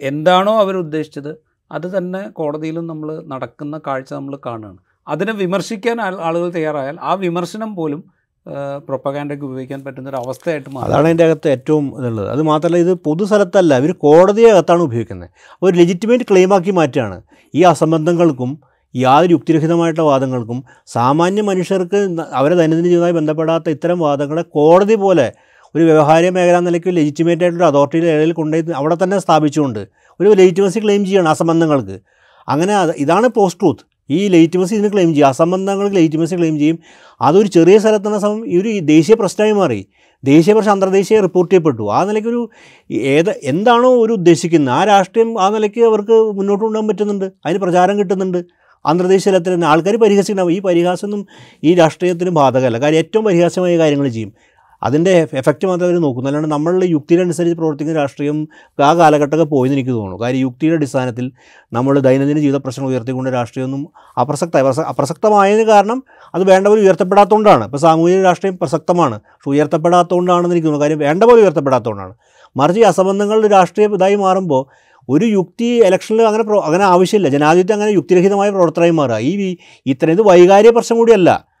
എന്താണോ 0.00 0.60
അവർ 0.60 0.76
ഉദ്ദേശിച്ചത് 0.76 1.32
അത് 1.72 1.98
തന്നെ 1.98 2.28
കോടതിയിലും 2.28 2.86
നമ്മൾ 2.86 3.22
നടക്കുന്ന 3.26 3.80
കാഴ്ച 3.86 4.14
നമ്മൾ 4.14 4.38
കാണുകയാണ്. 4.46 4.78
അതിനെ 5.08 5.32
വിമർശിക്കാൻ 5.32 6.00
ആളുകൾ 6.00 6.50
തയ്യാറായാൽ 6.50 6.96
ആ 7.02 7.14
വിമർശനം 7.14 7.76
പോലും 7.76 8.04
പ്രൊപ്പഗാൻഡയ്ക്ക് 8.88 9.44
ഉപയോഗിക്കാൻ 9.44 9.84
പറ്റുന്ന 9.84 10.08
ഒരു 10.08 10.16
അവസ്ഥയായിട്ട് 10.16 10.68
മാറും. 10.68 10.86
അതാണ് 10.86 11.06
അതിന്റെ 11.06 11.24
അകത്ത് 11.24 11.48
ഏറ്റവും 11.48 11.98
ഇതുള്ളത്. 11.98 12.30
അത് 12.30 12.42
മാത്രമല്ല 12.42 12.76
ഇത് 12.76 12.94
പൊതു 12.94 13.24
സ്ഥലത്തല്ല 13.24 13.76
ഇവർ 13.76 13.92
കോടതിയെ 13.92 14.50
അകത്താണ് 14.50 14.82
ഉപയോഗിക്കുന്നത്. 14.82 15.30
ഒരു 15.62 15.76
ലെജിറ്റിമേറ്റ് 15.76 16.24
ക്ലെയിമാക്കി 16.30 16.70
മാറ്റുകയാണ്. 16.70 17.22
ഈ 17.54 17.62
അസംബന്ധങ്ങൾക്കും 17.62 18.58
യാതൊരു 18.96 19.32
യുക്തിരഹിതമായിട്ടുള്ള 19.32 20.08
വാദങ്ങൾക്കും 20.08 20.64
സാമാന്യ 20.86 21.42
മനുഷ്യർക്ക് 21.42 22.18
അവരെ 22.32 22.54
ദൈനംദിന 22.54 22.86
ജീവിതമായി 22.86 23.12
ബന്ധപ്പെടാത്ത 23.12 23.68
ഇത്തരം 23.68 23.98
വാദങ്ങളെ 23.98 24.42
കോടതി 24.42 24.94
പോലെ 24.94 25.32
ഒരു 25.74 25.84
വ്യവഹാര 25.84 26.28
മേഖല 26.28 26.58
നിലയ്ക്ക് 26.58 26.96
ലെജിറ്റിമേറ്റ് 26.96 27.42
ആയിട്ടുള്ള 27.42 27.66
അതോറിറ്റിയുടെ 27.66 28.06
ഇടയിൽ 28.06 28.32
കൊണ്ടുപോയി 28.32 28.74
അവിടെ 28.76 28.96
തന്നെ 29.02 29.18
സ്ഥാപിച്ചുകൊണ്ട് 29.18 29.88
ഒരു 30.20 30.28
ലെജിറ്റിമസി 30.28 30.78
ക്ലെയിം 30.78 31.06
ചെയ്യണം 31.06 31.28
അസംബന്ധങ്ങൾക്ക്. 31.28 32.00
അങ്ങനെ 32.48 32.74
ഇതാണ് 32.96 33.28
പോസ്റ്റ് 33.28 33.60
ട്രൂത്ത് 33.60 33.84
ഈ 34.10 34.28
ലെജിറ്റിമസി 34.28 34.74
ഇതിന് 34.74 34.92
ക്ലെയിം 34.92 35.14
ചെയ്യും. 35.14 35.28
അസംബന്ധങ്ങൾക്ക് 35.28 35.96
ലെജിറ്റിമസി 35.96 36.36
ക്ലെയിം 36.36 36.58
ചെയ്യും. 36.58 36.78
അതൊരു 37.20 37.48
ചെറിയ 37.48 37.78
സ്ഥലത്തുള്ള 37.78 38.18
സമയം 38.18 38.48
ഈ 38.48 38.60
ഒരു 38.60 38.78
ദേശീയ 38.78 39.14
പ്രശ്നമായി 39.14 39.52
മാറി. 39.52 39.86
ദേശീയ 40.24 40.54
പ്രശ്നം 40.54 40.72
അന്തർദേശീയ 40.72 41.20
റിപ്പോർട്ട് 41.20 41.54
ചെയ്യപ്പെട്ടു. 41.54 41.92
ആ 41.92 42.04
നിലയ്ക്കൊരു 42.04 42.50
ഏത് 42.90 43.40
എന്താണോ 43.42 43.94
ഒരു 44.04 44.12
ഉദ്ദേശിക്കുന്നത്. 44.12 44.74
ആ 44.74 44.84
രാഷ്ട്രീയം 44.84 45.42
ആ 45.42 45.48
നിലയ്ക്ക് 45.50 45.84
അവർക്ക് 45.84 46.16
മുന്നോട്ട് 46.32 46.64
കൊണ്ടുപോകാൻ 46.64 46.88
പറ്റുന്നുണ്ട്. 46.88 47.24
അതിന് 47.46 47.58
പ്രചാരം 47.58 47.98
കിട്ടുന്നുണ്ട്. 47.98 48.44
അന്തർദേശീയ 48.86 49.32
തലത്തിൽ 49.32 49.54
തന്നെ 49.54 49.66
ആൾക്കാർ 49.66 49.96
പരിഹസിക്കണം. 49.96 50.52
ഈ 50.52 50.60
പരിഹാസമൊന്നും 50.60 51.26
ഈ 51.64 51.74
രാഷ്ട്രീയത്തിന് 51.74 52.30
ബാധകമല്ല. 52.30 52.80
കാര്യം 52.80 52.98
ഏറ്റവും 52.98 53.24
പരിഹാസമായ 53.24 53.78
കാര്യങ്ങൾ 53.78 54.08
ചെയ്യും. 54.08 54.32
അതിന്റെ 54.84 55.28
എഫക്റ്റ് 55.32 55.66
മാത്രമേ 55.66 55.90
അവർ 55.90 56.00
നോക്കുന്നു 56.00 56.30
അല്ലാണ്ട് 56.30 56.48
നമ്മളുടെ 56.48 56.86
യുക്തിയുടെ 56.86 57.54
പ്രവർത്തിക്കുന്ന 57.54 58.00
രാഷ്ട്രീയം 58.00 58.48
ആ 58.82 58.94
കാലഘട്ടമൊക്കെ 58.94 59.44
പോയെന്ന് 59.44 59.74
എനിക്ക് 59.74 59.90
തോന്നുന്നു. 59.90 60.24
കാര്യം 60.24 60.40
യുക്തിയുടെ 60.40 60.76
അടിസ്ഥാനത്തിൽ 60.76 61.32
നമ്മൾ 61.72 61.98
ദൈനംദിന 61.98 62.38
ജീവിത 62.38 62.56
പ്രശ്നങ്ങൾ 62.56 62.92
ഉയർത്തിക്കൊണ്ട് 62.92 63.30
രാഷ്ട്രീയമൊന്നും 63.30 63.88
അപ്രസക്തമായി 64.20 64.64
പ്രസ- 64.64 64.84
അപ്രസക്തമായതിന് 64.84 65.66
കാരണം 65.66 66.04
അത് 66.34 66.44
വേണ്ട 66.44 66.68
പോലെ 66.68 66.82
ഉയർത്തപ്പെടാത്തതുകൊണ്ടാണ് 66.82 67.64
ഇപ്പോൾ 67.64 67.78
സാമൂഹിക 67.78 68.22
രാഷ്ട്രീയം 68.22 68.58
പ്രസക്തമാണ്. 68.58 69.20
പക്ഷെ 69.20 69.50
ഉയർത്തപ്പെടാത്തതുകൊണ്ടാണെന്ന് 69.50 70.54
എനിക്ക് 70.54 70.66
തോന്നുന്നു. 70.66 70.84
കാര്യം 70.84 70.98
വേണ്ട 70.98 71.24
പോലെ 71.24 71.42
ഉയർത്തപ്പെടാത്തതുകൊണ്ടാണ് 71.42 72.14
മറിച്ച് 72.56 72.80
ഈ 72.80 72.84
അസംബന്ധങ്ങളുടെ 72.84 73.48
രാഷ്ട്രീയ 73.48 73.86
ഇതായി 73.86 74.14
മാറുമ്പോൾ 74.14 74.94
ഒരു 75.08 75.24
യുക്തി 75.24 75.64
ഇലക്ഷനിൽ 75.64 76.22
അങ്ങനെ 76.22 76.60
അങ്ങനെ 76.60 76.84
ആവശ്യമില്ല. 76.84 77.28
ജനാധിപത്യം 77.28 77.74
അങ്ങനെ 77.74 77.90
യുക്തിരഹിതമായ 77.90 78.50
പ്രവർത്തനമായി 78.50 78.90
മാറുക. 78.90 79.16
ഈ 79.16 79.56
ഇത്തരം 79.86 80.10
ഇത് 80.10 80.22
വൈകാരിക 80.22 80.70
പ്രശ്നം 80.70 80.98
കൂടിയല്ല. 80.98 81.53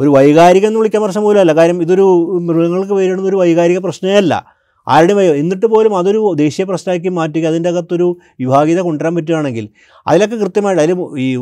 ഒരു 0.00 0.08
വൈകാരികം 0.08 0.68
എന്ന് 0.68 0.78
വിളിക്കാൻ 0.78 1.02
പ്രശ്നം 1.02 1.22
പോലും 1.22 1.40
അല്ല 1.40 1.52
കാര്യം 1.52 1.82
ഇതൊരു 1.82 2.06
മൃഗങ്ങൾക്ക് 2.48 2.92
പേരിടുന്ന 2.92 3.28
ഒരു 3.28 3.36
വൈകാരിക 3.36 3.78
പ്രശ്നമേ 3.78 4.16
അല്ല. 4.16 4.56
ആരുടെ 4.88 5.12
എന്നിട്ട് 5.12 5.66
പോലും 5.66 5.98
അതൊരു 5.98 6.34
ദേശീയ 6.38 6.64
പ്രശ്നമാക്കി 6.64 7.08
മാറ്റി 7.08 7.38
അതിന്റെ 7.38 7.68
അകത്തൊരു 7.68 8.18
വിഭാഗീയത 8.40 8.80
കൊണ്ടുവരാൻ 8.80 9.14
പറ്റുകയാണെങ്കിൽ 9.14 9.68
അതിലൊക്കെ 10.08 10.36
കൃത്യമായിട്ട് 10.36 10.82
അതിൽ 10.82 10.96
ഈ 11.18 11.36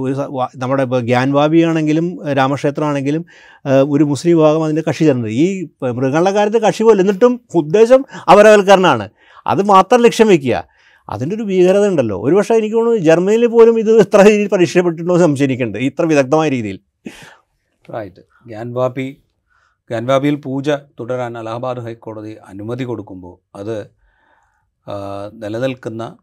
നമ്മുടെ 0.57 0.83
ഇപ്പോൾ 0.83 1.01
ഗ്യാൻവാബി 1.01 1.61
ആണെങ്കിലും 1.61 2.07
രാമക്ഷേത്രമാണെങ്കിലും 2.39 3.25
ഒരു 3.91 4.05
മുസ്ലിം 4.05 4.37
വിഭാഗം 4.37 4.65
അതിന്റെ 4.65 4.85
കക്ഷി 4.89 5.05
തരുന്നത് 5.05 5.31
ഈ 5.31 5.47
മൃഗങ്ങളുടെ 5.83 6.31
കാര്യത്തിൽ 6.31 6.59
കക്ഷി 6.59 6.83
പോലും 6.83 7.01
എന്നിട്ടും 7.01 7.41
ഉദ്ദേശം 7.55 8.05
അപരവൽക്കരണമാണ് 8.33 9.09
അത് 9.47 9.63
മാത്രം 9.63 10.03
ലക്ഷ്യം 10.03 10.29
വയ്ക്കുക. 10.29 10.65
അതിന്റെ 11.09 11.37
ഒരു 11.37 11.43
ഭീകരത 11.43 11.87
ഉണ്ടല്ലോ. 11.87 12.23
ഒരുപക്ഷെ 12.23 12.55
എനിക്ക് 12.55 12.77
തോന്നുന്നു 12.77 12.99
ജർമ്മനിയിൽ 12.99 13.47
പോലും 13.47 13.79
ഇത് 13.79 14.01
ഇത്ര 14.01 14.21
രീതിയിൽ 14.29 14.49
പരീക്ഷപ്പെട്ടിട്ടുണ്ടോ 14.49 15.19
സംശയിക്കുന്നുണ്ട് 15.19 15.79
ഇത്ര 15.79 16.05
വിദഗ്ധമായ 16.05 16.49
രീതിയിൽ. 16.49 16.79
റൈറ്റ് 17.93 18.23
ഗ്യാൻവാപി 18.47 19.23
ഗ്യാൻവാപിയിൽ 19.91 20.35
പൂജ 20.35 20.71
തുടരാൻ 20.71 21.39
അലഹബാദ് 21.39 21.79
ഹൈക്കോടതി 21.79 22.35
അനുമതി 22.35 22.85
കൊടുക്കുമ്പോൾ 22.85 23.57
അത് 23.57 23.91
നിലനിൽക്കുന്ന 25.33 26.17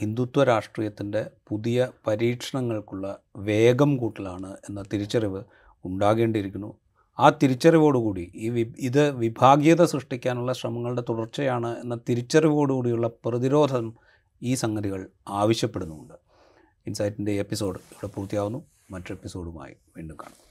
ഹിന്ദുത്വ 0.00 0.44
രാഷ്ട്രീയത്തിന്റെ 0.44 1.30
പുതിയ 1.48 1.88
പരീക്ഷണങ്ങൾക്കുള്ള 2.06 3.18
വേഗം 3.36 3.96
കൂട്ടലാണ് 3.96 4.56
എന്ന 4.68 4.82
തിരിച്ചറിവ് 4.82 5.44
ഉണ്ടാകേണ്ടിയിരിക്കുന്നു. 5.84 6.78
ആ 7.18 7.28
തിരിച്ചറിവോടുകൂടി 7.28 8.32
ഈ 8.34 8.48
വി 8.48 8.74
ഇത് 8.78 9.10
വിഭാഗീയത 9.10 9.84
സൃഷ്ടിക്കാനുള്ള 9.84 10.52
ശ്രമങ്ങളുടെ 10.52 11.02
തുടർച്ചയാണ് 11.08 11.78
എന്ന 11.78 12.00
തിരിച്ചറിവോടുകൂടിയുള്ള 12.08 13.06
പ്രതിരോധം 13.06 13.94
ഈ 14.42 14.54
സംഗതികൾ 14.54 15.08
ആവശ്യപ്പെടുന്നുമുണ്ട് 15.28 16.14
ഇൻസൈറ്റിന്റെ 16.86 17.32
എപ്പിസോഡ് 17.32 17.78
ഇവിടെ 17.92 18.06
പൂർത്തിയാവുന്നു. 18.06 18.64
മറ്റൊരു 18.90 19.12
എപ്പിസോഡുമായി 19.12 19.74
വീണ്ടും 19.96 20.16
കാണാം. 20.16 20.49